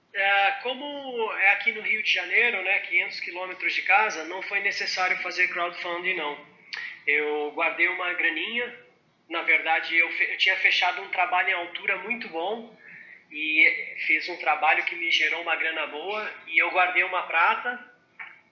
Então, 0.10 0.22
é, 0.22 0.52
como 0.64 1.32
é 1.34 1.53
aqui 1.64 1.72
no 1.72 1.82
Rio 1.82 2.04
de 2.04 2.12
Janeiro, 2.12 2.62
né, 2.62 2.80
500 2.80 3.20
quilômetros 3.22 3.74
de 3.74 3.84
casa, 3.84 4.26
não 4.26 4.42
foi 4.42 4.60
necessário 4.60 5.18
fazer 5.20 5.48
crowdfunding, 5.48 6.14
não. 6.14 6.38
Eu 7.08 7.52
guardei 7.52 7.88
uma 7.88 8.12
graninha, 8.14 8.78
na 9.30 9.44
verdade 9.44 9.98
eu, 9.98 10.10
eu 10.10 10.38
tinha 10.38 10.58
fechado 10.58 11.02
um 11.02 11.08
trabalho 11.08 11.50
em 11.52 11.54
altura 11.54 11.98
muito 12.00 12.28
bom, 12.28 12.78
e 13.32 13.96
fiz 14.06 14.28
um 14.28 14.36
trabalho 14.38 14.84
que 14.84 14.96
me 14.96 15.10
gerou 15.10 15.42
uma 15.42 15.56
grana 15.56 15.88
boa 15.88 16.30
e 16.48 16.58
eu 16.58 16.70
guardei 16.70 17.04
uma 17.04 17.24
prata 17.24 17.80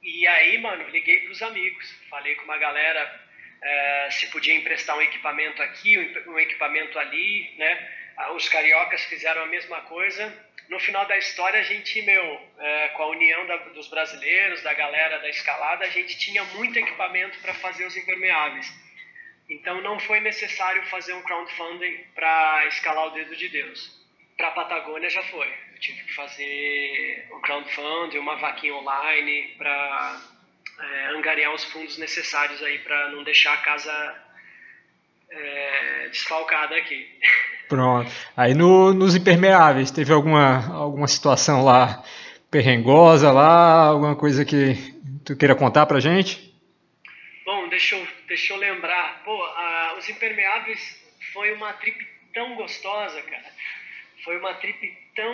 E 0.02 0.26
aí, 0.26 0.58
mano, 0.58 0.90
liguei 0.90 1.20
pros 1.20 1.42
amigos, 1.42 1.92
falei 2.10 2.36
com 2.36 2.46
uma 2.46 2.58
galera 2.58 3.22
é, 3.62 4.08
se 4.12 4.28
podia 4.28 4.56
emprestar 4.56 4.98
um 4.98 5.02
equipamento 5.02 5.62
aqui, 5.62 5.98
um 6.28 6.40
equipamento 6.40 6.98
ali, 6.98 7.54
né? 7.58 7.92
Ah, 8.18 8.32
os 8.32 8.48
cariocas 8.48 9.04
fizeram 9.04 9.44
a 9.44 9.48
mesma 9.48 9.82
coisa. 9.82 10.34
No 10.70 10.80
final 10.80 11.06
da 11.06 11.18
história, 11.18 11.60
a 11.60 11.64
gente, 11.64 12.02
meu, 12.02 12.42
é, 12.58 12.88
com 12.90 13.04
a 13.04 13.08
união 13.08 13.46
da, 13.46 13.58
dos 13.58 13.88
brasileiros, 13.90 14.62
da 14.62 14.74
galera 14.74 15.20
da 15.20 15.30
escalada, 15.30 15.86
a 15.86 15.90
gente 15.90 16.18
tinha 16.18 16.44
muito 16.46 16.78
equipamento 16.78 17.40
para 17.40 17.54
fazer 17.56 17.86
os 17.86 17.96
impermeáveis. 17.98 18.72
Então, 19.50 19.82
não 19.82 20.00
foi 20.00 20.22
necessário 20.22 20.82
fazer 20.86 21.14
um 21.14 21.22
crowdfunding 21.24 22.06
para 22.16 22.66
escalar 22.68 23.08
o 23.08 23.10
dedo 23.12 23.36
de 23.36 23.50
Deus. 23.50 24.00
Para 24.38 24.48
a 24.48 24.52
Patagônia 24.52 25.10
já 25.10 25.24
foi. 25.24 25.48
Eu 25.74 25.80
tive 25.80 26.04
que 26.04 26.14
fazer 26.14 27.28
um 27.34 27.42
crowdfunding, 27.42 28.18
uma 28.18 28.38
vaquinha 28.38 28.74
online 28.76 29.56
para 29.58 30.22
é, 30.80 31.06
angariar 31.08 31.54
os 31.54 31.66
fundos 31.66 31.98
necessários 31.98 32.64
aí 32.64 32.80
para 32.80 33.10
não 33.10 33.24
deixar 33.24 33.54
a 33.54 33.62
casa 33.62 34.31
é, 35.32 36.10
desfalcada 36.10 36.76
aqui. 36.76 37.08
Pronto. 37.68 38.12
Aí 38.36 38.54
no, 38.54 38.94
nos 38.94 39.16
impermeáveis, 39.16 39.92
teve 39.92 40.12
alguma, 40.12 40.68
alguma 40.76 41.08
situação 41.08 41.64
lá 41.64 42.04
perrengosa 42.50 43.32
lá, 43.32 43.86
alguma 43.86 44.16
coisa 44.16 44.44
que 44.44 44.76
tu 45.26 45.38
queira 45.38 45.56
contar 45.56 45.86
pra 45.86 46.02
gente? 46.02 46.54
Bom, 47.46 47.70
deixa 47.70 47.96
eu, 47.96 48.06
deixa 48.28 48.54
eu 48.54 48.58
lembrar. 48.58 49.24
Pô, 49.24 49.42
a, 49.42 49.96
os 49.98 50.10
impermeáveis 50.10 51.02
foi 51.32 51.54
uma 51.54 51.72
trip 51.74 52.06
tão 52.34 52.56
gostosa, 52.56 53.22
cara. 53.22 53.52
Foi 54.26 54.38
uma 54.38 54.54
trip 54.56 54.98
tão 55.16 55.34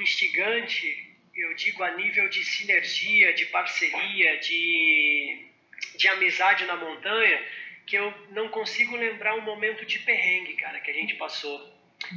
instigante 0.00 1.10
eu 1.40 1.54
digo 1.54 1.82
a 1.82 1.92
nível 1.92 2.28
de 2.28 2.44
sinergia, 2.44 3.32
de 3.32 3.46
parceria, 3.46 4.36
de, 4.38 5.46
de 5.96 6.08
amizade 6.08 6.64
na 6.66 6.76
montanha, 6.76 7.42
que 7.90 7.96
eu 7.96 8.14
não 8.30 8.48
consigo 8.48 8.94
lembrar 8.94 9.34
um 9.34 9.40
momento 9.40 9.84
de 9.84 9.98
perrengue, 9.98 10.54
cara, 10.54 10.78
que 10.78 10.92
a 10.92 10.94
gente 10.94 11.16
passou. 11.16 11.58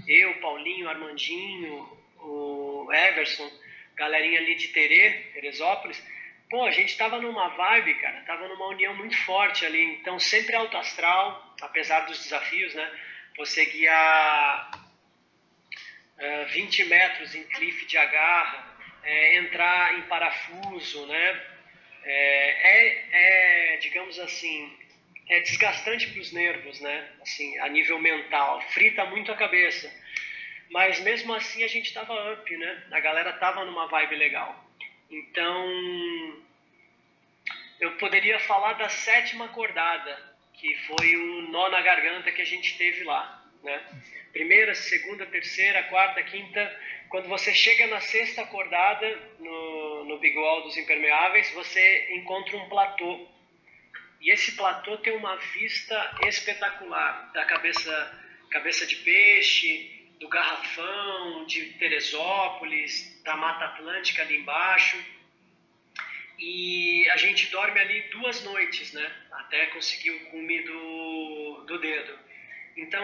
Eu, 0.07 0.35
Paulinho, 0.35 0.87
Armandinho, 0.87 1.97
o 2.19 2.87
Everson, 2.93 3.51
galerinha 3.95 4.39
ali 4.39 4.53
de 4.53 4.67
Terê, 4.67 5.31
Teresópolis. 5.33 6.01
Pô, 6.47 6.63
a 6.63 6.69
gente 6.69 6.95
tava 6.95 7.19
numa 7.19 7.47
vibe, 7.49 7.95
cara, 7.95 8.21
tava 8.21 8.47
numa 8.47 8.67
união 8.67 8.95
muito 8.95 9.17
forte 9.25 9.65
ali. 9.65 9.83
Então, 9.95 10.19
sempre 10.19 10.55
alto 10.55 10.77
astral, 10.77 11.55
apesar 11.59 12.01
dos 12.01 12.19
desafios, 12.21 12.75
né? 12.75 12.91
Você 13.37 13.65
guiar 13.65 14.69
uh, 16.19 16.45
20 16.51 16.85
metros 16.85 17.33
em 17.33 17.43
cliff 17.45 17.87
de 17.87 17.97
agarra, 17.97 18.77
é, 19.03 19.37
entrar 19.39 19.97
em 19.97 20.03
parafuso, 20.03 21.07
né? 21.07 21.43
É, 22.05 22.77
é, 22.77 23.73
é 23.73 23.77
digamos 23.77 24.19
assim, 24.19 24.82
é 25.29 25.39
desgastante 25.39 26.09
para 26.09 26.21
os 26.21 26.31
nervos, 26.31 26.79
né? 26.81 27.09
Assim, 27.21 27.57
a 27.59 27.69
nível 27.69 27.99
mental, 27.99 28.61
frita 28.69 29.05
muito 29.05 29.31
a 29.31 29.35
cabeça. 29.35 29.91
Mas 30.69 30.99
mesmo 31.01 31.33
assim 31.33 31.63
a 31.63 31.67
gente 31.67 31.87
estava 31.87 32.33
up, 32.33 32.57
né? 32.57 32.83
A 32.91 32.99
galera 32.99 33.33
tava 33.33 33.63
numa 33.65 33.87
vibe 33.87 34.15
legal. 34.15 34.63
Então, 35.09 36.43
eu 37.79 37.91
poderia 37.97 38.39
falar 38.39 38.73
da 38.73 38.89
sétima 38.89 39.45
acordada, 39.45 40.33
que 40.53 40.75
foi 40.87 41.15
o 41.15 41.41
nó 41.51 41.69
na 41.69 41.81
garganta 41.81 42.31
que 42.31 42.41
a 42.41 42.45
gente 42.45 42.77
teve 42.77 43.03
lá, 43.03 43.43
né? 43.63 43.81
Primeira, 44.31 44.73
segunda, 44.73 45.25
terceira, 45.27 45.83
quarta, 45.83 46.23
quinta, 46.23 46.79
quando 47.09 47.29
você 47.29 47.53
chega 47.53 47.85
na 47.87 47.99
sexta 47.99 48.41
acordada, 48.41 49.07
no, 49.37 50.05
no 50.05 50.17
Big 50.17 50.35
Wall 50.35 50.63
dos 50.63 50.75
Impermeáveis, 50.75 51.51
você 51.51 52.15
encontra 52.15 52.57
um 52.57 52.67
platô. 52.67 53.27
E 54.23 54.31
esse 54.31 54.53
platô 54.53 54.97
tem 54.99 55.13
uma 55.17 55.35
vista 55.35 56.17
espetacular 56.21 57.29
da 57.33 57.43
cabeça, 57.43 58.21
cabeça 58.49 58.87
de 58.87 58.95
peixe, 58.95 60.07
do 60.17 60.29
Garrafão, 60.29 61.45
de 61.45 61.65
Teresópolis, 61.73 63.21
da 63.25 63.35
Mata 63.35 63.65
Atlântica 63.65 64.21
ali 64.21 64.37
embaixo. 64.37 64.97
E 66.39 67.05
a 67.09 67.17
gente 67.17 67.47
dorme 67.47 67.77
ali 67.77 67.99
duas 68.11 68.41
noites, 68.45 68.93
né? 68.93 69.11
Até 69.29 69.65
conseguir 69.67 70.11
o 70.11 70.25
cume 70.27 70.61
do, 70.61 71.65
do 71.67 71.77
dedo. 71.79 72.17
Então, 72.77 73.03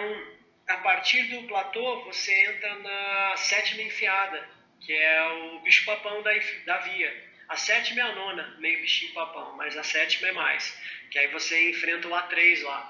a 0.68 0.78
partir 0.78 1.24
do 1.24 1.46
platô, 1.46 2.02
você 2.04 2.32
entra 2.46 2.76
na 2.76 3.36
sétima 3.36 3.82
enfiada, 3.82 4.48
que 4.80 4.94
é 4.94 5.22
o 5.32 5.60
bicho-papão 5.60 6.22
da, 6.22 6.32
da 6.64 6.78
via. 6.78 7.29
A 7.50 7.56
sétima 7.56 8.00
é 8.00 8.04
a 8.04 8.14
nona, 8.14 8.56
meio 8.58 8.80
bichinho-papão, 8.80 9.54
mas 9.56 9.76
a 9.76 9.82
sétima 9.82 10.28
é 10.28 10.32
mais, 10.32 10.80
que 11.10 11.18
aí 11.18 11.26
você 11.26 11.70
enfrenta 11.70 12.08
o 12.08 12.12
A3 12.12 12.62
lá. 12.62 12.80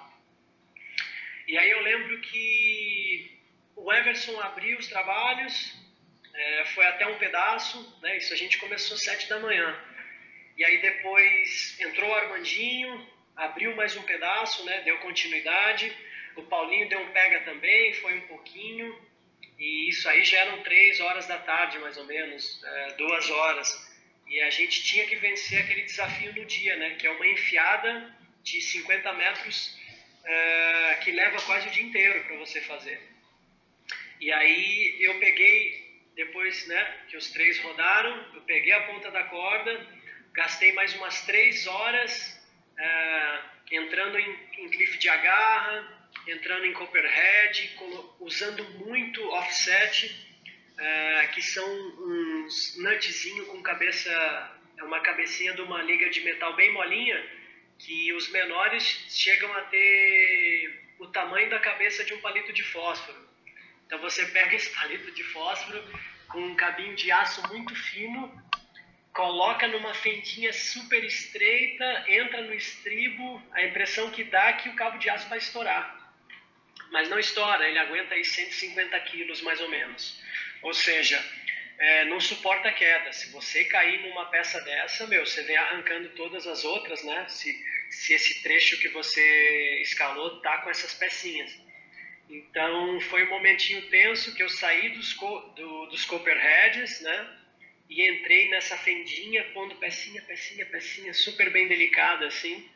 E 1.49 1.59
aí 1.59 1.71
eu 1.71 1.81
lembro 1.81 2.21
que 2.21 3.37
o 3.75 3.93
Everson 3.93 4.39
abriu 4.41 4.79
os 4.79 4.87
trabalhos, 4.87 5.77
é, 6.33 6.65
foi 6.67 6.87
até 6.87 7.07
um 7.09 7.19
pedaço, 7.19 7.99
né, 8.03 8.19
isso 8.19 8.33
a 8.33 8.37
gente 8.37 8.59
começou 8.59 8.95
às 8.95 9.03
sete 9.03 9.29
da 9.29 9.41
manhã. 9.41 9.77
E 10.57 10.65
aí 10.65 10.79
depois 10.81 11.81
entrou 11.81 12.09
o 12.09 12.15
Armandinho, 12.15 13.05
abriu 13.35 13.75
mais 13.75 13.97
um 13.97 14.03
pedaço, 14.03 14.65
né, 14.65 14.83
deu 14.83 14.99
continuidade 14.99 15.93
o 16.37 16.43
Paulinho 16.45 16.89
deu 16.89 17.01
um 17.01 17.13
pega 17.13 17.41
também, 17.41 17.93
foi 17.95 18.19
um 18.19 18.27
pouquinho. 18.27 18.99
E 19.59 19.89
isso 19.89 20.09
aí 20.09 20.25
já 20.25 20.39
eram 20.39 20.63
três 20.63 21.01
horas 21.01 21.27
da 21.27 21.39
tarde, 21.39 21.79
mais 21.79 21.97
ou 21.97 22.05
menos, 22.05 22.63
é, 22.65 22.93
duas 22.95 23.31
horas. 23.31 23.90
E 24.31 24.41
a 24.41 24.49
gente 24.49 24.85
tinha 24.85 25.05
que 25.09 25.17
vencer 25.17 25.61
aquele 25.61 25.83
desafio 25.83 26.33
no 26.33 26.45
dia, 26.45 26.77
né? 26.77 26.95
Que 26.95 27.07
é 27.09 27.11
uma 27.11 27.27
enfiada 27.27 28.17
de 28.45 28.61
50 28.61 29.13
metros 29.15 29.77
é, 30.25 31.01
que 31.03 31.11
leva 31.11 31.43
quase 31.43 31.67
o 31.67 31.71
dia 31.73 31.83
inteiro 31.83 32.23
para 32.25 32.37
você 32.37 32.61
fazer. 32.61 33.01
E 34.21 34.31
aí 34.33 34.99
eu 35.01 35.19
peguei, 35.19 36.01
depois 36.15 36.65
né, 36.69 36.99
que 37.09 37.17
os 37.17 37.31
três 37.33 37.59
rodaram, 37.59 38.35
eu 38.35 38.43
peguei 38.43 38.73
a 38.73 38.83
ponta 38.85 39.11
da 39.11 39.25
corda, 39.25 39.85
gastei 40.33 40.73
mais 40.75 40.95
umas 40.95 41.23
três 41.27 41.67
horas 41.67 42.41
é, 42.79 43.41
entrando 43.73 44.17
em, 44.17 44.39
em 44.59 44.69
cliff 44.69 44.97
de 44.99 45.09
agarra, 45.09 46.09
entrando 46.29 46.67
em 46.67 46.73
Copperhead, 46.73 47.77
usando 48.21 48.63
muito 48.79 49.27
offset, 49.31 50.30
uh, 50.81 51.33
que 51.33 51.43
são 51.43 51.67
uns 51.67 52.77
nutzinho 52.79 53.47
com 53.47 53.63
cabeça, 53.63 54.11
é 54.77 54.83
uma 54.83 55.01
cabecinha 55.01 55.55
de 55.55 55.61
uma 55.61 55.83
liga 55.83 56.09
de 56.11 56.21
metal 56.23 56.55
bem 56.57 56.73
molinha, 56.73 57.23
que 57.79 58.13
os 58.15 58.31
menores 58.31 59.07
chegam 59.09 59.53
a 59.55 59.63
ter 59.63 60.83
o 60.99 61.07
tamanho 61.07 61.49
da 61.49 61.59
cabeça 61.59 62.05
de 62.05 62.13
um 62.15 62.21
palito 62.21 62.53
de 62.53 62.63
fósforo. 62.63 63.19
Então 63.87 63.99
você 63.99 64.27
pega 64.27 64.55
esse 64.57 64.71
palito 64.75 65.11
de 65.13 65.25
fósforo 65.25 65.83
com 66.29 66.41
um 66.41 66.55
cabinho 66.55 66.95
de 66.95 67.11
aço 67.11 67.43
muito 67.49 67.75
fino, 67.75 68.31
coloca 69.13 69.67
numa 69.67 69.93
fendinha 69.95 70.53
super 70.53 71.03
estreita, 71.03 72.05
entra 72.07 72.43
no 72.43 72.55
estribo, 72.55 73.43
a 73.53 73.63
impressão 73.65 74.11
que 74.11 74.25
dá 74.25 74.51
é 74.51 74.53
que 74.55 74.69
o 74.69 74.77
cabo 74.77 74.99
de 74.99 75.11
aço 75.11 75.29
vai 75.29 75.39
estourar 75.39 76.01
mas 76.91 77.09
não 77.09 77.19
estoura, 77.19 77.69
ele 77.69 77.79
aguenta 77.79 78.15
aí 78.15 78.25
150 78.25 78.99
quilos 79.01 79.41
mais 79.43 79.61
ou 79.61 79.69
menos. 79.69 80.21
Ou 80.63 80.75
seja, 80.75 81.23
é, 81.81 82.05
não 82.05 82.21
suporta 82.21 82.71
queda. 82.71 83.13
Se 83.13 83.31
você 83.31 83.65
cair 83.65 84.03
numa 84.03 84.27
peça 84.27 84.61
dessa, 84.61 85.07
meu, 85.07 85.25
você 85.25 85.43
vem 85.43 85.57
arrancando 85.57 86.11
todas 86.11 86.47
as 86.47 86.63
outras, 86.65 87.03
né? 87.03 87.27
Se, 87.29 87.53
se 87.91 88.13
esse 88.13 88.43
trecho 88.43 88.79
que 88.81 88.89
você 88.89 89.81
escalou 89.81 90.41
tá 90.43 90.59
com 90.59 90.71
essas 90.71 90.93
pecinhas. 90.95 91.59
Então 92.29 93.01
foi 93.01 93.25
um 93.25 93.31
momentinho 93.31 93.89
tenso 93.89 94.35
que 94.35 94.43
eu 94.43 94.49
saí 94.49 94.91
dos, 94.91 95.17
do, 95.57 95.87
dos 95.87 96.05
copperheads, 96.05 97.01
né? 97.01 97.37
E 97.89 98.09
entrei 98.09 98.51
nessa 98.51 98.77
fendinha, 98.77 99.43
pondo 99.53 99.75
pecinha, 99.77 100.23
pecinha, 100.23 100.65
pecinha, 100.67 101.13
super 101.15 101.51
bem 101.51 101.67
delicada 101.67 102.27
assim. 102.27 102.71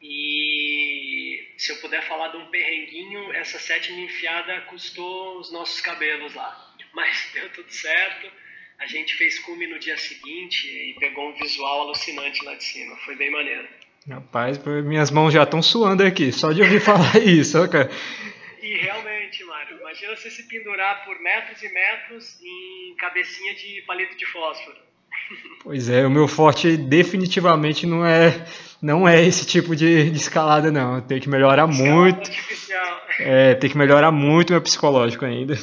E 0.00 1.52
se 1.58 1.72
eu 1.72 1.80
puder 1.80 2.02
falar 2.06 2.28
de 2.28 2.36
um 2.36 2.46
perrenguinho, 2.46 3.32
essa 3.32 3.58
sétima 3.58 3.98
enfiada 4.00 4.60
custou 4.62 5.38
os 5.38 5.50
nossos 5.52 5.80
cabelos 5.80 6.32
lá. 6.34 6.65
Mas 6.96 7.28
deu 7.34 7.48
tudo 7.50 7.70
certo. 7.70 8.32
A 8.78 8.86
gente 8.86 9.14
fez 9.14 9.38
cume 9.38 9.66
no 9.66 9.78
dia 9.78 9.96
seguinte 9.96 10.66
e 10.66 10.94
pegou 10.98 11.30
um 11.30 11.34
visual 11.34 11.82
alucinante 11.82 12.44
lá 12.44 12.54
de 12.54 12.64
cima. 12.64 12.96
Foi 13.04 13.14
bem 13.14 13.30
maneiro. 13.30 13.68
Rapaz, 14.08 14.58
minhas 14.84 15.10
mãos 15.10 15.32
já 15.32 15.42
estão 15.42 15.62
suando 15.62 16.02
aqui, 16.04 16.30
só 16.32 16.52
de 16.52 16.62
ouvir 16.62 16.80
falar 16.80 17.16
isso, 17.18 17.68
cara. 17.68 17.90
E 18.62 18.76
realmente, 18.78 19.44
Mário, 19.44 19.78
imagina 19.78 20.16
você 20.16 20.30
se 20.30 20.42
pendurar 20.44 21.04
por 21.04 21.18
metros 21.20 21.62
e 21.62 21.68
metros 21.68 22.40
em 22.42 22.94
cabecinha 22.96 23.54
de 23.54 23.82
palito 23.82 24.16
de 24.16 24.26
fósforo. 24.26 24.85
Pois 25.62 25.88
é, 25.88 26.06
o 26.06 26.10
meu 26.10 26.28
forte 26.28 26.76
definitivamente 26.76 27.86
não 27.86 28.06
é 28.06 28.46
não 28.80 29.08
é 29.08 29.22
esse 29.24 29.46
tipo 29.46 29.74
de, 29.74 30.10
de 30.10 30.16
escalada 30.16 30.70
não. 30.70 31.00
Tem 31.00 31.20
que 31.20 31.28
melhorar 31.28 31.66
muito. 31.66 32.30
É, 33.18 33.54
tem 33.54 33.70
que 33.70 33.78
melhorar 33.78 34.12
muito 34.12 34.52
meu 34.52 34.60
psicológico 34.62 35.24
ainda. 35.24 35.54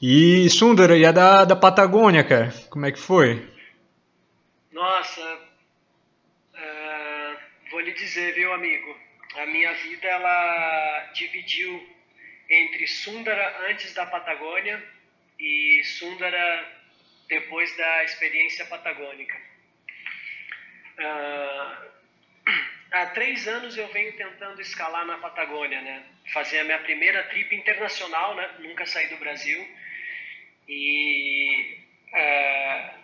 E 0.00 0.48
Sundara, 0.48 0.96
e 0.96 1.04
a 1.04 1.12
da, 1.12 1.44
da 1.44 1.56
Patagônia, 1.56 2.22
cara? 2.22 2.54
Como 2.70 2.86
é 2.86 2.92
que 2.92 2.98
foi? 2.98 3.44
Nossa, 4.72 5.20
vou 7.70 7.80
lhe 7.80 7.92
dizer, 7.92 8.34
viu, 8.34 8.52
amigo? 8.52 8.96
A 9.36 9.46
minha 9.46 9.72
vida 9.74 10.06
ela 10.06 11.10
dividiu 11.14 11.82
entre 12.50 12.86
Sundara 12.86 13.70
antes 13.70 13.94
da 13.94 14.04
Patagônia 14.04 14.82
e 15.38 15.82
Sundara 15.84 16.79
depois 17.30 17.74
da 17.76 18.04
experiência 18.04 18.66
patagônica. 18.66 19.40
Uh, 20.98 21.90
há 22.90 23.06
três 23.06 23.46
anos 23.46 23.78
eu 23.78 23.86
venho 23.88 24.12
tentando 24.14 24.60
escalar 24.60 25.06
na 25.06 25.16
Patagônia, 25.18 25.80
né? 25.80 26.04
Fazer 26.34 26.58
a 26.58 26.64
minha 26.64 26.80
primeira 26.80 27.22
trip 27.24 27.54
internacional, 27.54 28.34
né? 28.34 28.56
Nunca 28.58 28.84
saí 28.84 29.06
do 29.06 29.16
Brasil. 29.16 29.66
E 30.68 31.78
uh, 32.12 32.98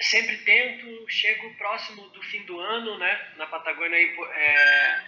sempre 0.00 0.36
tento, 0.38 1.10
chego 1.10 1.52
próximo 1.54 2.02
do 2.10 2.22
fim 2.24 2.42
do 2.44 2.60
ano, 2.60 2.98
né? 2.98 3.32
Na 3.36 3.46
Patagônia 3.46 3.98
é, 3.98 5.02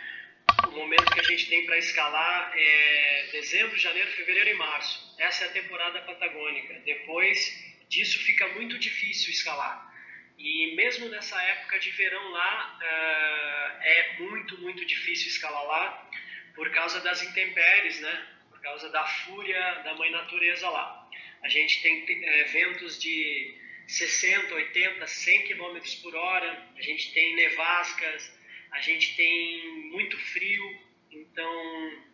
o 0.68 0.70
momento 0.70 1.12
que 1.12 1.20
a 1.20 1.24
gente 1.24 1.50
tem 1.50 1.66
para 1.66 1.76
escalar 1.76 2.52
é 2.56 3.28
dezembro, 3.32 3.76
janeiro, 3.76 4.10
fevereiro 4.12 4.48
e 4.48 4.54
março. 4.54 5.14
Essa 5.18 5.44
é 5.44 5.48
a 5.48 5.52
temporada 5.52 6.00
patagônica. 6.00 6.80
Depois 6.80 7.69
disso 7.90 8.20
fica 8.20 8.46
muito 8.48 8.78
difícil 8.78 9.30
escalar. 9.30 9.90
E 10.38 10.74
mesmo 10.74 11.08
nessa 11.08 11.40
época 11.42 11.78
de 11.80 11.90
verão 11.90 12.30
lá, 12.30 12.78
uh, 12.78 13.82
é 13.82 14.16
muito, 14.20 14.56
muito 14.58 14.86
difícil 14.86 15.28
escalar 15.28 15.64
lá 15.64 16.10
por 16.54 16.70
causa 16.70 17.00
das 17.00 17.22
intempéries, 17.22 18.00
né? 18.00 18.28
Por 18.48 18.60
causa 18.60 18.88
da 18.90 19.04
fúria 19.04 19.74
da 19.82 19.94
mãe 19.94 20.10
natureza 20.10 20.68
lá. 20.70 21.10
A 21.42 21.48
gente 21.48 21.82
tem 21.82 22.24
é, 22.24 22.44
ventos 22.44 22.98
de 22.98 23.54
60, 23.86 24.54
80, 24.54 25.06
100 25.06 25.48
km 25.48 25.78
por 26.02 26.14
hora, 26.14 26.68
a 26.76 26.82
gente 26.82 27.12
tem 27.12 27.34
nevascas, 27.34 28.32
a 28.70 28.80
gente 28.80 29.16
tem 29.16 29.90
muito 29.90 30.16
frio, 30.16 30.80
então 31.10 32.04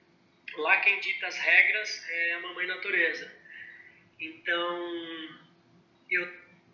lá 0.57 0.79
quem 0.79 0.99
dita 1.01 1.27
as 1.27 1.37
regras 1.39 2.09
é 2.09 2.33
a 2.35 2.41
mamãe 2.41 2.67
natureza. 2.67 3.31
Então 4.19 5.46
eu 6.11 6.29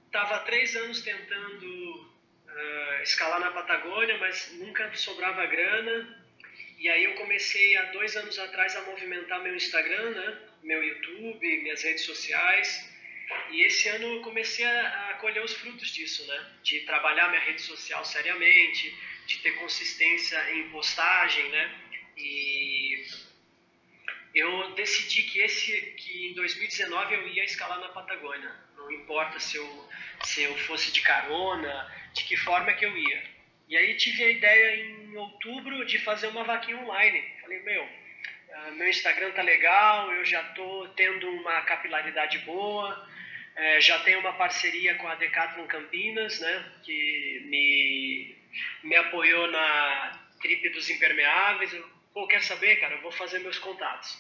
estava 0.07 0.41
três 0.41 0.77
anos 0.77 1.03
tentando 1.03 2.13
uh, 2.47 3.03
escalar 3.03 3.41
na 3.41 3.51
Patagônia, 3.51 4.19
mas 4.19 4.53
nunca 4.55 4.93
sobrava 4.95 5.47
grana. 5.47 6.23
E 6.79 6.89
aí 6.89 7.05
eu 7.05 7.15
comecei 7.15 7.77
há 7.77 7.85
dois 7.93 8.17
anos 8.17 8.39
atrás 8.39 8.77
a 8.77 8.83
movimentar 8.83 9.41
meu 9.43 9.55
Instagram, 9.55 10.11
né? 10.11 10.39
meu 10.63 10.83
YouTube, 10.83 11.63
minhas 11.63 11.83
redes 11.83 12.05
sociais. 12.05 12.91
E 13.51 13.63
esse 13.63 13.89
ano 13.89 14.17
eu 14.17 14.23
comecei 14.23 14.65
a, 14.65 15.11
a 15.11 15.15
colher 15.15 15.43
os 15.43 15.55
frutos 15.55 15.91
disso, 15.91 16.27
né? 16.27 16.47
De 16.63 16.81
trabalhar 16.81 17.29
minha 17.29 17.41
rede 17.41 17.63
social 17.63 18.05
seriamente, 18.05 18.95
de 19.27 19.39
ter 19.39 19.53
consistência 19.53 20.53
em 20.53 20.69
postagem, 20.71 21.49
né? 21.51 21.75
E 22.17 23.07
eu 24.35 24.73
decidi 24.75 25.23
que 25.25 25.41
esse 25.41 25.81
que 25.99 26.29
em 26.29 26.35
2019 26.35 27.15
eu 27.15 27.29
ia 27.29 27.45
escalar 27.45 27.81
na 27.81 27.89
Patagônia. 27.89 28.51
Não 28.77 28.91
importa 28.91 29.39
se 29.39 29.57
eu 29.57 29.89
se 30.25 30.43
eu 30.43 30.57
fosse 30.59 30.93
de 30.93 31.01
carona, 31.01 31.93
de 32.13 32.25
que 32.25 32.37
forma 32.37 32.73
que 32.73 32.85
eu 32.85 32.97
ia. 32.97 33.23
E 33.69 33.77
aí 33.77 33.95
tive 33.97 34.23
a 34.25 34.31
ideia 34.31 34.77
em 34.77 35.17
outubro 35.17 35.85
de 35.85 35.99
fazer 35.99 36.27
uma 36.29 36.45
vaquinha 36.45 36.77
online. 36.79 37.25
Falei, 37.41 37.61
meu, 37.61 37.89
ah, 38.55 38.71
meu 38.73 38.89
Instagram 38.89 39.31
tá 39.33 39.43
legal, 39.43 40.13
eu 40.13 40.25
já 40.25 40.43
tô 40.53 40.89
tendo 40.95 41.29
uma 41.29 41.63
capilaridade 41.63 42.39
boa, 42.41 43.09
é, 43.57 43.81
já 43.81 43.99
tenho 44.01 44.21
uma 44.21 44.35
parceria 44.35 44.95
com 44.97 45.09
a 45.09 45.15
Decathlon 45.15 45.67
Campinas, 45.67 46.39
né, 46.41 46.73
que 46.83 47.43
me, 47.47 48.37
me 48.83 48.97
apoiou 48.97 49.51
na 49.51 50.21
trip 50.41 50.69
dos 50.71 50.91
impermeáveis. 50.91 51.73
Eu, 51.73 52.02
Pô, 52.13 52.27
quer 52.27 52.43
saber, 52.43 52.77
cara? 52.77 52.95
Eu 52.95 53.01
vou 53.01 53.13
fazer 53.13 53.39
meus 53.39 53.59
contatos. 53.59 54.19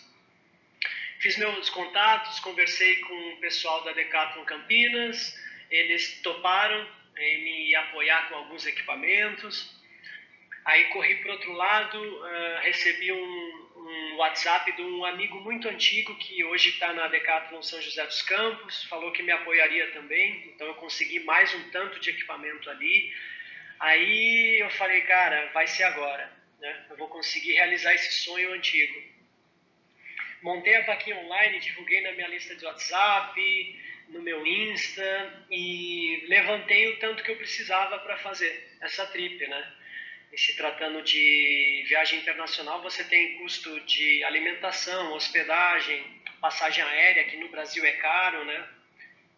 Fiz 1.20 1.36
meus 1.36 1.68
contatos, 1.70 2.40
conversei 2.40 2.96
com 2.96 3.14
o 3.34 3.36
pessoal 3.36 3.84
da 3.84 3.92
Decathlon 3.92 4.44
Campinas, 4.44 5.38
eles 5.70 6.20
toparam 6.22 6.88
em 7.16 7.44
me 7.44 7.74
apoiar 7.76 8.28
com 8.28 8.36
alguns 8.36 8.66
equipamentos. 8.66 9.78
Aí 10.64 10.84
corri 10.86 11.16
para 11.16 11.32
outro 11.32 11.52
lado, 11.52 11.98
uh, 12.02 12.60
recebi 12.62 13.12
um, 13.12 13.70
um, 13.76 14.16
WhatsApp 14.16 14.72
de 14.72 14.82
um 14.82 15.04
amigo 15.04 15.40
muito 15.40 15.68
antigo 15.68 16.16
que 16.16 16.42
hoje 16.44 16.70
está 16.70 16.92
na 16.92 17.08
Decathlon 17.08 17.62
São 17.62 17.80
José 17.82 18.04
dos 18.06 18.22
Campos, 18.22 18.84
falou 18.84 19.12
que 19.12 19.22
me 19.22 19.32
apoiaria 19.32 19.92
também, 19.92 20.46
então 20.46 20.66
eu 20.66 20.74
consegui 20.74 21.20
mais 21.20 21.54
um 21.54 21.70
tanto 21.70 22.00
de 22.00 22.10
equipamento 22.10 22.70
ali. 22.70 23.12
Aí 23.78 24.58
eu 24.60 24.70
falei, 24.70 25.02
cara, 25.02 25.50
vai 25.52 25.66
ser 25.66 25.84
agora, 25.84 26.41
né? 26.62 26.86
eu 26.90 26.96
vou 26.96 27.08
conseguir 27.08 27.52
realizar 27.54 27.92
esse 27.92 28.22
sonho 28.22 28.52
antigo. 28.54 29.02
Montei 30.42 30.76
a 30.76 30.86
vaquinha 30.86 31.16
online, 31.18 31.60
divulguei 31.60 32.00
na 32.00 32.12
minha 32.12 32.28
lista 32.28 32.54
de 32.54 32.64
WhatsApp, 32.64 33.80
no 34.08 34.22
meu 34.22 34.46
Insta 34.46 35.44
e 35.50 36.24
levantei 36.28 36.88
o 36.88 36.98
tanto 36.98 37.22
que 37.22 37.30
eu 37.30 37.36
precisava 37.36 37.98
para 37.98 38.16
fazer 38.18 38.76
essa 38.80 39.06
trip, 39.06 39.44
né? 39.46 39.72
E 40.32 40.38
se 40.38 40.56
tratando 40.56 41.02
de 41.02 41.84
viagem 41.88 42.20
internacional, 42.20 42.80
você 42.82 43.04
tem 43.04 43.38
custo 43.38 43.80
de 43.80 44.24
alimentação, 44.24 45.12
hospedagem, 45.12 46.02
passagem 46.40 46.82
aérea, 46.82 47.24
que 47.24 47.36
no 47.36 47.48
Brasil 47.48 47.84
é 47.84 47.92
caro, 47.92 48.44
né? 48.44 48.68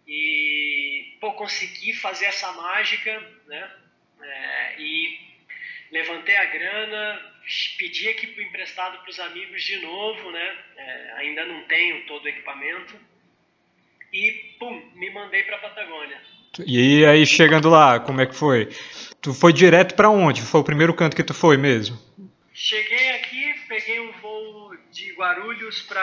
E, 0.07 1.17
pô, 1.21 1.33
consegui 1.33 1.95
fazer 1.95 2.27
essa 2.27 2.53
mágica, 2.53 3.21
né? 3.47 3.77
É, 4.23 4.75
e 4.79 5.34
levantei 5.91 6.37
a 6.37 6.45
grana, 6.47 7.35
pedi 7.79 8.09
equipe 8.09 8.43
emprestado 8.43 8.99
para 8.99 9.11
os 9.11 9.21
amigos 9.21 9.63
de 9.63 9.79
novo, 9.79 10.31
né? 10.31 10.57
É, 10.77 11.13
ainda 11.19 11.45
não 11.45 11.63
tenho 11.65 12.07
todo 12.07 12.25
o 12.25 12.29
equipamento 12.29 12.95
e 14.13 14.55
pum, 14.59 14.81
me 14.95 15.11
mandei 15.11 15.43
para 15.43 15.59
Patagônia. 15.59 16.21
E 16.65 17.05
aí 17.05 17.27
chegando 17.27 17.69
lá, 17.69 17.99
como 17.99 18.21
é 18.21 18.27
que 18.27 18.35
foi? 18.35 18.69
Tu 19.21 19.35
foi 19.35 19.53
direto 19.53 19.97
para 19.97 20.09
onde? 20.09 20.41
Foi 20.41 20.61
o 20.61 20.65
primeiro 20.65 20.95
canto 20.95 21.17
que 21.17 21.25
tu 21.25 21.35
foi 21.35 21.57
mesmo? 21.57 21.99
Cheguei 22.53 23.11
aqui, 23.17 23.55
peguei 23.67 23.99
um 23.99 24.13
voo 24.13 24.77
de 24.93 25.13
Guarulhos 25.15 25.83
para 25.83 26.01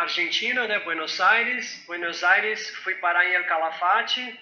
Argentina, 0.00 0.68
né, 0.68 0.78
Buenos 0.78 1.20
Aires. 1.20 1.82
Buenos 1.88 2.22
Aires, 2.22 2.70
fui 2.84 2.94
parar 2.94 3.26
em 3.28 3.34
El 3.34 3.44
Calafate. 3.46 4.38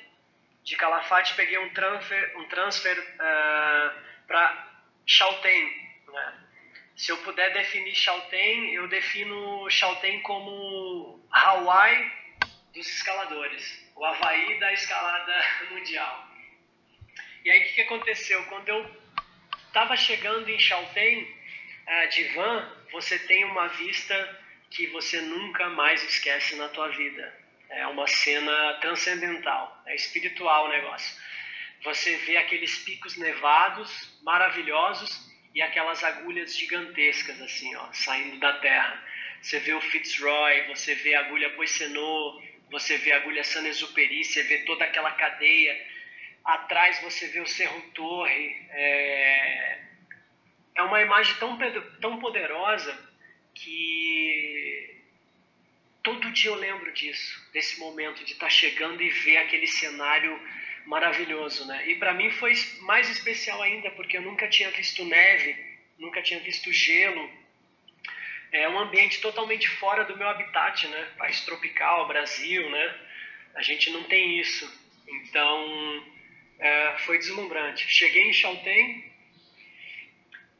De 0.62 0.76
Calafate 0.76 1.34
peguei 1.34 1.58
um 1.58 1.70
transfer, 1.70 2.32
um 2.36 2.44
transfer 2.44 2.98
uh, 2.98 4.03
para 4.26 4.74
Chaltén. 5.06 5.70
Né? 6.08 6.44
Se 6.96 7.10
eu 7.10 7.18
puder 7.18 7.52
definir 7.52 7.94
Chaltén, 7.94 8.74
eu 8.74 8.88
defino 8.88 9.68
Chaltén 9.70 10.22
como 10.22 11.26
Hawaii 11.30 12.12
dos 12.72 12.88
escaladores, 12.88 13.84
o 13.94 14.04
Havaí 14.04 14.58
da 14.58 14.72
escalada 14.72 15.44
mundial. 15.70 16.28
E 17.44 17.50
aí 17.50 17.60
o 17.60 17.64
que, 17.64 17.72
que 17.74 17.80
aconteceu? 17.82 18.42
Quando 18.46 18.68
eu 18.68 19.04
estava 19.66 19.96
chegando 19.96 20.48
em 20.48 20.58
Chaltén, 20.58 21.22
uh, 21.22 22.08
de 22.10 22.24
van, 22.34 22.72
você 22.90 23.18
tem 23.18 23.44
uma 23.44 23.68
vista 23.68 24.42
que 24.70 24.86
você 24.88 25.20
nunca 25.20 25.68
mais 25.70 26.02
esquece 26.02 26.56
na 26.56 26.68
tua 26.68 26.88
vida. 26.88 27.44
É 27.68 27.86
uma 27.86 28.06
cena 28.06 28.74
transcendental, 28.80 29.82
é 29.86 29.94
espiritual 29.94 30.66
o 30.66 30.68
negócio. 30.68 31.16
Você 31.82 32.16
vê 32.18 32.36
aqueles 32.36 32.78
picos 32.78 33.16
nevados 33.16 34.13
maravilhosos 34.24 35.30
e 35.54 35.62
aquelas 35.62 36.02
agulhas 36.02 36.56
gigantescas 36.56 37.40
assim, 37.40 37.74
ó, 37.76 37.92
saindo 37.92 38.38
da 38.40 38.54
terra. 38.54 39.00
Você 39.40 39.60
vê 39.60 39.74
o 39.74 39.80
Fitzroy, 39.80 40.66
você 40.68 40.94
vê 40.94 41.14
a 41.14 41.20
agulha 41.20 41.50
Poissenot, 41.50 42.42
você 42.70 42.96
vê 42.96 43.12
a 43.12 43.16
agulha 43.18 43.44
San 43.44 43.66
Exuperi, 43.68 44.24
você 44.24 44.42
vê 44.42 44.58
toda 44.64 44.84
aquela 44.84 45.12
cadeia. 45.12 45.94
Atrás 46.44 47.00
você 47.02 47.28
vê 47.28 47.40
o 47.40 47.46
Cerro 47.46 47.80
Torre. 47.92 48.56
É, 48.70 49.78
é 50.76 50.82
uma 50.82 51.00
imagem 51.00 51.34
tão, 51.36 51.56
tão 52.00 52.18
poderosa 52.18 52.98
que 53.54 55.00
todo 56.02 56.32
dia 56.32 56.50
eu 56.50 56.56
lembro 56.56 56.92
disso, 56.92 57.48
desse 57.52 57.78
momento 57.78 58.24
de 58.24 58.32
estar 58.32 58.46
tá 58.46 58.50
chegando 58.50 59.02
e 59.02 59.10
ver 59.10 59.36
aquele 59.36 59.66
cenário 59.66 60.40
maravilhoso, 60.86 61.66
né? 61.66 61.88
E 61.88 61.94
para 61.96 62.14
mim 62.14 62.30
foi 62.30 62.52
mais 62.80 63.08
especial 63.10 63.62
ainda 63.62 63.90
porque 63.92 64.16
eu 64.16 64.22
nunca 64.22 64.48
tinha 64.48 64.70
visto 64.70 65.04
neve, 65.04 65.56
nunca 65.98 66.22
tinha 66.22 66.40
visto 66.40 66.72
gelo 66.72 67.44
é 68.54 68.68
um 68.68 68.78
ambiente 68.78 69.20
totalmente 69.20 69.68
fora 69.68 70.04
do 70.04 70.16
meu 70.16 70.28
habitat, 70.28 70.86
né? 70.86 71.08
País 71.18 71.40
tropical, 71.44 72.06
Brasil, 72.06 72.70
né? 72.70 73.00
A 73.56 73.62
gente 73.62 73.90
não 73.90 74.04
tem 74.04 74.38
isso. 74.38 74.72
Então, 75.08 76.06
é, 76.60 76.98
foi 76.98 77.18
deslumbrante. 77.18 77.90
Cheguei 77.90 78.28
em 78.28 78.32
Chaltén 78.32 79.12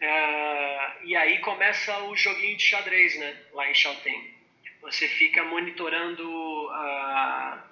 é, 0.00 0.92
e 1.04 1.14
aí 1.14 1.38
começa 1.38 1.96
o 2.04 2.16
joguinho 2.16 2.56
de 2.56 2.64
xadrez, 2.64 3.16
né? 3.16 3.36
Lá 3.52 3.70
em 3.70 3.74
Chaltén. 3.74 4.34
Você 4.82 5.06
fica 5.06 5.44
monitorando 5.44 6.28
uh, 6.66 7.62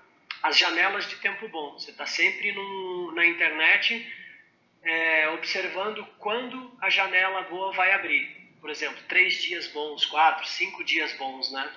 as 0.43 0.59
janelas 0.59 1.09
de 1.09 1.16
tempo 1.16 1.49
bom. 1.49 1.72
Você 1.72 1.90
está 1.90 2.07
sempre 2.07 2.53
no, 2.53 3.12
na 3.12 3.24
internet 3.24 4.12
é, 4.82 5.28
observando 5.30 6.05
quando 6.18 6.76
a 6.80 6.90
janela 6.90 7.43
boa 7.43 7.72
vai 7.72 7.93
abrir. 7.93 8.28
Por 8.61 8.70
exemplo, 8.70 9.01
três 9.09 9.43
dias 9.43 9.68
bons, 9.68 10.07
quatro, 10.07 10.47
cinco 10.47 10.84
dias 10.84 11.12
bons, 11.14 11.51
né? 11.53 11.72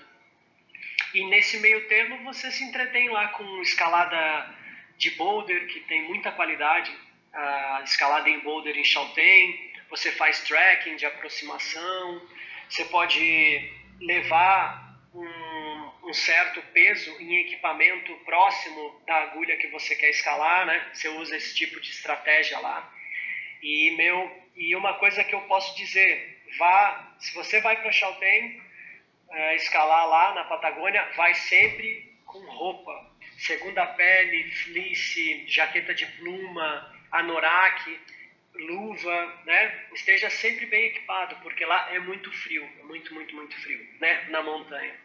E 1.13 1.24
nesse 1.26 1.59
meio 1.59 1.88
termo 1.88 2.24
você 2.24 2.51
se 2.51 2.63
entretém 2.63 3.09
lá 3.09 3.30
com 3.30 3.61
escalada 3.61 4.55
de 4.97 5.11
boulder, 5.11 5.68
que 5.68 5.80
tem 5.82 6.03
muita 6.03 6.32
qualidade, 6.32 6.91
a 7.34 7.82
escalada 7.84 8.30
em 8.30 8.39
boulder 8.39 8.78
em 8.78 8.84
Chaltén, 8.84 9.74
você 9.89 10.11
faz 10.11 10.41
tracking 10.41 10.95
de 10.95 11.05
aproximação, 11.05 12.22
você 12.70 12.86
pode 12.86 13.72
levar 13.99 14.99
um, 15.13 15.45
um, 16.06 16.14
certo 16.14 16.62
peso 16.74 17.16
em 17.20 17.38
equipamento 17.41 18.14
próximo 18.26 19.01
da 19.06 19.16
agulha 19.16 19.58
que 19.58 19.68
você 19.68 19.95
quer 19.95 20.10
escalar, 20.10 20.66
né? 20.66 20.89
Você 20.93 21.10
usa 21.10 21.36
esse 21.36 21.56
tipo 21.56 21.80
de 21.80 21.89
estratégia 21.89 22.60
lá. 22.60 22.91
E 23.62 23.91
meu 23.91 24.45
e 24.56 24.76
uma 24.76 24.93
coisa 24.95 25.24
que 25.24 25.36
eu 25.36 25.41
posso 25.41 25.76
dizer, 25.76 26.41
vá, 26.58 27.16
se 27.20 27.34
você 27.34 27.60
vai 27.60 27.82
para 27.82 27.91
Chaltén 27.91 28.62
uh, 29.30 29.56
escalar 29.56 30.08
lá 30.08 30.34
na 30.34 30.43
Patagônia, 30.45 31.03
vai 31.16 31.34
sempre 31.34 32.16
com 32.26 32.39
roupa, 32.39 33.12
segunda 33.38 33.86
pele, 33.86 34.51
fleece, 34.51 35.45
jaqueta 35.47 35.93
de 35.93 36.06
pluma, 36.06 36.95
anorak, 37.12 37.99
luva, 38.53 39.41
né? 39.45 39.86
Esteja 39.93 40.30
sempre 40.30 40.66
bem 40.68 40.86
equipado, 40.86 41.36
porque 41.41 41.66
lá 41.66 41.93
é 41.93 41.99
muito 41.99 42.32
frio, 42.32 42.68
é 42.80 42.84
muito, 42.84 43.14
muito, 43.14 43.36
muito 43.36 43.56
frio, 43.62 43.86
né? 43.99 44.26
Na 44.30 44.41
montanha. 44.41 45.05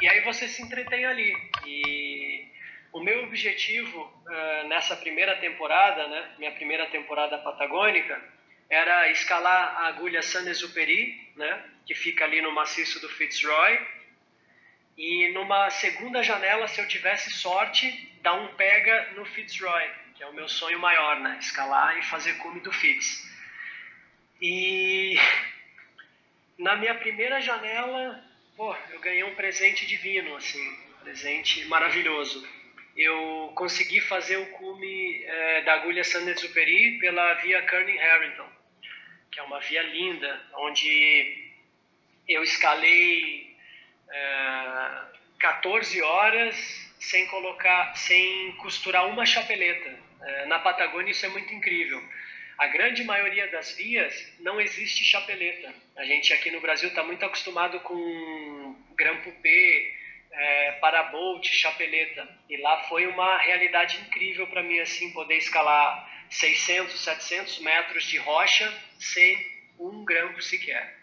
E 0.00 0.08
aí 0.08 0.20
você 0.20 0.48
se 0.48 0.62
entretém 0.62 1.04
ali. 1.04 1.34
E 1.66 2.48
o 2.92 3.00
meu 3.00 3.24
objetivo 3.24 4.00
uh, 4.00 4.68
nessa 4.68 4.96
primeira 4.96 5.36
temporada, 5.36 6.06
né? 6.08 6.30
Minha 6.38 6.52
primeira 6.52 6.86
temporada 6.86 7.38
patagônica, 7.38 8.20
era 8.68 9.10
escalar 9.10 9.76
a 9.80 9.86
agulha 9.88 10.22
Saint-Exupéry, 10.22 11.32
né? 11.36 11.64
Que 11.86 11.94
fica 11.94 12.24
ali 12.24 12.40
no 12.40 12.52
maciço 12.52 13.00
do 13.00 13.08
Fitzroy. 13.08 13.78
E 14.96 15.28
numa 15.32 15.70
segunda 15.70 16.22
janela, 16.22 16.68
se 16.68 16.80
eu 16.80 16.86
tivesse 16.86 17.30
sorte, 17.30 18.12
dar 18.22 18.34
um 18.34 18.54
pega 18.54 19.12
no 19.16 19.24
Fitzroy 19.24 20.04
que 20.14 20.22
é 20.22 20.26
o 20.26 20.32
meu 20.32 20.48
sonho 20.48 20.78
maior, 20.78 21.18
né? 21.20 21.36
Escalar 21.40 21.98
e 21.98 22.02
fazer 22.02 22.34
cume 22.34 22.60
do 22.60 22.72
FITS. 22.72 23.28
E 24.40 25.16
na 26.58 26.76
minha 26.76 26.94
primeira 26.94 27.40
janela, 27.40 28.22
pô, 28.56 28.74
eu 28.90 29.00
ganhei 29.00 29.24
um 29.24 29.34
presente 29.34 29.86
divino, 29.86 30.36
assim, 30.36 30.66
um 30.68 31.04
presente 31.04 31.64
maravilhoso. 31.66 32.46
Eu 32.96 33.52
consegui 33.56 34.00
fazer 34.00 34.36
o 34.36 34.46
cume 34.52 35.22
é, 35.24 35.62
da 35.62 35.74
agulha 35.74 36.04
Saint-Exupéry 36.04 36.98
pela 36.98 37.34
via 37.34 37.62
Kearney 37.62 37.96
Harrington, 37.96 38.48
que 39.30 39.40
é 39.40 39.42
uma 39.42 39.60
via 39.60 39.82
linda, 39.82 40.40
onde 40.54 41.52
eu 42.28 42.42
escalei 42.44 43.56
é, 44.10 45.02
14 45.40 46.00
horas 46.02 46.56
sem 47.00 47.26
colocar, 47.26 47.94
sem 47.96 48.52
costurar 48.52 49.06
uma 49.08 49.26
chapeleta. 49.26 49.98
É, 50.22 50.46
na 50.46 50.58
Patagônia 50.60 51.10
isso 51.10 51.26
é 51.26 51.28
muito 51.28 51.52
incrível. 51.52 52.02
A 52.56 52.66
grande 52.68 53.02
maioria 53.04 53.48
das 53.48 53.76
vias 53.76 54.32
não 54.38 54.60
existe 54.60 55.04
chapeleta. 55.04 55.74
A 55.96 56.04
gente 56.04 56.32
aqui 56.32 56.50
no 56.50 56.60
Brasil 56.60 56.88
está 56.88 57.02
muito 57.02 57.24
acostumado 57.24 57.80
com 57.80 58.76
grampo 58.94 59.32
P, 59.40 59.94
é, 60.30 60.72
parabolt, 60.72 61.46
chapeleta. 61.48 62.28
E 62.48 62.56
lá 62.58 62.82
foi 62.84 63.06
uma 63.06 63.38
realidade 63.38 63.98
incrível 64.00 64.46
para 64.46 64.62
mim 64.62 64.78
assim 64.78 65.12
poder 65.12 65.36
escalar 65.36 66.10
600, 66.30 67.00
700 67.00 67.58
metros 67.60 68.04
de 68.04 68.18
rocha 68.18 68.72
sem 68.98 69.54
um 69.78 70.04
grampo 70.04 70.40
sequer. 70.40 70.96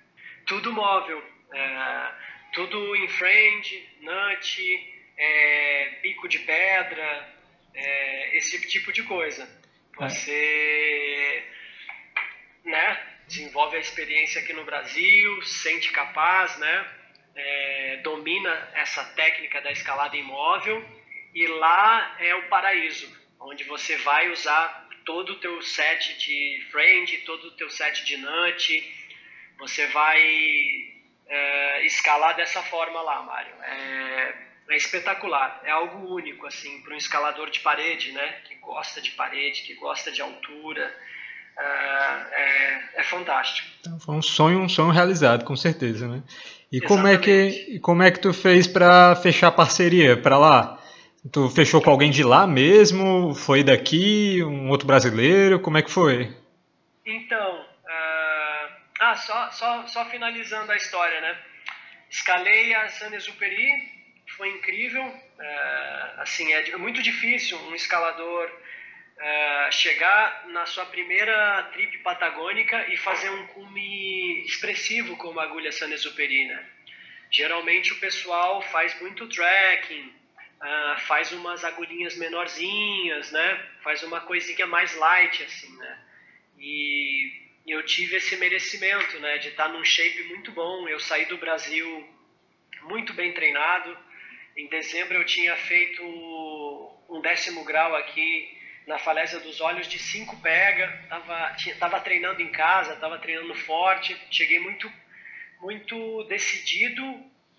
Tudo 0.46 0.72
móvel, 0.72 1.24
é, 1.54 2.12
tudo 2.54 2.96
em 2.96 3.08
friend, 3.10 3.90
nut, 4.02 4.94
é, 5.18 6.00
pico 6.02 6.28
de 6.28 6.40
pedra, 6.40 7.36
é, 7.74 8.38
esse 8.38 8.60
tipo 8.68 8.92
de 8.92 9.04
coisa. 9.04 9.61
Você 9.98 11.44
né, 12.66 13.08
desenvolve 13.28 13.78
a 13.78 13.80
experiência 13.80 14.42
aqui 14.42 14.54
no 14.54 14.64
Brasil, 14.64 15.42
sente 15.44 15.92
capaz, 15.92 16.58
né, 16.58 16.88
é, 17.36 17.98
domina 18.04 18.72
essa 18.74 19.04
técnica 19.04 19.62
da 19.62 19.72
escalada 19.72 20.16
imóvel 20.16 20.84
e 21.34 21.48
lá 21.48 22.16
é 22.20 22.36
o 22.36 22.50
paraíso, 22.50 23.10
onde 23.40 23.64
você 23.64 23.98
vai 23.98 24.30
usar 24.30 24.90
todo 25.06 25.34
o 25.34 25.40
teu 25.40 25.62
set 25.62 26.18
de 26.18 26.68
friend, 26.72 27.18
todo 27.20 27.48
o 27.48 27.52
teu 27.52 27.70
set 27.70 28.04
de 28.06 28.18
nut, 28.18 28.98
você 29.58 29.88
vai 29.88 30.92
é, 31.28 31.86
escalar 31.86 32.36
dessa 32.36 32.62
forma 32.64 33.02
lá, 33.02 33.22
Mário. 33.24 33.54
É, 33.64 34.51
é 34.70 34.76
espetacular, 34.76 35.62
é 35.66 35.72
algo 35.72 36.14
único 36.14 36.46
assim 36.48 36.82
para 36.82 36.94
um 36.94 36.98
escalador 36.98 37.50
de 37.50 37.60
parede, 37.60 38.12
né? 38.12 38.36
Que 38.48 38.56
gosta 38.56 39.02
de 39.02 39.12
parede, 39.12 39.64
que 39.64 39.74
gosta 39.76 40.12
de 40.12 40.22
altura, 40.22 40.94
uh, 41.58 42.34
é, 42.34 42.90
é, 42.96 43.04
fantástico. 43.04 43.68
Então, 43.82 44.00
foi 44.00 44.16
um 44.16 44.22
sonho, 44.22 44.60
um 44.60 44.70
sonho 44.70 44.92
realizado, 44.92 45.44
com 45.44 45.56
certeza, 45.56 46.08
né? 46.08 46.24
E 46.72 46.80
como 46.80 47.06
é 47.06 47.18
que 47.18 47.80
como 47.82 48.02
é 48.02 48.10
que 48.12 48.20
tu 48.20 48.34
fez 48.34 48.66
para 48.66 49.16
fechar 49.18 49.52
parceria 49.52 50.16
para 50.16 50.38
lá? 50.38 50.80
Tu 51.32 51.50
fechou 51.50 51.82
com 51.82 51.92
alguém 51.92 52.10
de 52.10 52.24
lá 52.24 52.48
mesmo? 52.48 53.36
Foi 53.36 53.64
daqui? 53.64 54.42
Um 54.44 54.70
outro 54.70 54.88
brasileiro? 54.88 55.60
Como 55.60 55.78
é 55.78 55.82
que 55.82 55.92
foi? 55.92 56.36
Então, 57.06 57.60
uh, 57.60 58.74
ah, 59.02 59.16
só, 59.16 59.52
só, 59.52 59.88
só 59.88 60.06
finalizando 60.06 60.72
a 60.72 60.78
história, 60.78 61.20
né? 61.22 61.38
Escalei 62.10 62.74
a 62.74 62.90
San 62.90 63.14
Exupéry 63.14 64.01
foi 64.38 64.50
incrível. 64.50 65.04
É, 65.40 66.14
assim, 66.18 66.52
é 66.54 66.78
muito 66.78 67.02
difícil 67.02 67.58
um 67.60 67.76
escalador 67.76 68.52
é, 69.18 69.72
chegar 69.72 70.48
na 70.48 70.66
sua 70.66 70.86
primeira 70.86 71.64
trip 71.74 71.98
patagônica 72.00 72.88
e 72.88 72.98
fazer 72.98 73.30
um 73.30 73.48
cume 73.48 74.44
expressivo 74.46 75.16
como 75.18 75.40
a 75.40 75.44
agulha 75.44 75.72
Sanesuperi, 75.72 76.46
né? 76.46 76.66
Geralmente 77.32 77.94
o 77.94 78.00
pessoal 78.00 78.62
faz 78.62 79.00
muito 79.00 79.28
trekking, 79.30 80.14
uh, 80.62 81.00
faz 81.08 81.32
umas 81.32 81.64
agulhinhas 81.64 82.18
menorzinhas, 82.18 83.32
né? 83.32 83.70
Faz 83.82 84.04
uma 84.04 84.20
coisinha 84.20 84.68
mais 84.68 84.94
light, 84.96 85.42
assim, 85.44 85.74
né? 85.78 86.00
E 86.60 87.32
eu 87.66 87.86
tive 87.86 88.18
esse 88.18 88.36
merecimento, 88.36 89.18
né? 89.20 89.38
De 89.38 89.48
estar 89.48 89.70
num 89.70 89.84
shape 89.84 90.24
muito 90.24 90.52
bom. 90.52 90.90
Eu 90.90 91.00
saí 91.00 91.26
do 91.26 91.38
Brasil 91.38 92.06
muito 92.84 93.14
bem 93.14 93.34
treinado, 93.34 93.98
em 94.56 94.68
dezembro 94.68 95.18
eu 95.18 95.26
tinha 95.26 95.56
feito 95.56 96.04
um 97.10 97.22
décimo 97.22 97.64
grau 97.64 97.96
aqui 97.96 98.58
na 98.88 98.98
falésia 98.98 99.40
dos 99.40 99.62
olhos 99.62 99.88
de 99.88 100.00
cinco 100.00 100.36
pega, 100.42 100.88
tava, 101.08 101.54
tinha, 101.54 101.76
tava 101.76 102.00
treinando 102.00 102.42
em 102.42 102.52
casa, 102.52 102.96
tava 102.96 103.20
treinando 103.20 103.54
forte, 103.56 104.18
cheguei 104.32 104.60
muito, 104.60 104.92
muito 105.60 106.24
decidido 106.24 107.04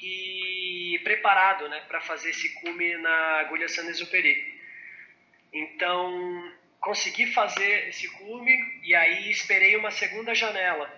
e 0.00 1.00
preparado, 1.04 1.68
né, 1.68 1.80
para 1.86 2.00
fazer 2.00 2.30
esse 2.30 2.52
cume 2.54 2.96
na 2.98 3.40
agulha 3.40 3.68
Saint-Exupéry. 3.68 4.60
Então 5.52 6.52
consegui 6.80 7.26
fazer 7.26 7.88
esse 7.88 8.08
cume 8.10 8.52
e 8.82 8.94
aí 8.94 9.30
esperei 9.30 9.76
uma 9.76 9.92
segunda 9.92 10.34
janela 10.34 10.92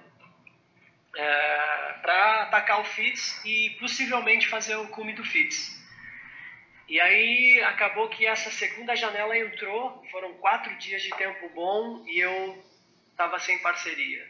é, 1.14 1.92
para 2.00 2.42
atacar 2.44 2.80
o 2.80 2.84
FITS 2.84 3.44
e 3.44 3.70
possivelmente 3.78 4.48
fazer 4.48 4.76
o 4.76 4.88
cume 4.88 5.12
do 5.12 5.22
FITS. 5.22 5.83
E 6.88 7.00
aí 7.00 7.62
acabou 7.62 8.08
que 8.08 8.26
essa 8.26 8.50
segunda 8.50 8.94
janela 8.94 9.36
entrou, 9.38 10.04
foram 10.10 10.34
quatro 10.34 10.76
dias 10.76 11.02
de 11.02 11.10
tempo 11.10 11.48
bom 11.50 12.04
e 12.06 12.18
eu 12.18 12.64
estava 13.10 13.38
sem 13.38 13.58
parceria. 13.60 14.26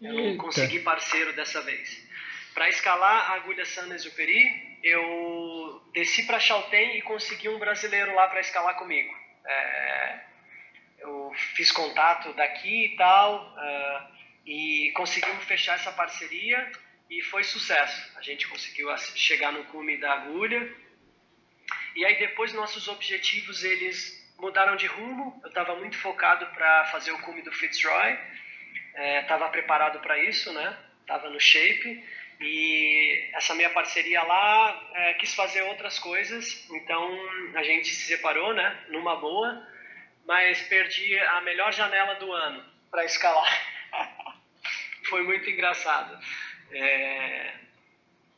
Eu 0.00 0.14
não 0.14 0.36
consegui 0.36 0.80
parceiro 0.80 1.32
dessa 1.34 1.60
vez. 1.62 2.08
Para 2.54 2.68
escalar 2.68 3.30
a 3.30 3.34
agulha 3.34 3.64
Saint-Exupéry, 3.64 4.78
eu 4.82 5.82
desci 5.92 6.26
para 6.26 6.40
Chaltén 6.40 6.96
e 6.96 7.02
consegui 7.02 7.48
um 7.48 7.58
brasileiro 7.58 8.14
lá 8.14 8.26
para 8.26 8.40
escalar 8.40 8.76
comigo. 8.76 9.14
É, 9.44 10.20
eu 10.98 11.32
fiz 11.54 11.70
contato 11.70 12.32
daqui 12.32 12.86
e 12.86 12.96
tal, 12.96 13.54
uh, 13.56 14.14
e 14.46 14.90
conseguimos 14.94 15.44
fechar 15.44 15.76
essa 15.76 15.92
parceria 15.92 16.70
e 17.08 17.22
foi 17.22 17.44
sucesso. 17.44 18.18
A 18.18 18.22
gente 18.22 18.48
conseguiu 18.48 18.88
chegar 19.14 19.52
no 19.52 19.64
cume 19.66 19.96
da 19.98 20.12
agulha 20.12 20.74
e 21.94 22.04
aí 22.04 22.18
depois 22.18 22.52
nossos 22.52 22.88
objetivos 22.88 23.64
eles 23.64 24.20
mudaram 24.38 24.76
de 24.76 24.86
rumo. 24.86 25.38
Eu 25.42 25.48
estava 25.48 25.76
muito 25.76 25.96
focado 25.98 26.46
para 26.46 26.86
fazer 26.86 27.12
o 27.12 27.20
cume 27.20 27.42
do 27.42 27.52
Fitzroy, 27.52 28.18
estava 29.20 29.46
é, 29.46 29.48
preparado 29.48 30.00
para 30.00 30.18
isso, 30.24 30.52
né? 30.52 30.76
Estava 31.02 31.28
no 31.28 31.40
shape 31.40 32.04
e 32.40 33.30
essa 33.34 33.54
minha 33.54 33.70
parceria 33.70 34.22
lá 34.22 34.90
é, 34.94 35.14
quis 35.14 35.34
fazer 35.34 35.62
outras 35.62 35.98
coisas, 35.98 36.66
então 36.70 37.18
a 37.54 37.62
gente 37.62 37.88
se 37.88 38.06
separou, 38.06 38.54
né? 38.54 38.84
Numa 38.88 39.16
boa, 39.16 39.66
mas 40.26 40.62
perdi 40.62 41.18
a 41.18 41.40
melhor 41.42 41.72
janela 41.72 42.14
do 42.14 42.32
ano 42.32 42.64
para 42.90 43.04
escalar. 43.04 43.62
Foi 45.08 45.22
muito 45.22 45.50
engraçado. 45.50 46.18
É, 46.72 47.52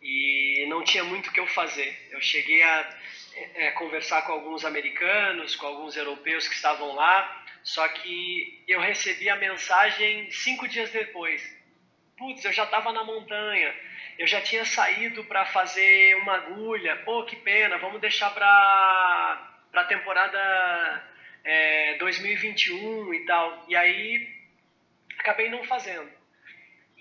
e 0.01 0.67
não 0.69 0.83
tinha 0.83 1.05
muito 1.05 1.29
o 1.29 1.33
que 1.33 1.39
eu 1.39 1.47
fazer. 1.47 2.09
Eu 2.11 2.21
cheguei 2.21 2.63
a 2.63 2.99
é, 3.55 3.71
conversar 3.73 4.23
com 4.23 4.33
alguns 4.33 4.65
americanos, 4.65 5.57
com 5.57 5.67
alguns 5.67 5.97
europeus 5.97 6.49
que 6.49 6.55
estavam 6.55 6.95
lá, 6.95 7.45
só 7.63 7.87
que 7.89 8.63
eu 8.67 8.81
recebi 8.81 9.29
a 9.29 9.37
mensagem 9.37 10.31
cinco 10.31 10.67
dias 10.69 10.91
depois. 10.91 11.43
Putz, 12.17 12.45
eu 12.45 12.53
já 12.53 12.65
estava 12.65 12.93
na 12.93 13.05
montanha, 13.05 13.75
eu 14.19 14.27
já 14.27 14.41
tinha 14.41 14.65
saído 14.65 15.25
para 15.25 15.47
fazer 15.47 16.17
uma 16.17 16.35
agulha, 16.35 16.97
pô, 17.05 17.25
que 17.25 17.37
pena, 17.37 17.79
vamos 17.79 18.01
deixar 18.01 18.31
para 18.35 19.51
a 19.73 19.85
temporada 19.85 21.09
é, 21.45 21.97
2021 21.99 23.15
e 23.15 23.25
tal. 23.27 23.65
E 23.69 23.77
aí 23.77 24.29
acabei 25.19 25.49
não 25.49 25.65
fazendo. 25.65 26.22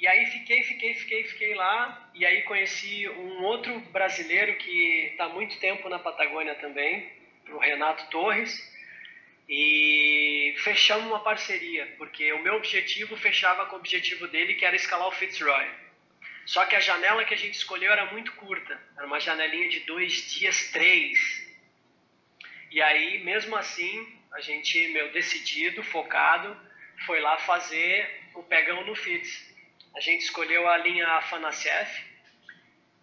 E 0.02 0.08
aí 0.08 0.26
fiquei, 0.26 0.64
fiquei, 0.64 0.96
fiquei, 0.96 1.24
fiquei 1.26 1.54
lá. 1.54 2.10
E 2.16 2.26
aí 2.26 2.42
conheci 2.42 3.08
um 3.08 3.44
outro 3.44 3.80
brasileiro 3.92 4.56
que 4.56 5.10
está 5.12 5.30
muito 5.30 5.60
tempo 5.60 5.88
na 5.90 6.00
Patagônia 6.00 6.56
também, 6.56 7.08
o 7.50 7.60
Renato 7.60 8.10
Torres. 8.10 8.52
E 9.48 10.56
fechamos 10.58 11.06
uma 11.06 11.20
parceria, 11.20 11.86
porque 12.00 12.34
o 12.34 12.42
meu 12.42 12.56
objetivo 12.56 13.16
fechava 13.16 13.68
com 13.68 13.76
o 13.76 13.80
objetivo 13.80 14.28
dele, 14.28 14.56
que 14.56 14.66
era 14.66 14.76
escalar 14.76 15.08
o 15.08 15.12
Fitzroy. 15.12 15.70
Só 16.48 16.66
que 16.66 16.76
a 16.76 16.80
janela 16.80 17.24
que 17.24 17.36
a 17.36 17.38
gente 17.38 17.54
escolheu 17.54 17.92
era 17.92 18.12
muito 18.12 18.32
curta, 18.34 18.82
era 18.98 19.06
uma 19.06 19.20
janelinha 19.20 19.70
de 19.70 19.82
dois 19.82 20.34
dias, 20.34 20.72
três. 20.72 21.48
E 22.72 22.82
aí, 22.82 23.24
mesmo 23.24 23.56
assim, 23.56 24.20
a 24.34 24.42
gente, 24.42 24.88
meu, 24.88 25.12
decidido, 25.12 25.84
focado, 25.84 26.58
foi 27.06 27.20
lá 27.20 27.38
fazer 27.38 28.24
o 28.34 28.42
pegão 28.42 28.84
no 28.84 28.96
Fitz. 28.96 29.51
A 29.96 30.00
gente 30.00 30.24
escolheu 30.24 30.68
a 30.70 30.78
linha 30.78 31.08
Afanasiev, 31.08 31.90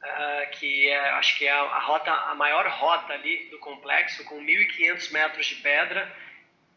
uh, 0.02 0.58
que 0.58 0.88
é, 0.88 1.10
acho 1.10 1.36
que 1.36 1.46
é 1.46 1.50
a, 1.50 1.60
a, 1.60 1.78
rota, 1.80 2.10
a 2.10 2.34
maior 2.34 2.66
rota 2.68 3.12
ali 3.12 3.46
do 3.50 3.58
complexo, 3.58 4.24
com 4.24 4.42
1.500 4.42 5.12
metros 5.12 5.46
de 5.46 5.56
pedra, 5.56 6.16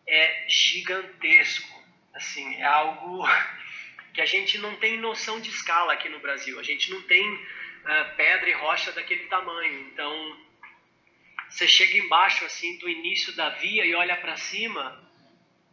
é 0.06 0.46
gigantesco. 0.50 1.82
Assim, 2.14 2.56
é 2.56 2.64
algo 2.64 3.26
que 4.14 4.22
a 4.22 4.26
gente 4.26 4.58
não 4.58 4.76
tem 4.76 4.98
noção 4.98 5.40
de 5.40 5.50
escala 5.50 5.94
aqui 5.94 6.10
no 6.10 6.20
Brasil. 6.20 6.60
A 6.60 6.64
gente 6.64 6.92
não 6.92 7.02
tem 7.04 7.34
uh, 7.34 8.16
pedra 8.18 8.50
e 8.50 8.54
rocha 8.54 8.92
daquele 8.92 9.26
tamanho. 9.28 9.80
Então, 9.92 10.38
você 11.50 11.68
chega 11.68 11.98
embaixo 11.98 12.46
assim 12.46 12.78
do 12.80 12.90
início 12.90 13.34
da 13.36 13.50
via 13.50 13.86
e 13.86 13.96
olha 13.96 14.18
para 14.18 14.36
cima, 14.36 15.11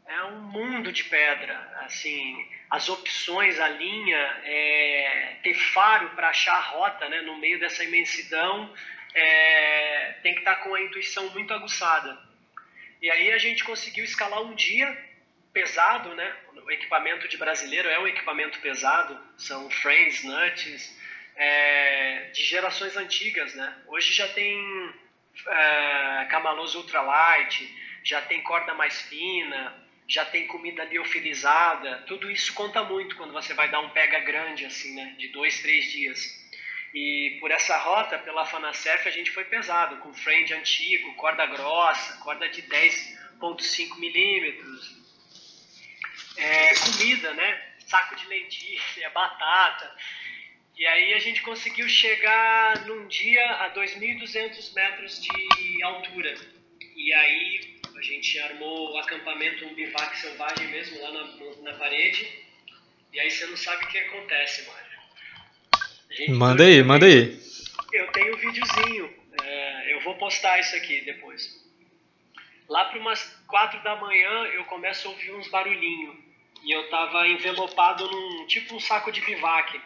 é 0.09 0.24
um 0.24 0.40
mundo 0.40 0.90
de 0.90 1.04
pedra. 1.04 1.56
Assim, 1.82 2.48
as 2.70 2.88
opções, 2.88 3.61
a 3.61 3.68
linha, 3.68 4.40
é, 4.44 5.36
ter 5.42 5.54
faro 5.54 6.11
para 6.11 6.30
achar 6.30 6.54
a 6.54 6.61
rota 6.61 7.09
né, 7.09 7.20
no 7.20 7.36
meio 7.36 7.61
dessa 7.61 7.84
imensidão, 7.84 8.74
é, 9.14 10.14
tem 10.22 10.32
que 10.32 10.40
estar 10.40 10.56
tá 10.56 10.62
com 10.62 10.74
a 10.74 10.80
intuição 10.80 11.28
muito 11.30 11.52
aguçada. 11.52 12.18
E 13.00 13.11
aí 13.11 13.30
a 13.32 13.38
gente 13.38 13.62
conseguiu 13.62 14.04
escalar 14.04 14.42
um 14.42 14.54
dia 14.54 15.06
pesado, 15.52 16.14
né? 16.14 16.36
O 16.64 16.70
equipamento 16.70 17.28
de 17.28 17.36
brasileiro 17.36 17.88
é 17.88 17.98
um 17.98 18.06
equipamento 18.06 18.59
pesado, 18.61 19.18
são 19.38 19.70
frames, 19.70 20.24
nuts, 20.24 20.98
é, 21.36 22.30
de 22.34 22.42
gerações 22.42 22.96
antigas, 22.96 23.54
né? 23.54 23.76
Hoje 23.86 24.12
já 24.12 24.28
tem 24.28 24.94
é, 25.46 26.26
camalôs 26.30 26.74
ultralight, 26.74 27.72
já 28.02 28.20
tem 28.22 28.42
corda 28.42 28.74
mais 28.74 29.00
fina, 29.02 29.88
já 30.09 30.24
tem 30.24 30.46
comida 30.46 30.84
liofilizada, 30.84 32.02
tudo 32.06 32.30
isso 32.30 32.54
conta 32.54 32.82
muito 32.82 33.14
quando 33.16 33.32
você 33.34 33.52
vai 33.52 33.70
dar 33.70 33.80
um 33.80 33.90
pega 33.90 34.20
grande, 34.20 34.64
assim, 34.64 34.94
né, 34.94 35.14
de 35.18 35.28
dois, 35.28 35.61
três 35.61 35.92
dias. 35.92 36.48
E 36.94 37.36
por 37.40 37.50
essa 37.50 37.76
rota, 37.76 38.18
pela 38.18 38.46
Fanacef, 38.46 39.06
a 39.06 39.11
gente 39.11 39.30
foi 39.30 39.44
pesado, 39.44 39.98
com 39.98 40.14
frame 40.14 40.50
antigo, 40.54 41.14
corda 41.16 41.44
grossa, 41.44 42.16
corda 42.22 42.48
de 42.48 42.62
10.5 42.62 43.98
milímetros, 43.98 44.96
é, 46.38 46.74
comida, 46.74 47.34
né, 47.34 47.62
saco 47.80 48.16
de 48.16 48.26
lentilha, 48.26 49.11
batata. 49.12 49.94
E 50.74 50.86
aí 50.86 51.12
a 51.12 51.18
gente 51.18 51.42
conseguiu 51.42 51.86
chegar 51.86 52.86
num 52.86 53.06
dia 53.09 53.44
a 53.56 53.74
2.200 53.74 54.72
metros 54.74 55.20
de 55.20 55.82
altura. 55.82 56.34
E 56.96 57.12
aí 57.12 57.77
a 57.99 58.03
gente 58.03 58.38
armou 58.38 58.92
o 58.92 58.99
acampamento, 58.99 59.66
um 59.66 59.74
bivac 59.74 60.16
selvagem 60.16 60.68
mesmo, 60.68 61.03
lá 61.03 61.11
na, 61.11 61.24
na 61.62 61.78
parede. 61.78 62.28
E 63.12 63.18
aí 63.18 63.28
você 63.28 63.44
não 63.46 63.57
sabe 63.57 63.84
o 63.84 63.88
que 63.88 63.99
acontece, 63.99 64.68
Mário. 64.68 66.38
Manda 66.38 66.64
aí, 66.64 66.82
manda 66.82 67.07
aí. 67.07 67.36
Eu 67.92 68.07
tenho 68.12 68.36
um 68.36 68.38
videozinho, 68.38 69.12
é, 69.42 69.94
eu 69.94 70.01
vou 70.03 70.14
postar 70.14 70.61
isso 70.61 70.76
aqui 70.76 71.01
depois. 71.01 71.66
Lá 72.68 72.84
para 72.84 73.01
umas 73.01 73.20
quatro 73.49 73.82
da 73.82 73.96
manhã 73.96 74.44
eu 74.53 74.64
começo 74.66 75.09
a 75.09 75.11
ouvir 75.11 75.32
uns 75.32 75.49
barulhinhos. 75.49 76.16
E 76.62 76.70
eu 76.70 76.88
tava 76.90 77.26
envelopado 77.26 78.09
num 78.09 78.46
tipo 78.46 78.76
um 78.76 78.80
saco 78.80 79.11
de 79.11 79.20
bivac. 79.22 79.80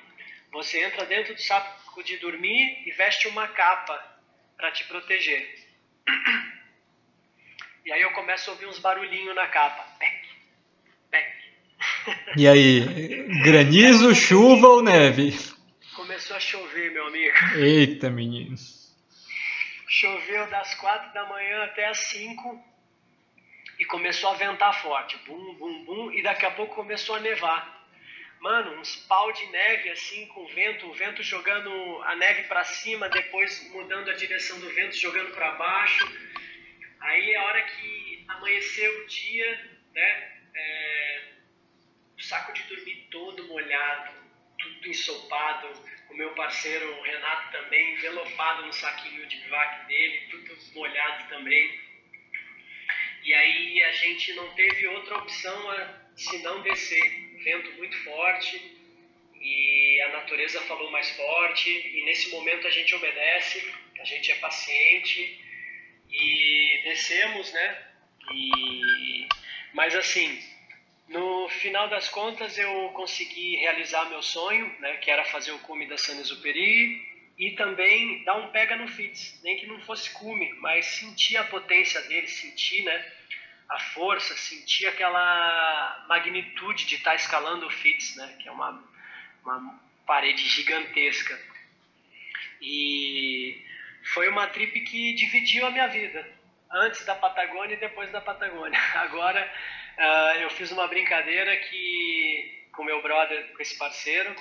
Você 0.53 0.85
entra 0.85 1.07
dentro 1.07 1.35
do 1.35 1.41
saco 1.41 2.03
de 2.03 2.19
dormir 2.19 2.83
e 2.87 2.91
veste 2.93 3.27
uma 3.29 3.49
capa 3.49 4.21
para 4.57 4.71
te 4.71 4.85
proteger. 4.85 5.67
E 7.85 7.93
aí 7.93 8.01
eu 8.03 8.13
começo 8.13 8.49
a 8.49 8.53
ouvir 8.53 8.67
uns 8.67 8.79
barulhinhos 8.79 9.35
na 9.35 9.49
capa. 9.49 9.85
Pec, 9.99 10.29
pec. 11.11 11.33
E 12.37 12.47
aí, 12.47 12.81
granizo, 13.43 14.15
chuva 14.15 14.69
ou 14.69 14.83
neve? 14.83 15.37
Começou 15.97 16.37
a 16.37 16.41
chover, 16.41 16.93
meu 16.93 17.09
amigo. 17.09 17.37
Eita, 17.57 18.09
menino. 18.09 18.55
Choveu 19.89 20.49
das 20.49 20.75
quatro 20.77 21.13
da 21.13 21.27
manhã 21.27 21.65
até 21.65 21.89
as 21.89 21.99
cinco 21.99 22.63
e 23.81 23.85
começou 23.85 24.31
a 24.31 24.35
ventar 24.35 24.81
forte. 24.81 25.19
Bum, 25.27 25.55
bum, 25.55 25.85
bum. 25.85 26.13
E 26.13 26.23
daqui 26.23 26.47
a 26.47 26.53
pouco 26.53 26.77
começou 26.77 27.17
a 27.17 27.21
nevar. 27.21 27.83
Mano, 28.41 28.81
uns 28.81 28.97
pau 29.09 29.33
de 29.33 29.45
neve 29.47 29.91
assim 29.91 30.27
com 30.29 30.47
vento, 30.47 30.87
o 30.87 30.95
vento 30.95 31.23
jogando 31.23 31.71
a 32.05 32.15
neve 32.15 32.45
para 32.45 32.65
cima, 32.65 33.09
depois 33.09 33.69
mudando 33.73 34.09
a 34.09 34.15
direção 34.15 34.59
do 34.61 34.69
vento, 34.71 34.97
jogando 34.97 35.33
para 35.33 35.51
baixo 35.53 36.33
Aí 37.03 37.35
a 37.35 37.45
hora 37.45 37.63
que 37.63 38.25
amanheceu 38.29 39.03
o 39.03 39.07
dia, 39.07 39.71
né, 39.93 40.33
é, 40.55 41.23
o 42.17 42.23
saco 42.23 42.53
de 42.53 42.63
dormir 42.65 43.09
todo 43.11 43.49
molhado, 43.49 44.13
tudo 44.59 44.89
ensopado, 44.89 45.69
o 46.11 46.15
meu 46.15 46.31
parceiro 46.35 47.03
Renato 47.03 47.51
também, 47.51 47.95
envelopado 47.95 48.67
no 48.67 48.73
saquinho 48.73 49.27
de 49.27 49.37
bivac 49.37 49.87
dele, 49.87 50.29
tudo 50.31 50.57
molhado 50.75 51.29
também. 51.29 51.81
E 53.25 53.35
aí 53.35 53.83
a 53.83 53.93
gente 53.93 54.33
não 54.35 54.55
teve 54.55 54.87
outra 54.87 55.19
opção 55.19 55.71
a, 55.71 56.03
se 56.17 56.39
não 56.39 56.63
descer. 56.63 57.33
Vento 57.43 57.73
muito 57.73 57.97
forte 58.05 58.79
e 59.41 60.01
a 60.03 60.09
natureza 60.11 60.61
falou 60.63 60.89
mais 60.93 61.11
forte 61.17 61.69
e 61.69 62.05
nesse 62.05 62.31
momento 62.31 62.69
a 62.69 62.71
gente 62.71 62.95
obedece, 62.95 63.75
a 63.99 64.05
gente 64.05 64.31
é 64.31 64.37
paciente 64.37 65.43
e 66.13 66.81
descemos, 66.85 67.53
né? 67.53 67.83
E, 68.33 69.27
mas 69.73 69.95
assim, 69.95 70.41
no 71.09 71.49
final 71.49 71.89
das 71.89 72.09
contas 72.09 72.57
eu 72.59 72.91
consegui 72.91 73.57
realizar 73.57 74.09
meu 74.09 74.23
sonho, 74.23 74.67
né? 74.81 74.97
Que 74.99 75.11
era 75.11 75.25
fazer 75.25 75.53
o 75.53 75.59
cume 75.61 75.87
da 75.87 75.97
Saint-Exupéry 75.97 77.11
e 77.39 77.53
também 77.53 78.23
dar 78.25 78.37
um 78.37 78.51
pega 78.51 78.77
no 78.77 78.87
Fitz, 78.89 79.41
nem 79.43 79.57
que 79.57 79.67
não 79.67 79.81
fosse 79.81 80.11
cume, 80.11 80.53
mas 80.61 80.87
sentir 80.87 81.37
a 81.37 81.45
potência 81.45 82.01
dele, 82.03 82.27
sentir, 82.29 82.85
né? 82.85 83.13
A 83.69 83.79
força, 83.79 84.37
sentir 84.37 84.87
aquela 84.87 86.05
magnitude 86.09 86.85
de 86.85 86.97
estar 86.97 87.13
tá 87.13 87.17
escalando 87.17 87.67
o 87.67 87.71
Fitz, 87.71 88.17
né? 88.17 88.37
Que 88.39 88.49
é 88.49 88.53
uma, 88.53 88.85
uma 89.43 89.81
parede 90.07 90.47
gigantesca. 90.47 91.41
E 92.61 93.61
foi 94.03 94.29
uma 94.29 94.47
trip 94.47 94.81
que 94.81 95.15
dividiu 95.15 95.67
a 95.67 95.71
minha 95.71 95.87
vida, 95.89 96.27
antes 96.71 97.05
da 97.05 97.15
Patagônia 97.15 97.75
e 97.75 97.81
depois 97.81 98.11
da 98.11 98.21
Patagônia. 98.21 98.79
Agora 98.95 99.51
uh, 99.99 100.41
eu 100.41 100.51
fiz 100.51 100.71
uma 100.71 100.87
brincadeira 100.89 101.57
que 101.57 102.63
com 102.73 102.85
meu 102.85 103.03
brother, 103.03 103.53
com 103.55 103.63
esse 103.63 103.77
parceiro, 103.77 104.35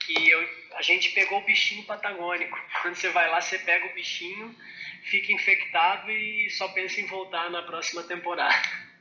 que 0.00 0.30
eu, 0.30 0.48
a 0.76 0.82
gente 0.82 1.10
pegou 1.10 1.38
o 1.38 1.44
bichinho 1.44 1.84
patagônico. 1.84 2.58
Quando 2.82 2.94
você 2.94 3.10
vai 3.10 3.30
lá, 3.30 3.40
você 3.40 3.58
pega 3.58 3.86
o 3.86 3.94
bichinho, 3.94 4.54
fica 5.02 5.32
infectado 5.32 6.10
e 6.10 6.48
só 6.50 6.68
pensa 6.68 7.00
em 7.00 7.06
voltar 7.06 7.50
na 7.50 7.62
próxima 7.62 8.02
temporada. 8.02 8.54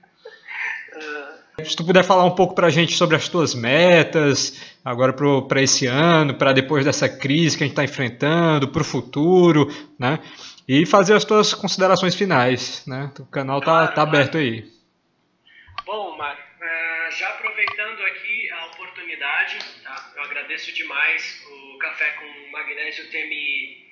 Se 1.63 1.75
tu 1.75 1.83
puder 1.83 2.03
falar 2.03 2.23
um 2.25 2.35
pouco 2.35 2.53
para 2.53 2.67
a 2.67 2.69
gente 2.69 2.93
sobre 2.93 3.15
as 3.15 3.27
tuas 3.27 3.55
metas, 3.55 4.72
agora 4.83 5.13
para 5.47 5.61
esse 5.61 5.85
ano, 5.85 6.33
para 6.33 6.51
depois 6.51 6.83
dessa 6.85 7.07
crise 7.07 7.57
que 7.57 7.63
a 7.63 7.67
gente 7.67 7.73
está 7.73 7.83
enfrentando, 7.83 8.67
para 8.67 8.81
o 8.81 8.85
futuro, 8.85 9.67
né? 9.97 10.19
E 10.67 10.85
fazer 10.85 11.13
as 11.13 11.23
tuas 11.23 11.53
considerações 11.53 12.15
finais, 12.15 12.85
né? 12.85 13.11
O 13.19 13.25
canal 13.25 13.61
tá, 13.61 13.87
tá 13.87 14.01
aberto 14.01 14.37
aí. 14.37 14.65
Bom, 15.85 16.17
Mário, 16.17 16.41
uh, 16.41 17.11
já 17.11 17.29
aproveitando 17.29 18.01
aqui 18.01 18.49
a 18.51 18.65
oportunidade, 18.67 19.59
tá? 19.83 20.11
eu 20.15 20.23
agradeço 20.23 20.73
demais 20.73 21.43
o 21.49 21.77
Café 21.77 22.11
com 22.11 22.51
Magnésio 22.51 23.09
ter 23.09 23.27
me 23.29 23.83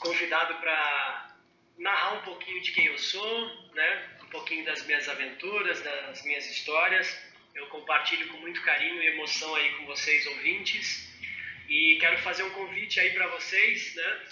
convidado 0.00 0.54
para 0.56 1.30
narrar 1.78 2.14
um 2.14 2.22
pouquinho 2.22 2.62
de 2.62 2.72
quem 2.72 2.86
eu 2.86 2.98
sou, 2.98 3.46
né? 3.74 4.02
um 4.22 4.28
pouquinho 4.28 4.64
das 4.64 4.84
minhas 4.86 5.08
aventuras, 5.08 5.80
das 5.82 6.24
minhas 6.24 6.44
histórias. 6.50 7.25
Eu 7.56 7.66
compartilho 7.68 8.28
com 8.28 8.36
muito 8.36 8.60
carinho 8.62 9.02
e 9.02 9.06
emoção 9.06 9.54
aí 9.54 9.72
com 9.76 9.86
vocês, 9.86 10.26
ouvintes. 10.26 11.10
E 11.66 11.96
quero 11.98 12.18
fazer 12.18 12.42
um 12.42 12.50
convite 12.50 13.00
aí 13.00 13.14
para 13.14 13.26
vocês, 13.28 13.94
né? 13.94 14.26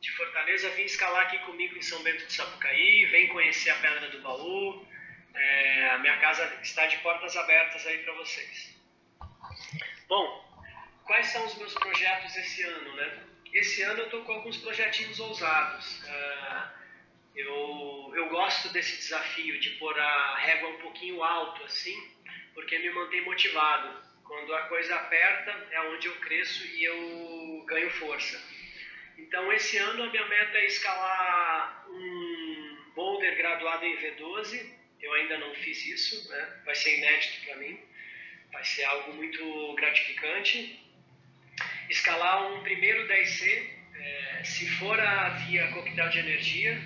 De 0.00 0.10
Fortaleza, 0.12 0.70
vim 0.70 0.84
escalar 0.84 1.26
aqui 1.26 1.38
comigo 1.40 1.76
em 1.76 1.82
São 1.82 2.02
Bento 2.02 2.26
de 2.26 2.32
Sapucaí, 2.32 3.04
vem 3.06 3.28
conhecer 3.28 3.70
a 3.70 3.74
Pedra 3.76 4.08
do 4.08 4.22
Baú. 4.22 4.86
É, 5.34 5.90
a 5.90 5.98
minha 5.98 6.16
casa 6.18 6.44
está 6.62 6.86
de 6.86 6.96
portas 6.98 7.36
abertas 7.36 7.86
aí 7.86 7.98
para 7.98 8.14
vocês. 8.14 8.74
Bom, 10.08 10.64
quais 11.04 11.26
são 11.26 11.44
os 11.44 11.56
meus 11.56 11.74
projetos 11.74 12.34
esse 12.36 12.62
ano, 12.62 12.96
né? 12.96 13.22
Esse 13.52 13.82
ano 13.82 14.00
eu 14.00 14.04
estou 14.06 14.24
com 14.24 14.32
alguns 14.32 14.56
projetinhos 14.56 15.20
ousados. 15.20 16.02
Uh, 16.04 16.68
eu, 17.34 18.12
eu 18.16 18.28
gosto 18.30 18.70
desse 18.70 18.96
desafio 18.96 19.60
de 19.60 19.70
pôr 19.70 19.98
a 19.98 20.36
régua 20.38 20.70
um 20.70 20.78
pouquinho 20.78 21.22
alto 21.22 21.62
assim, 21.64 22.16
porque 22.56 22.76
me 22.80 22.90
mantém 22.90 23.20
motivado. 23.20 24.04
Quando 24.24 24.52
a 24.56 24.62
coisa 24.62 24.96
aperta 24.96 25.68
é 25.70 25.80
onde 25.82 26.08
eu 26.08 26.16
cresço 26.16 26.66
e 26.66 26.82
eu 26.82 27.64
ganho 27.68 27.88
força. 27.92 28.42
Então 29.16 29.52
esse 29.52 29.76
ano 29.76 30.02
a 30.02 30.10
minha 30.10 30.26
meta 30.26 30.58
é 30.58 30.66
escalar 30.66 31.86
um 31.88 32.92
boulder 32.96 33.36
graduado 33.36 33.84
em 33.84 33.96
V12. 33.96 34.68
Eu 35.00 35.12
ainda 35.12 35.38
não 35.38 35.54
fiz 35.54 35.86
isso, 35.86 36.28
né? 36.28 36.62
vai 36.64 36.74
ser 36.74 36.98
inédito 36.98 37.44
para 37.44 37.56
mim, 37.58 37.78
vai 38.50 38.64
ser 38.64 38.82
algo 38.82 39.12
muito 39.12 39.74
gratificante 39.74 40.84
escalar 41.88 42.52
um 42.52 42.62
primeiro 42.62 43.06
10C, 43.06 43.70
é, 43.94 44.44
se 44.44 44.68
for 44.70 44.98
a 44.98 45.30
via 45.30 45.68
coquetel 45.68 46.08
de 46.08 46.18
energia, 46.18 46.80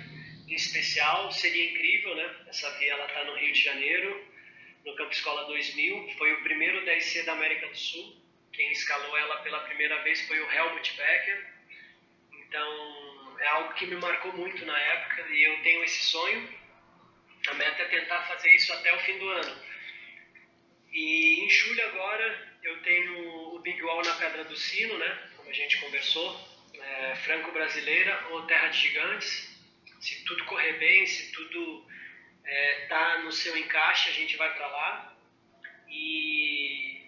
em 0.47 0.53
especial, 0.53 1.31
seria 1.31 1.71
incrível, 1.71 2.15
né? 2.15 2.35
Essa 2.47 2.69
via 2.77 2.93
ela 2.93 3.05
está 3.05 3.23
no 3.23 3.35
Rio 3.35 3.53
de 3.53 3.63
Janeiro, 3.63 4.30
no 4.85 4.95
Campo 4.95 5.11
Escola 5.11 5.45
2000, 5.45 6.09
foi 6.17 6.33
o 6.33 6.43
primeiro 6.43 6.85
10C 6.85 7.23
da 7.25 7.33
América 7.33 7.67
do 7.67 7.77
Sul. 7.77 8.15
Quem 8.53 8.71
escalou 8.71 9.17
ela 9.17 9.37
pela 9.37 9.59
primeira 9.61 10.01
vez 10.03 10.21
foi 10.27 10.39
o 10.39 10.51
Helmut 10.51 10.97
Becker. 10.97 11.47
Então, 12.33 13.37
é 13.39 13.47
algo 13.47 13.73
que 13.73 13.85
me 13.85 13.95
marcou 13.95 14.33
muito 14.33 14.65
na 14.65 14.77
época 14.77 15.27
e 15.29 15.43
eu 15.43 15.61
tenho 15.63 15.83
esse 15.83 16.03
sonho. 16.05 16.49
A 17.47 17.53
meta 17.53 17.83
é 17.83 17.85
tentar 17.85 18.21
fazer 18.23 18.53
isso 18.55 18.73
até 18.73 18.93
o 18.93 18.99
fim 18.99 19.17
do 19.17 19.29
ano. 19.29 19.61
E 20.91 21.45
em 21.45 21.49
julho 21.49 21.85
agora 21.87 22.57
eu 22.63 22.81
tenho 22.81 23.55
o 23.55 23.59
Big 23.59 23.81
Wall 23.81 24.03
na 24.03 24.13
Pedra 24.15 24.43
do 24.43 24.55
Sino, 24.55 24.97
né? 24.97 25.29
Como 25.37 25.49
a 25.49 25.53
gente 25.53 25.79
conversou, 25.79 26.39
é, 26.73 27.15
franco-brasileira 27.15 28.27
ou 28.31 28.45
Terra 28.45 28.67
de 28.67 28.77
Gigantes. 28.77 29.49
Se 29.99 30.23
tudo 30.25 30.45
correr 30.45 30.73
bem, 30.73 31.05
se 31.07 31.31
tudo 31.31 31.87
é, 32.51 32.85
tá 32.89 33.19
no 33.19 33.31
seu 33.31 33.55
encaixe, 33.57 34.09
a 34.09 34.13
gente 34.13 34.35
vai 34.35 34.53
para 34.53 34.67
lá. 34.67 35.15
E 35.87 37.01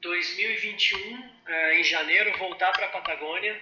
2021, 0.00 1.30
é, 1.46 1.80
em 1.80 1.84
janeiro, 1.84 2.36
voltar 2.38 2.72
para 2.72 2.86
a 2.86 2.90
Patagônia 2.90 3.60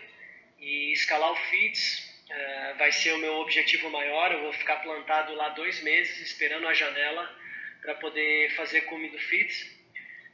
e 0.58 0.92
escalar 0.92 1.32
o 1.32 1.36
FITS. 1.36 2.12
É, 2.28 2.74
vai 2.74 2.92
ser 2.92 3.12
o 3.12 3.18
meu 3.18 3.36
objetivo 3.36 3.88
maior. 3.88 4.32
Eu 4.32 4.42
vou 4.42 4.52
ficar 4.52 4.76
plantado 4.76 5.34
lá 5.34 5.48
dois 5.50 5.82
meses, 5.82 6.20
esperando 6.20 6.68
a 6.68 6.74
janela 6.74 7.34
para 7.80 7.94
poder 7.94 8.54
fazer 8.54 8.82
cume 8.82 9.08
do 9.08 9.18
FITS. 9.18 9.74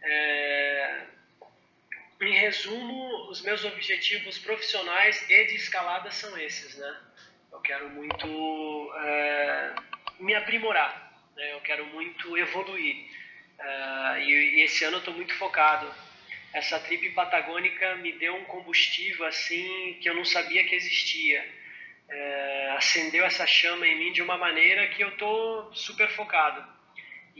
É, 0.02 1.02
em 2.20 2.32
resumo, 2.32 3.30
os 3.30 3.40
meus 3.42 3.64
objetivos 3.64 4.36
profissionais 4.38 5.30
e 5.30 5.44
de 5.44 5.54
escalada 5.54 6.10
são 6.10 6.36
esses, 6.36 6.76
né? 6.76 7.00
Quero 7.68 7.90
muito 7.90 8.92
é, 8.96 9.74
me 10.20 10.34
aprimorar, 10.34 11.12
né? 11.36 11.52
eu 11.52 11.60
quero 11.60 11.84
muito 11.88 12.34
evoluir. 12.38 12.96
É, 13.58 14.22
e, 14.22 14.30
e, 14.30 14.62
esse 14.62 14.84
ano 14.84 14.94
eu 14.94 15.00
estou 15.00 15.12
muito 15.12 15.34
focado. 15.34 15.86
Essa 16.54 16.80
trip 16.80 17.10
patagônica 17.10 17.96
me 17.96 18.12
deu 18.12 18.36
um 18.36 18.44
combustível 18.46 19.26
assim 19.26 19.98
que 20.00 20.08
eu 20.08 20.14
não 20.14 20.24
sabia 20.24 20.64
que 20.64 20.74
existia. 20.74 21.46
É, 22.08 22.70
acendeu 22.78 23.22
essa 23.26 23.46
chama 23.46 23.86
em 23.86 23.98
mim 23.98 24.12
de 24.12 24.22
uma 24.22 24.38
maneira 24.38 24.88
que 24.88 25.04
eu 25.04 25.10
estou 25.10 25.70
super 25.74 26.08
focado. 26.08 26.66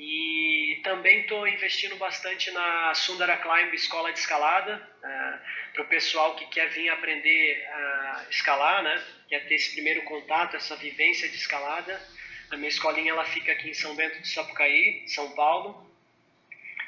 E 0.01 0.81
também 0.85 1.23
estou 1.23 1.47
investindo 1.49 1.97
bastante 1.97 2.53
na 2.53 2.95
Sundara 2.95 3.37
Climb 3.37 3.75
Escola 3.75 4.13
de 4.13 4.21
Escalada, 4.21 4.77
uh, 5.03 5.07
é, 5.07 5.41
para 5.73 5.83
o 5.83 5.89
pessoal 5.89 6.37
que 6.37 6.47
quer 6.47 6.69
vir 6.69 6.89
aprender 6.89 7.67
a 7.67 8.27
escalar, 8.31 8.85
né? 8.85 9.05
quer 9.29 9.45
ter 9.49 9.57
esse 9.57 9.73
primeiro 9.73 10.03
contato, 10.03 10.55
essa 10.55 10.77
vivência 10.77 11.29
de 11.29 11.35
escalada. 11.35 12.01
A 12.49 12.57
minha 12.57 12.69
escolinha 12.69 13.11
ela 13.11 13.25
fica 13.25 13.51
aqui 13.51 13.71
em 13.71 13.75
São 13.75 13.97
Bento 13.97 14.23
de 14.23 14.29
Sapucaí, 14.29 15.03
São 15.09 15.33
Paulo, 15.33 15.91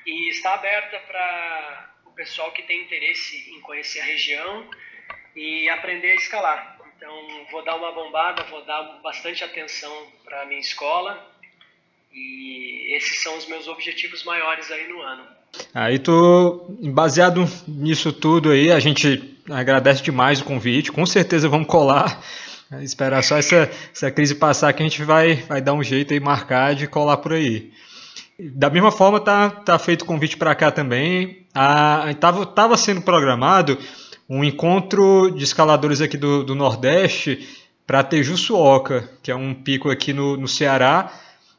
e 0.07 0.29
está 0.31 0.55
aberta 0.55 1.01
para 1.01 1.95
o 2.07 2.13
pessoal 2.13 2.53
que 2.53 2.63
tem 2.63 2.83
interesse 2.83 3.51
em 3.51 3.61
conhecer 3.61 4.03
a 4.03 4.05
região 4.05 4.71
e 5.35 5.69
aprender 5.69 6.13
a 6.13 6.15
escalar. 6.15 6.79
Então, 6.97 7.47
vou 7.51 7.65
dar 7.65 7.75
uma 7.75 7.91
bombada, 7.91 8.45
vou 8.45 8.65
dar 8.65 8.83
bastante 9.03 9.43
atenção 9.43 10.13
para 10.23 10.43
a 10.43 10.47
minha 10.47 10.61
escola 10.61 11.40
e 12.13 12.97
esses 12.97 13.23
são 13.23 13.37
os 13.37 13.47
meus 13.49 13.69
objetivos 13.69 14.25
maiores 14.25 14.71
aí 14.71 14.89
no 14.89 15.01
ano. 15.01 15.23
Aí 15.75 15.99
tô 15.99 16.67
baseado 16.93 17.49
nisso 17.67 18.13
tudo 18.13 18.51
aí, 18.51 18.71
a 18.71 18.81
gente 18.81 19.39
agradece 19.49 20.03
demais 20.03 20.41
o 20.41 20.45
convite, 20.45 20.93
com 20.93 21.05
certeza 21.07 21.49
vamos 21.49 21.67
colar. 21.67 22.21
Esperar 22.83 23.23
só 23.25 23.37
essa, 23.37 23.69
essa 23.93 24.11
crise 24.13 24.37
passar 24.37 24.73
que 24.73 24.83
a 24.83 24.87
gente 24.87 25.03
vai, 25.03 25.35
vai 25.49 25.61
dar 25.61 25.73
um 25.73 25.83
jeito 25.83 26.15
aí, 26.15 26.21
marcar 26.21 26.75
de 26.75 26.87
colar 26.87 27.17
por 27.17 27.33
aí. 27.33 27.73
Da 28.39 28.71
mesma 28.71 28.93
forma, 28.93 29.21
tá, 29.21 29.51
tá 29.51 29.79
feito 29.79 30.03
o 30.03 30.07
convite 30.07 30.37
para 30.37 30.55
cá 30.55 30.71
também. 30.71 31.45
Estava 32.09 32.47
tava 32.47 32.77
sendo 32.77 33.03
programado 33.03 33.77
um 34.29 34.45
encontro 34.45 35.31
de 35.33 35.43
escaladores 35.43 36.01
aqui 36.01 36.17
do, 36.17 36.45
do 36.45 36.55
Nordeste 36.55 37.49
para 37.85 38.05
Tejuçuoca, 38.05 39.11
que 39.21 39.33
é 39.33 39.35
um 39.35 39.53
pico 39.53 39.91
aqui 39.91 40.13
no, 40.13 40.37
no 40.37 40.47
Ceará, 40.47 41.13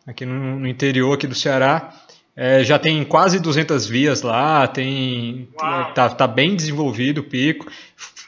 aqui 0.05 0.25
no, 0.25 0.59
no 0.59 0.67
interior 0.67 1.13
aqui 1.13 1.27
do 1.27 1.35
Ceará. 1.35 1.93
É, 2.35 2.63
já 2.63 2.79
tem 2.79 3.03
quase 3.03 3.39
200 3.39 3.85
vias 3.87 4.21
lá, 4.21 4.65
tem 4.65 5.49
tá, 5.93 6.09
tá, 6.09 6.27
bem 6.27 6.55
desenvolvido 6.55 7.19
o 7.19 7.23
pico. 7.23 7.69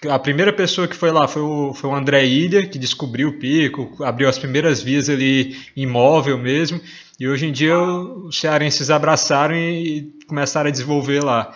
A 0.10 0.20
primeira 0.20 0.52
pessoa 0.52 0.88
que 0.88 0.96
foi 0.96 1.10
lá 1.12 1.28
foi 1.28 1.42
o, 1.42 1.74
foi 1.74 1.90
o 1.90 1.96
André 1.96 2.26
Ilha, 2.26 2.68
que 2.68 2.78
descobriu 2.78 3.30
o 3.30 3.40
pico, 3.40 4.04
abriu 4.04 4.28
as 4.28 4.38
primeiras 4.38 4.82
vias 4.82 5.10
ali 5.10 5.58
imóvel 5.76 6.38
mesmo. 6.38 6.82
E 7.18 7.28
hoje 7.28 7.46
em 7.46 7.52
dia 7.52 7.80
os 7.80 8.38
cearenses 8.38 8.90
abraçaram 8.90 9.56
e 9.56 10.14
começaram 10.28 10.68
a 10.68 10.72
desenvolver 10.72 11.24
lá. 11.24 11.56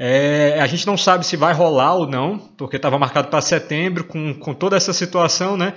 É, 0.00 0.58
a 0.60 0.66
gente 0.66 0.86
não 0.86 0.96
sabe 0.96 1.26
se 1.26 1.36
vai 1.36 1.52
rolar 1.52 1.94
ou 1.94 2.06
não, 2.06 2.38
porque 2.38 2.76
estava 2.76 2.98
marcado 2.98 3.28
para 3.28 3.40
setembro, 3.40 4.04
com, 4.04 4.32
com 4.32 4.54
toda 4.54 4.76
essa 4.76 4.92
situação, 4.92 5.56
né? 5.56 5.74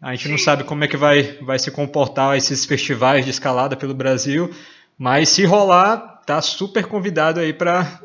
A 0.00 0.12
gente 0.12 0.24
Sim. 0.24 0.30
não 0.30 0.38
sabe 0.38 0.64
como 0.64 0.82
é 0.82 0.88
que 0.88 0.96
vai, 0.96 1.22
vai 1.42 1.58
se 1.58 1.70
comportar 1.70 2.36
esses 2.36 2.64
festivais 2.64 3.24
de 3.24 3.30
escalada 3.30 3.76
pelo 3.76 3.92
Brasil, 3.92 4.50
mas 4.98 5.28
se 5.28 5.44
rolar, 5.44 6.22
tá 6.24 6.40
super 6.40 6.86
convidado 6.86 7.38
aí 7.38 7.52
para 7.52 8.00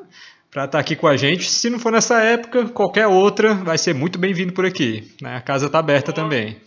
estar 0.50 0.68
tá 0.68 0.80
aqui 0.80 0.96
com 0.96 1.08
a 1.08 1.16
gente. 1.16 1.50
Se 1.50 1.70
não 1.70 1.80
for 1.80 1.92
nessa 1.92 2.22
época, 2.22 2.68
qualquer 2.70 3.08
outra, 3.08 3.54
vai 3.54 3.78
ser 3.78 3.94
muito 3.94 4.20
bem-vindo 4.20 4.52
por 4.52 4.66
aqui. 4.66 5.16
Né? 5.22 5.38
A 5.38 5.42
casa 5.42 5.68
está 5.68 5.80
aberta 5.80 6.12
Bom, 6.12 6.22
também. 6.22 6.62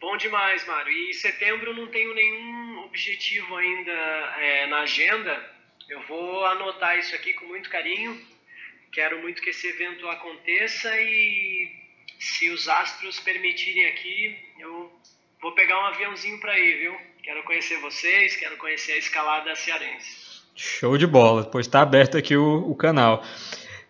Bom 0.00 0.16
demais, 0.16 0.64
Mário. 0.66 0.92
E 0.92 1.10
em 1.10 1.14
setembro 1.14 1.74
não 1.74 1.88
tenho 1.88 2.14
nenhum 2.14 2.84
objetivo 2.84 3.56
ainda 3.56 3.90
é, 3.90 4.66
na 4.68 4.80
agenda. 4.80 5.36
Eu 5.88 6.00
vou 6.02 6.46
anotar 6.46 6.96
isso 6.98 7.14
aqui 7.14 7.32
com 7.32 7.46
muito 7.46 7.68
carinho. 7.70 8.20
Quero 8.92 9.20
muito 9.20 9.42
que 9.42 9.50
esse 9.50 9.66
evento 9.66 10.06
aconteça 10.08 10.90
e 11.00 11.87
se 12.18 12.50
os 12.50 12.68
astros 12.68 13.20
permitirem 13.20 13.86
aqui, 13.86 14.36
eu 14.58 14.90
vou 15.40 15.52
pegar 15.52 15.78
um 15.80 15.86
aviãozinho 15.86 16.38
para 16.40 16.58
ir, 16.58 16.78
viu? 16.78 16.96
Quero 17.22 17.42
conhecer 17.44 17.78
vocês, 17.80 18.36
quero 18.36 18.56
conhecer 18.56 18.92
a 18.92 18.98
escalada 18.98 19.54
cearense. 19.54 20.28
Show 20.54 20.98
de 20.98 21.06
bola, 21.06 21.44
pois 21.44 21.66
está 21.66 21.80
aberto 21.80 22.16
aqui 22.18 22.36
o, 22.36 22.68
o, 22.68 22.74
canal. 22.74 23.22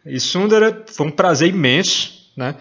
E 0.04 0.20
Sundara, 0.20 0.84
foi 0.86 1.06
um 1.06 1.10
prazer 1.10 1.48
imenso, 1.48 2.30
né? 2.36 2.56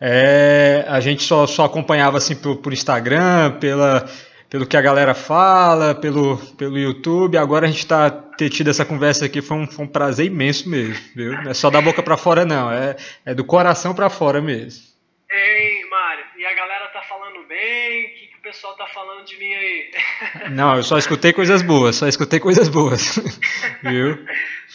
É, 0.00 0.84
a 0.88 0.98
gente 0.98 1.22
só, 1.22 1.46
só 1.46 1.64
acompanhava 1.64 2.18
assim 2.18 2.34
por, 2.34 2.56
por, 2.56 2.72
Instagram, 2.72 3.58
pela, 3.60 4.10
pelo 4.50 4.66
que 4.66 4.76
a 4.76 4.80
galera 4.80 5.14
fala, 5.14 5.94
pelo, 5.94 6.38
pelo 6.56 6.76
YouTube. 6.76 7.38
Agora 7.38 7.66
a 7.66 7.70
gente 7.70 7.78
está 7.78 8.10
ter 8.10 8.50
tido 8.50 8.70
essa 8.70 8.84
conversa 8.84 9.26
aqui 9.26 9.40
foi 9.40 9.58
um, 9.58 9.66
foi 9.68 9.84
um 9.84 9.88
prazer 9.88 10.26
imenso 10.26 10.68
mesmo, 10.68 10.96
viu? 11.14 11.32
Não 11.42 11.52
é 11.52 11.54
só 11.54 11.70
da 11.70 11.80
boca 11.80 12.02
para 12.02 12.16
fora 12.16 12.44
não, 12.44 12.72
é, 12.72 12.96
é 13.24 13.32
do 13.32 13.44
coração 13.44 13.94
para 13.94 14.10
fora 14.10 14.42
mesmo. 14.42 14.91
Ei, 15.34 15.82
Mário, 15.86 16.26
e 16.36 16.44
a 16.44 16.52
galera 16.52 16.88
tá 16.88 17.00
falando 17.00 17.42
bem? 17.44 18.04
O 18.04 18.08
que, 18.10 18.26
que 18.26 18.36
o 18.36 18.42
pessoal 18.42 18.76
tá 18.76 18.86
falando 18.88 19.24
de 19.24 19.38
mim 19.38 19.54
aí? 19.54 19.90
Não, 20.52 20.76
eu 20.76 20.82
só 20.82 20.98
escutei 20.98 21.32
coisas 21.32 21.62
boas, 21.62 21.96
só 21.96 22.06
escutei 22.06 22.38
coisas 22.38 22.68
boas. 22.68 23.16
Viu? 23.82 24.26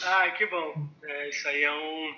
Ah, 0.03 0.31
que 0.31 0.47
bom. 0.47 0.89
É, 1.03 1.29
isso 1.29 1.47
aí 1.47 1.63
é 1.63 1.71
um, 1.71 2.15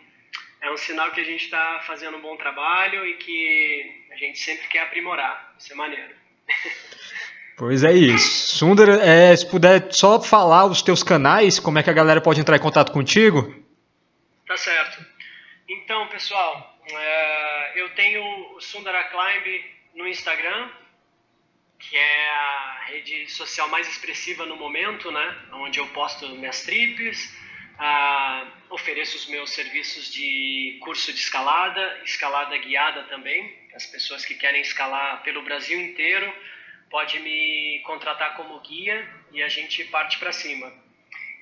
é 0.62 0.72
um 0.72 0.78
sinal 0.78 1.12
que 1.12 1.20
a 1.20 1.24
gente 1.26 1.44
está 1.44 1.82
fazendo 1.86 2.16
um 2.16 2.22
bom 2.22 2.38
trabalho 2.38 3.06
e 3.06 3.16
que 3.16 4.06
a 4.10 4.16
gente 4.16 4.40
sempre 4.40 4.70
quer 4.70 4.84
aprimorar. 4.84 5.54
Isso 5.60 5.74
é 5.74 5.76
maneiro. 5.76 6.16
Pois 7.58 7.84
é 7.84 7.92
isso. 7.92 8.56
Sundar, 8.56 8.88
é, 8.88 9.36
se 9.36 9.46
puder 9.46 9.92
só 9.92 10.22
falar 10.22 10.66
os 10.66 10.82
teus 10.82 11.04
canais, 11.04 11.60
como 11.60 11.78
é 11.78 11.84
que 11.84 11.90
a 11.90 11.94
galera 11.94 12.22
pode 12.22 12.40
entrar 12.40 12.56
em 12.56 12.62
contato 12.62 12.94
contigo? 12.94 13.54
Tá 14.48 14.56
certo. 14.56 15.06
Então, 15.68 16.08
pessoal, 16.08 16.79
é, 16.98 17.74
eu 17.76 17.90
tenho 17.96 18.24
o 18.56 18.62
Sundara 18.62 19.04
Climb 19.06 19.66
no 19.96 20.08
Instagram, 20.08 20.70
que 21.80 21.96
é 21.96 22.30
a 22.30 22.84
rede 22.88 23.30
social 23.30 23.68
mais 23.70 23.88
expressiva 23.88 24.46
no 24.46 24.56
momento, 24.56 25.12
né? 25.12 25.38
Onde 25.54 25.80
eu 25.80 25.88
posto 25.88 26.28
minhas 26.30 26.64
trips, 26.64 27.34
ah, 27.78 28.46
ofereço 28.70 29.16
os 29.16 29.28
meus 29.28 29.52
serviços 29.52 30.12
de 30.12 30.78
curso 30.82 31.14
de 31.14 31.20
escalada, 31.20 32.02
escalada 32.04 32.58
guiada 32.58 33.04
também. 33.04 33.58
As 33.74 33.86
pessoas 33.86 34.26
que 34.26 34.36
querem 34.36 34.62
escalar 34.62 35.24
pelo 35.24 35.42
Brasil 35.44 35.80
inteiro 35.80 36.32
pode 36.90 37.20
me 37.20 37.80
contratar 37.86 38.36
como 38.36 38.60
guia 38.60 39.08
e 39.32 39.42
a 39.42 39.48
gente 39.48 39.84
parte 39.86 40.18
para 40.20 40.34
cima. 40.34 40.89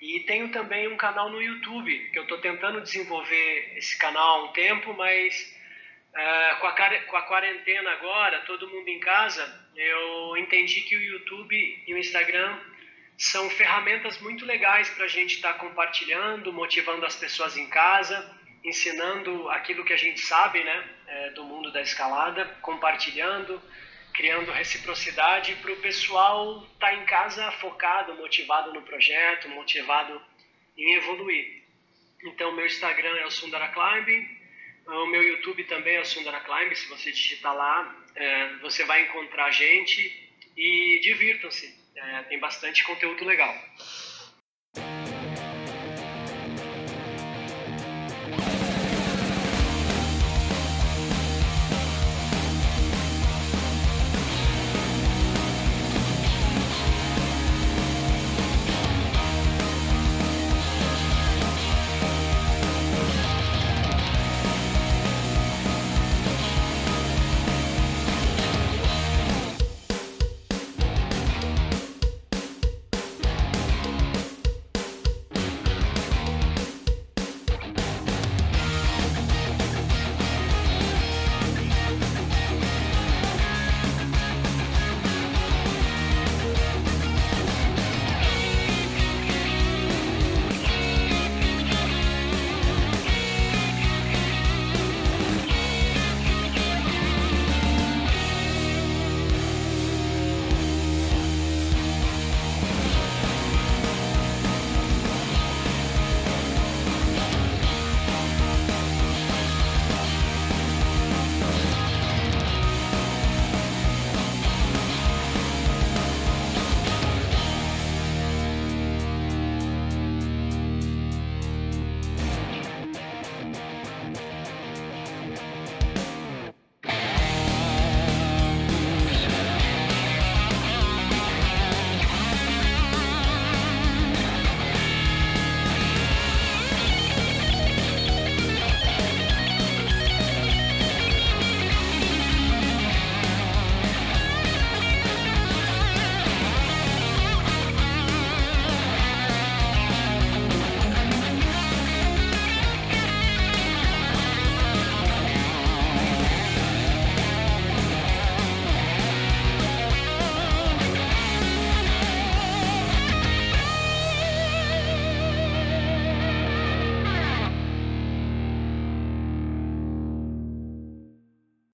E 0.01 0.19
tenho 0.21 0.49
também 0.51 0.87
um 0.87 0.97
canal 0.97 1.29
no 1.29 1.41
YouTube, 1.41 2.09
que 2.11 2.19
eu 2.19 2.23
estou 2.23 2.37
tentando 2.39 2.81
desenvolver 2.81 3.73
esse 3.77 3.97
canal 3.97 4.41
há 4.41 4.43
um 4.45 4.53
tempo, 4.53 4.93
mas 4.93 5.55
uh, 6.13 6.59
com, 6.59 6.67
a, 6.67 6.99
com 7.01 7.17
a 7.17 7.21
quarentena 7.23 7.91
agora, 7.91 8.41
todo 8.41 8.69
mundo 8.69 8.87
em 8.87 8.99
casa, 8.99 9.69
eu 9.75 10.37
entendi 10.37 10.81
que 10.81 10.95
o 10.95 11.01
YouTube 11.01 11.83
e 11.87 11.93
o 11.93 11.97
Instagram 11.97 12.59
são 13.17 13.49
ferramentas 13.49 14.19
muito 14.19 14.45
legais 14.45 14.89
para 14.91 15.05
a 15.05 15.09
gente 15.09 15.35
estar 15.35 15.53
tá 15.53 15.59
compartilhando, 15.59 16.53
motivando 16.53 17.05
as 17.05 17.15
pessoas 17.15 17.57
em 17.57 17.67
casa, 17.67 18.37
ensinando 18.63 19.49
aquilo 19.49 19.83
que 19.83 19.93
a 19.93 19.97
gente 19.97 20.19
sabe 20.19 20.63
né, 20.63 20.89
é, 21.07 21.29
do 21.31 21.43
mundo 21.43 21.71
da 21.71 21.81
escalada, 21.81 22.45
compartilhando, 22.61 23.59
criando 24.17 24.51
reciprocidade 24.51 25.53
para 25.61 25.71
o 25.71 25.77
pessoal 25.77 26.63
estar 26.73 26.87
tá 26.87 26.93
em 26.95 27.05
casa 27.05 27.51
focado, 27.51 28.15
motivado 28.15 28.73
no 28.73 28.81
projeto, 28.81 29.47
motivado 29.49 30.19
em 30.75 30.95
evoluir. 30.95 31.63
Então, 32.23 32.51
meu 32.51 32.65
Instagram 32.65 33.15
é 33.17 33.25
o 33.27 33.31
Sundara 33.31 33.67
Climbing, 33.67 34.27
o 34.87 35.05
meu 35.05 35.21
YouTube 35.21 35.63
também 35.65 35.97
é 35.97 36.01
o 36.01 36.05
Sundara 36.05 36.39
Climbing. 36.39 36.73
Se 36.73 36.87
você 36.89 37.11
digitar 37.11 37.55
lá, 37.55 37.95
é, 38.15 38.55
você 38.55 38.83
vai 38.85 39.03
encontrar 39.03 39.51
gente 39.51 40.01
e 40.57 40.99
divirtam-se. 41.03 41.77
É, 41.95 42.23
tem 42.23 42.39
bastante 42.39 42.83
conteúdo 42.83 43.23
legal. 43.23 43.55